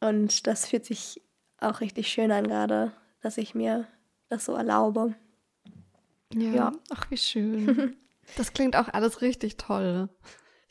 Und 0.00 0.46
das 0.46 0.66
fühlt 0.66 0.84
sich 0.84 1.22
auch 1.60 1.80
richtig 1.80 2.08
schön 2.08 2.32
an 2.32 2.46
gerade, 2.46 2.92
dass 3.20 3.38
ich 3.38 3.54
mir 3.54 3.86
das 4.28 4.44
so 4.44 4.54
erlaube. 4.54 5.14
Ja. 6.34 6.54
ja. 6.54 6.72
Ach, 6.90 7.10
wie 7.10 7.16
schön. 7.16 7.96
Das 8.38 8.54
klingt 8.54 8.74
auch 8.74 8.88
alles 8.88 9.20
richtig 9.20 9.58
toll. 9.58 10.08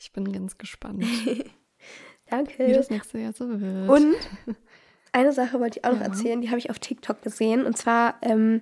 Ich 0.00 0.12
bin 0.12 0.32
ganz 0.32 0.58
gespannt. 0.58 1.04
Danke. 2.26 2.66
Wie 2.66 2.72
das 2.72 2.90
nächste 2.90 3.20
Jahr 3.20 3.32
so 3.32 3.60
wird. 3.60 3.88
Und 3.88 4.16
eine 5.12 5.32
Sache 5.32 5.60
wollte 5.60 5.78
ich 5.78 5.84
auch 5.84 5.92
noch 5.92 6.00
ja. 6.00 6.06
erzählen, 6.06 6.40
die 6.40 6.48
habe 6.48 6.58
ich 6.58 6.70
auf 6.70 6.80
TikTok 6.80 7.22
gesehen. 7.22 7.64
Und 7.64 7.78
zwar 7.78 8.16
ähm, 8.22 8.60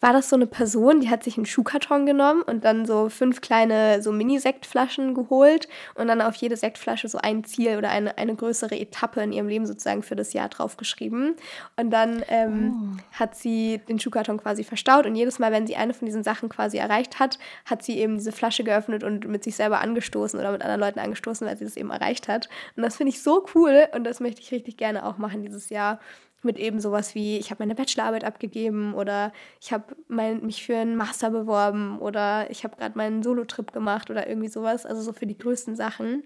war 0.00 0.12
das 0.12 0.28
so 0.28 0.36
eine 0.36 0.46
Person, 0.46 1.00
die 1.00 1.10
hat 1.10 1.24
sich 1.24 1.36
einen 1.36 1.46
Schuhkarton 1.46 2.06
genommen 2.06 2.42
und 2.42 2.64
dann 2.64 2.86
so 2.86 3.08
fünf 3.08 3.40
kleine 3.40 4.00
so 4.00 4.12
Mini-Sektflaschen 4.12 5.14
geholt 5.14 5.68
und 5.94 6.06
dann 6.06 6.20
auf 6.20 6.36
jede 6.36 6.56
Sektflasche 6.56 7.08
so 7.08 7.18
ein 7.18 7.42
Ziel 7.42 7.76
oder 7.76 7.90
eine, 7.90 8.16
eine 8.16 8.36
größere 8.36 8.78
Etappe 8.78 9.20
in 9.22 9.32
ihrem 9.32 9.48
Leben 9.48 9.66
sozusagen 9.66 10.04
für 10.04 10.14
das 10.14 10.32
Jahr 10.32 10.48
draufgeschrieben. 10.48 11.34
Und 11.76 11.90
dann 11.90 12.22
ähm, 12.28 12.96
oh. 12.96 13.18
hat 13.18 13.34
sie 13.34 13.80
den 13.88 13.98
Schuhkarton 13.98 14.38
quasi 14.38 14.62
verstaut 14.62 15.04
und 15.06 15.16
jedes 15.16 15.40
Mal, 15.40 15.50
wenn 15.50 15.66
sie 15.66 15.74
eine 15.74 15.94
von 15.94 16.06
diesen 16.06 16.22
Sachen 16.22 16.48
quasi 16.48 16.78
erreicht 16.78 17.18
hat, 17.18 17.38
hat 17.64 17.82
sie 17.82 17.98
eben 17.98 18.18
diese 18.18 18.32
Flasche 18.32 18.62
geöffnet 18.62 19.02
und 19.02 19.26
mit 19.26 19.42
sich 19.42 19.56
selber 19.56 19.80
angestoßen 19.80 20.38
oder 20.38 20.52
mit 20.52 20.62
anderen 20.62 20.80
Leuten 20.80 21.00
angestoßen, 21.00 21.44
weil 21.44 21.56
sie 21.56 21.64
das 21.64 21.76
eben 21.76 21.90
erreicht 21.90 22.28
hat. 22.28 22.48
Und 22.76 22.84
das 22.84 22.96
finde 22.96 23.10
ich 23.10 23.22
so 23.22 23.44
cool 23.54 23.88
und 23.94 24.04
das 24.04 24.20
möchte 24.20 24.40
ich 24.40 24.52
richtig 24.52 24.76
gerne 24.76 25.04
auch 25.04 25.18
machen 25.18 25.42
dieses 25.42 25.70
Jahr 25.70 25.98
mit 26.42 26.58
eben 26.58 26.80
sowas 26.80 27.14
wie, 27.14 27.38
ich 27.38 27.50
habe 27.50 27.62
meine 27.62 27.74
Bachelorarbeit 27.74 28.24
abgegeben 28.24 28.94
oder 28.94 29.32
ich 29.60 29.72
habe 29.72 29.96
mich 30.08 30.64
für 30.64 30.76
einen 30.76 30.96
Master 30.96 31.30
beworben 31.30 31.98
oder 31.98 32.50
ich 32.50 32.64
habe 32.64 32.76
gerade 32.76 32.96
meinen 32.96 33.22
Solo-Trip 33.22 33.72
gemacht 33.72 34.10
oder 34.10 34.28
irgendwie 34.28 34.48
sowas. 34.48 34.86
Also 34.86 35.02
so 35.02 35.12
für 35.12 35.26
die 35.26 35.38
größten 35.38 35.74
Sachen. 35.74 36.22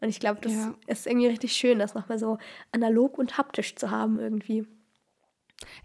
Und 0.00 0.08
ich 0.08 0.20
glaube, 0.20 0.40
das 0.40 0.52
ja. 0.52 0.74
ist 0.86 1.06
irgendwie 1.06 1.26
richtig 1.26 1.52
schön, 1.54 1.78
das 1.78 1.94
nochmal 1.94 2.18
so 2.18 2.38
analog 2.70 3.18
und 3.18 3.38
haptisch 3.38 3.76
zu 3.76 3.90
haben 3.90 4.20
irgendwie. 4.20 4.66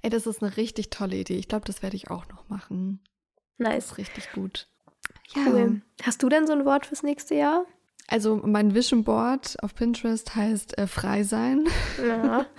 Ey, 0.02 0.10
das 0.10 0.28
ist 0.28 0.44
eine 0.44 0.58
richtig 0.58 0.90
tolle 0.90 1.16
Idee. 1.16 1.38
Ich 1.38 1.48
glaube, 1.48 1.66
das 1.66 1.82
werde 1.82 1.96
ich 1.96 2.12
auch 2.12 2.28
noch 2.28 2.50
machen. 2.50 3.00
Nice. 3.58 3.76
Das 3.76 3.86
ist 3.86 3.98
richtig 3.98 4.32
gut. 4.34 4.68
Ja. 5.36 5.44
Cool. 5.48 5.82
Hast 6.04 6.22
du 6.22 6.30
denn 6.30 6.46
so 6.46 6.54
ein 6.54 6.66
Wort 6.66 6.86
fürs 6.86 7.04
nächste 7.04 7.36
Jahr? 7.36 7.66
Also 8.08 8.42
mein 8.44 8.76
Vision 8.76 9.04
Board 9.04 9.56
auf 9.64 9.74
Pinterest 9.74 10.36
heißt 10.36 10.78
äh, 10.78 10.88
frei 10.88 11.24
sein. 11.24 11.66
Ja. 12.06 12.46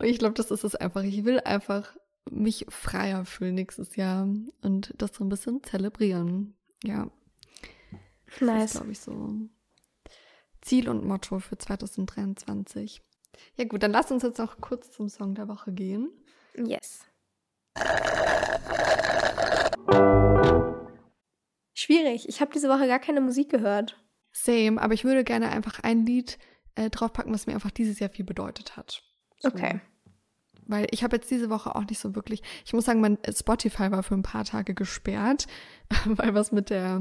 ich 0.00 0.18
glaube, 0.18 0.34
das 0.34 0.50
ist 0.50 0.64
es 0.64 0.74
einfach. 0.74 1.02
Ich 1.02 1.24
will 1.24 1.40
einfach 1.40 1.96
mich 2.30 2.66
freier 2.68 3.24
fühlen 3.24 3.54
nächstes 3.54 3.96
Jahr 3.96 4.28
und 4.62 4.94
das 4.98 5.14
so 5.14 5.24
ein 5.24 5.28
bisschen 5.28 5.62
zelebrieren. 5.62 6.56
Ja. 6.82 7.10
Nice. 8.40 8.40
Das 8.40 8.64
ist, 8.64 8.76
glaube 8.76 8.92
ich, 8.92 9.00
so 9.00 9.32
Ziel 10.60 10.88
und 10.88 11.04
Motto 11.04 11.38
für 11.38 11.56
2023. 11.56 13.02
Ja 13.56 13.64
gut, 13.64 13.82
dann 13.82 13.92
lass 13.92 14.10
uns 14.10 14.22
jetzt 14.22 14.38
noch 14.38 14.60
kurz 14.60 14.90
zum 14.90 15.08
Song 15.08 15.34
der 15.34 15.48
Woche 15.48 15.72
gehen. 15.72 16.10
Yes. 16.56 17.04
Schwierig. 21.74 22.28
Ich 22.28 22.40
habe 22.40 22.52
diese 22.52 22.68
Woche 22.68 22.88
gar 22.88 22.98
keine 22.98 23.20
Musik 23.20 23.50
gehört. 23.50 24.02
Same, 24.32 24.80
aber 24.80 24.94
ich 24.94 25.04
würde 25.04 25.24
gerne 25.24 25.50
einfach 25.50 25.80
ein 25.80 26.04
Lied 26.04 26.38
äh, 26.74 26.90
draufpacken, 26.90 27.32
was 27.32 27.46
mir 27.46 27.54
einfach 27.54 27.70
dieses 27.70 27.98
Jahr 28.00 28.10
viel 28.10 28.24
bedeutet 28.24 28.76
hat. 28.76 29.02
So. 29.38 29.48
Okay. 29.48 29.80
Weil 30.66 30.86
ich 30.90 31.04
habe 31.04 31.16
jetzt 31.16 31.30
diese 31.30 31.48
Woche 31.48 31.76
auch 31.76 31.84
nicht 31.84 32.00
so 32.00 32.14
wirklich, 32.14 32.42
ich 32.64 32.72
muss 32.72 32.84
sagen, 32.84 33.00
mein 33.00 33.18
Spotify 33.30 33.90
war 33.92 34.02
für 34.02 34.14
ein 34.14 34.22
paar 34.22 34.44
Tage 34.44 34.74
gesperrt, 34.74 35.46
weil 36.06 36.34
was 36.34 36.52
mit 36.52 36.70
der 36.70 37.00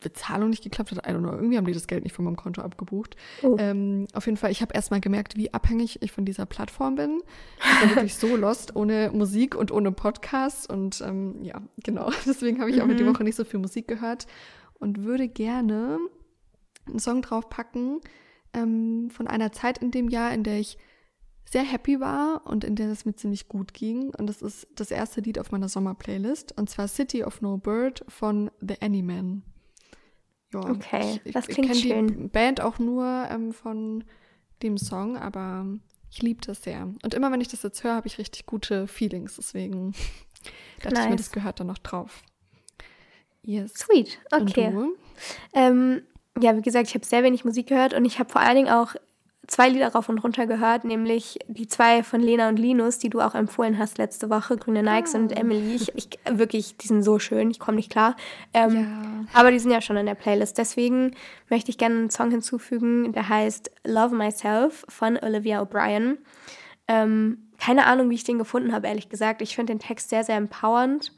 Bezahlung 0.00 0.50
nicht 0.50 0.64
geklappt 0.64 0.90
hat. 0.90 1.06
I 1.06 1.10
don't 1.10 1.20
know, 1.20 1.32
irgendwie 1.32 1.56
haben 1.56 1.66
die 1.66 1.72
das 1.72 1.86
Geld 1.86 2.04
nicht 2.04 2.14
von 2.14 2.24
meinem 2.24 2.36
Konto 2.36 2.60
abgebucht. 2.62 3.16
Oh. 3.42 3.56
Ähm, 3.58 4.06
auf 4.14 4.26
jeden 4.26 4.36
Fall, 4.36 4.50
ich 4.50 4.62
habe 4.62 4.74
erstmal 4.74 5.00
gemerkt, 5.00 5.36
wie 5.36 5.54
abhängig 5.54 6.02
ich 6.02 6.12
von 6.12 6.24
dieser 6.24 6.46
Plattform 6.46 6.96
bin. 6.96 7.20
Ich 7.58 7.82
war 7.82 7.96
wirklich 7.96 8.16
so 8.16 8.36
lost, 8.36 8.74
ohne 8.74 9.10
Musik 9.14 9.54
und 9.54 9.70
ohne 9.70 9.92
Podcast. 9.92 10.68
Und 10.68 11.00
ähm, 11.02 11.42
ja, 11.42 11.60
genau. 11.84 12.10
Deswegen 12.26 12.60
habe 12.60 12.70
ich 12.70 12.82
auch 12.82 12.86
mhm. 12.86 12.96
die 12.96 13.06
Woche 13.06 13.22
nicht 13.22 13.36
so 13.36 13.44
viel 13.44 13.60
Musik 13.60 13.86
gehört 13.86 14.26
und 14.74 15.04
würde 15.04 15.28
gerne 15.28 15.98
einen 16.86 16.98
Song 16.98 17.22
draufpacken 17.22 18.00
ähm, 18.54 19.10
von 19.10 19.28
einer 19.28 19.52
Zeit 19.52 19.78
in 19.78 19.90
dem 19.90 20.08
Jahr, 20.08 20.32
in 20.32 20.42
der 20.42 20.58
ich 20.58 20.78
sehr 21.48 21.62
happy 21.62 22.00
war 22.00 22.42
und 22.44 22.64
in 22.64 22.74
der 22.74 22.90
es 22.90 23.04
mir 23.04 23.14
ziemlich 23.14 23.48
gut 23.48 23.72
ging. 23.72 24.10
Und 24.14 24.26
das 24.26 24.42
ist 24.42 24.66
das 24.74 24.90
erste 24.90 25.20
Lied 25.20 25.38
auf 25.38 25.52
meiner 25.52 25.68
Sommerplaylist. 25.68 26.56
Und 26.58 26.68
zwar 26.68 26.88
City 26.88 27.24
of 27.24 27.40
No 27.40 27.56
Bird 27.56 28.04
von 28.08 28.50
The 28.60 28.74
Anyman. 28.80 29.42
Ja, 30.52 30.60
okay, 30.60 31.20
ich, 31.24 31.32
das 31.32 31.46
klingt 31.46 31.70
ich 31.70 31.82
schön. 31.82 32.06
die 32.06 32.28
Band 32.28 32.60
auch 32.60 32.78
nur 32.78 33.28
ähm, 33.30 33.52
von 33.52 34.04
dem 34.62 34.78
Song, 34.78 35.16
aber 35.16 35.66
ich 36.10 36.22
liebe 36.22 36.40
das 36.44 36.62
sehr. 36.62 36.82
Und 37.02 37.14
immer 37.14 37.30
wenn 37.30 37.40
ich 37.40 37.48
das 37.48 37.62
jetzt 37.62 37.84
höre, 37.84 37.94
habe 37.94 38.06
ich 38.06 38.18
richtig 38.18 38.46
gute 38.46 38.86
Feelings. 38.86 39.36
Deswegen 39.36 39.92
dachte 40.82 40.94
nice. 40.94 41.04
ich 41.04 41.10
mir, 41.10 41.16
das 41.16 41.30
gehört 41.30 41.60
da 41.60 41.64
noch 41.64 41.78
drauf. 41.78 42.22
Yes. 43.42 43.74
Sweet, 43.74 44.18
okay. 44.32 44.72
Ähm, 45.52 46.02
ja, 46.40 46.56
wie 46.56 46.62
gesagt, 46.62 46.88
ich 46.88 46.94
habe 46.94 47.04
sehr 47.04 47.22
wenig 47.22 47.44
Musik 47.44 47.68
gehört 47.68 47.94
und 47.94 48.04
ich 48.04 48.18
habe 48.18 48.30
vor 48.30 48.40
allen 48.40 48.56
Dingen 48.56 48.68
auch 48.68 48.96
zwei 49.46 49.68
Lieder 49.68 49.88
rauf 49.88 50.08
und 50.08 50.18
runter 50.18 50.46
gehört, 50.46 50.84
nämlich 50.84 51.38
die 51.46 51.66
zwei 51.66 52.02
von 52.02 52.20
Lena 52.20 52.48
und 52.48 52.58
Linus, 52.58 52.98
die 52.98 53.10
du 53.10 53.20
auch 53.20 53.34
empfohlen 53.34 53.78
hast 53.78 53.98
letzte 53.98 54.30
Woche, 54.30 54.56
Grüne 54.56 54.82
Nikes 54.82 55.14
ah. 55.14 55.18
und 55.18 55.32
Emily. 55.32 55.74
Ich, 55.74 55.94
ich, 55.94 56.08
wirklich, 56.30 56.76
die 56.76 56.88
sind 56.88 57.02
so 57.02 57.18
schön, 57.18 57.50
ich 57.50 57.58
komme 57.58 57.76
nicht 57.76 57.90
klar. 57.90 58.16
Ähm, 58.54 58.74
ja. 58.74 59.40
Aber 59.40 59.50
die 59.50 59.58
sind 59.58 59.70
ja 59.70 59.80
schon 59.80 59.96
in 59.96 60.06
der 60.06 60.14
Playlist. 60.14 60.58
Deswegen 60.58 61.14
möchte 61.48 61.70
ich 61.70 61.78
gerne 61.78 61.96
einen 61.96 62.10
Song 62.10 62.30
hinzufügen, 62.30 63.12
der 63.12 63.28
heißt 63.28 63.70
Love 63.84 64.14
Myself 64.14 64.84
von 64.88 65.16
Olivia 65.16 65.62
O'Brien. 65.62 66.18
Ähm, 66.88 67.38
keine 67.58 67.86
Ahnung, 67.86 68.10
wie 68.10 68.14
ich 68.14 68.24
den 68.24 68.38
gefunden 68.38 68.72
habe, 68.72 68.86
ehrlich 68.86 69.08
gesagt. 69.08 69.42
Ich 69.42 69.54
finde 69.54 69.72
den 69.72 69.80
Text 69.80 70.10
sehr, 70.10 70.24
sehr 70.24 70.36
empowernd 70.36 71.12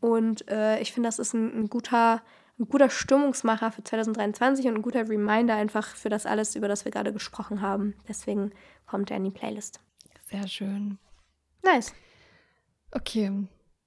und 0.00 0.48
äh, 0.48 0.80
ich 0.80 0.92
finde, 0.92 1.08
das 1.08 1.18
ist 1.18 1.34
ein, 1.34 1.64
ein 1.64 1.68
guter 1.68 2.22
ein 2.58 2.68
guter 2.68 2.90
Stimmungsmacher 2.90 3.70
für 3.70 3.84
2023 3.84 4.66
und 4.66 4.76
ein 4.76 4.82
guter 4.82 5.08
Reminder 5.08 5.54
einfach 5.54 5.94
für 5.94 6.08
das 6.08 6.26
alles, 6.26 6.56
über 6.56 6.68
das 6.68 6.84
wir 6.84 6.92
gerade 6.92 7.12
gesprochen 7.12 7.60
haben. 7.60 7.94
Deswegen 8.08 8.52
kommt 8.86 9.10
er 9.10 9.18
in 9.18 9.24
die 9.24 9.30
Playlist. 9.30 9.80
Sehr 10.30 10.46
schön. 10.48 10.98
Nice. 11.62 11.94
Okay. 12.92 13.30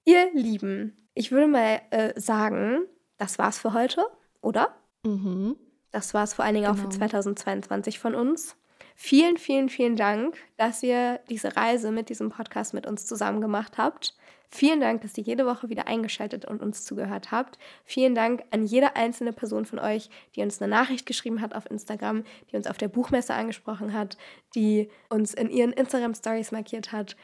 Ihr 0.06 0.34
Lieben, 0.34 0.98
ich 1.14 1.32
würde 1.32 1.48
mal 1.48 1.82
äh, 1.92 2.20
sagen, 2.20 2.86
das 3.18 3.38
war's 3.38 3.60
für 3.60 3.74
heute, 3.74 4.06
oder? 4.42 4.76
Mhm. 5.04 5.56
Das 5.92 6.14
war's 6.14 6.34
vor 6.34 6.46
allen 6.46 6.56
Dingen 6.56 6.68
genau. 6.68 6.80
auch 6.80 6.84
für 6.84 6.90
2022 6.90 8.00
von 8.00 8.16
uns. 8.16 8.56
Vielen, 8.96 9.38
vielen, 9.38 9.70
vielen 9.70 9.96
Dank, 9.96 10.38
dass 10.58 10.84
ihr 10.84 11.20
diese 11.30 11.56
Reise 11.56 11.92
mit 11.92 12.10
diesem 12.10 12.30
Podcast 12.30 12.74
mit 12.74 12.86
uns 12.86 13.06
zusammen 13.06 13.42
gemacht 13.42 13.78
habt. 13.78 14.16
Vielen 14.54 14.82
Dank, 14.82 15.02
dass 15.02 15.18
ihr 15.18 15.24
jede 15.24 15.45
Woche 15.45 15.70
wieder 15.70 15.88
eingeschaltet 15.88 16.43
und 16.43 16.62
uns 16.62 16.84
zugehört 16.84 17.32
habt. 17.32 17.58
Vielen 17.86 18.14
Dank 18.16 18.43
an 18.52 18.66
jede 18.66 18.97
einzelne 18.97 19.32
Person 19.32 19.66
von 19.66 19.80
euch, 19.80 20.10
die 20.36 20.41
uns 20.41 20.62
eine 20.62 20.70
Nachricht 20.70 21.06
geschrieben 21.06 21.39
hat 21.39 21.56
auf 21.56 21.72
Instagram, 21.72 22.26
die 22.52 22.58
uns 22.58 22.68
auf 22.68 22.78
der 22.78 22.89
Buchmesse 22.89 23.34
angesprochen 23.34 23.93
hat, 23.93 24.18
die 24.54 24.89
uns 25.10 25.34
in 25.34 25.49
ihren 25.49 25.72
Instagram 25.72 26.14
Stories 26.14 26.52
markiert 26.52 26.91
hat, 26.91 27.16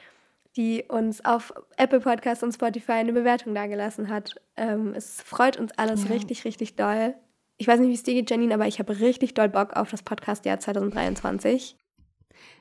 die 0.56 0.86
uns 0.88 1.24
auf 1.26 1.54
Apple 1.76 2.00
Podcasts 2.00 2.44
und 2.44 2.54
Spotify 2.54 2.94
eine 2.94 3.12
Bewertung 3.12 3.54
dagelassen 3.54 4.08
hat. 4.08 4.36
Ähm, 4.56 4.94
es 4.96 5.22
freut 5.22 5.58
uns 5.58 5.74
alles 5.78 6.06
ja. 6.06 6.12
richtig, 6.12 6.46
richtig 6.46 6.78
doll. 6.78 7.14
Ich 7.58 7.68
weiß 7.68 7.82
nicht, 7.82 7.90
wie 7.90 7.94
es 7.94 8.04
dir 8.04 8.14
geht, 8.14 8.30
Janine, 8.30 8.54
aber 8.54 8.68
ich 8.68 8.80
habe 8.80 9.00
richtig 9.02 9.34
doll 9.34 9.50
Bock 9.50 9.76
auf 9.76 9.92
das 9.92 10.02
Podcastjahr 10.02 10.60
2023. 10.60 11.76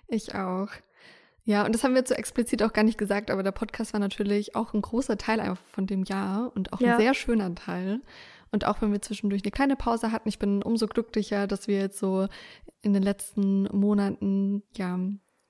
Ich 0.08 0.34
auch. 0.34 0.70
Ja, 1.46 1.64
und 1.64 1.72
das 1.74 1.84
haben 1.84 1.94
wir 1.94 2.04
zu 2.04 2.18
explizit 2.18 2.62
auch 2.64 2.72
gar 2.72 2.82
nicht 2.82 2.98
gesagt, 2.98 3.30
aber 3.30 3.44
der 3.44 3.52
Podcast 3.52 3.92
war 3.92 4.00
natürlich 4.00 4.56
auch 4.56 4.74
ein 4.74 4.82
großer 4.82 5.16
Teil 5.16 5.38
einfach 5.38 5.62
von 5.70 5.86
dem 5.86 6.02
Jahr 6.02 6.50
und 6.56 6.72
auch 6.72 6.80
ja. 6.80 6.94
ein 6.94 7.00
sehr 7.00 7.14
schöner 7.14 7.54
Teil. 7.54 8.00
Und 8.50 8.66
auch 8.66 8.82
wenn 8.82 8.92
wir 8.92 9.00
zwischendurch 9.00 9.44
eine 9.44 9.52
kleine 9.52 9.76
Pause 9.76 10.10
hatten, 10.10 10.28
ich 10.28 10.40
bin 10.40 10.62
umso 10.62 10.88
glücklicher, 10.88 11.46
dass 11.46 11.68
wir 11.68 11.78
jetzt 11.78 11.98
so 11.98 12.26
in 12.82 12.94
den 12.94 13.02
letzten 13.02 13.64
Monaten 13.64 14.64
ja 14.76 14.98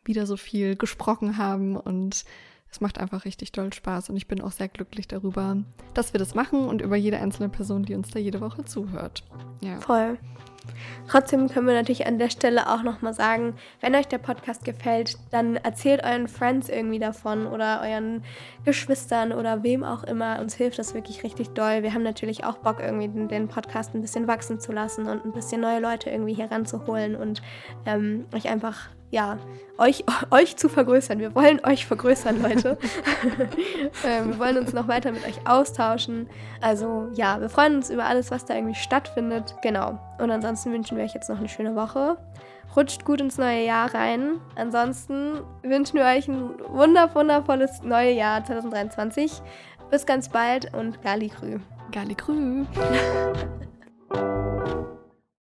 wieder 0.05 0.26
so 0.26 0.36
viel 0.36 0.76
gesprochen 0.76 1.38
haben 1.38 1.76
und 1.76 2.24
es 2.70 2.80
macht 2.82 2.99
einfach 2.99 3.24
richtig 3.24 3.53
doll 3.53 3.72
Spaß 3.72 4.11
und 4.11 4.16
ich 4.16 4.28
bin 4.28 4.42
auch 4.42 4.53
sehr 4.53 4.68
glücklich 4.68 5.09
darüber, 5.09 5.64
dass 5.94 6.12
wir 6.12 6.18
das 6.18 6.34
machen 6.34 6.68
und 6.68 6.82
über 6.82 6.97
jede 6.97 7.18
einzelne 7.18 7.49
Person, 7.49 7.84
die 7.84 7.94
uns 7.94 8.11
da 8.11 8.18
jede 8.18 8.42
Woche 8.42 8.66
zuhört. 8.66 9.24
Ja. 9.62 9.80
Voll. 9.80 10.18
Trotzdem 11.08 11.48
können 11.48 11.66
wir 11.66 11.74
natürlich 11.74 12.06
an 12.06 12.18
der 12.18 12.30
Stelle 12.30 12.68
auch 12.68 12.82
nochmal 12.82 13.14
sagen, 13.14 13.54
wenn 13.80 13.94
euch 13.94 14.08
der 14.08 14.18
Podcast 14.18 14.64
gefällt, 14.64 15.16
dann 15.30 15.56
erzählt 15.56 16.02
euren 16.04 16.28
Friends 16.28 16.68
irgendwie 16.68 16.98
davon 16.98 17.46
oder 17.46 17.80
euren 17.82 18.24
Geschwistern 18.64 19.32
oder 19.32 19.62
wem 19.62 19.84
auch 19.84 20.02
immer. 20.04 20.40
Uns 20.40 20.54
hilft 20.54 20.78
das 20.78 20.94
wirklich 20.94 21.22
richtig 21.22 21.50
doll. 21.50 21.82
Wir 21.82 21.94
haben 21.94 22.02
natürlich 22.02 22.44
auch 22.44 22.58
Bock, 22.58 22.80
irgendwie 22.80 23.08
den, 23.08 23.46
Podcast 23.48 23.94
ein 23.94 24.00
bisschen 24.00 24.26
wachsen 24.26 24.58
zu 24.58 24.72
lassen 24.72 25.06
und 25.06 25.24
ein 25.24 25.32
bisschen 25.32 25.60
neue 25.60 25.78
Leute 25.78 26.10
irgendwie 26.10 26.34
hier 26.34 26.50
ranzuholen 26.50 27.14
und 27.14 27.42
ähm, 27.86 28.26
euch 28.34 28.48
einfach 28.48 28.88
ja, 29.11 29.38
euch, 29.78 30.04
euch 30.30 30.57
zu 30.57 30.68
vergrößern. 30.68 31.18
Wir 31.18 31.34
wollen 31.34 31.64
euch 31.64 31.86
vergrößern, 31.86 32.42
Leute. 32.42 32.78
ähm, 34.04 34.32
wir 34.32 34.38
wollen 34.38 34.59
uns 34.59 34.72
noch 34.72 34.88
weiter 34.88 35.12
mit 35.12 35.26
euch 35.26 35.46
austauschen. 35.46 36.28
Also 36.61 37.09
ja, 37.14 37.40
wir 37.40 37.48
freuen 37.48 37.76
uns 37.76 37.90
über 37.90 38.04
alles, 38.04 38.30
was 38.30 38.44
da 38.44 38.54
irgendwie 38.54 38.74
stattfindet. 38.74 39.54
Genau. 39.62 39.98
Und 40.18 40.30
ansonsten 40.30 40.72
wünschen 40.72 40.96
wir 40.96 41.04
euch 41.04 41.14
jetzt 41.14 41.28
noch 41.28 41.38
eine 41.38 41.48
schöne 41.48 41.74
Woche. 41.76 42.16
Rutscht 42.74 43.04
gut 43.04 43.20
ins 43.20 43.38
neue 43.38 43.64
Jahr 43.64 43.94
rein. 43.94 44.40
Ansonsten 44.54 45.40
wünschen 45.62 45.94
wir 45.94 46.04
euch 46.04 46.28
ein 46.28 46.50
wunder 46.68 47.14
wundervolles 47.14 47.82
neues 47.82 48.16
Jahr 48.16 48.44
2023. 48.44 49.40
Bis 49.90 50.04
ganz 50.04 50.28
bald 50.28 50.74
und 50.74 51.00
Gali 51.02 51.28
Grü. 51.28 51.59
Gali 51.92 52.14
Grü. 52.14 52.66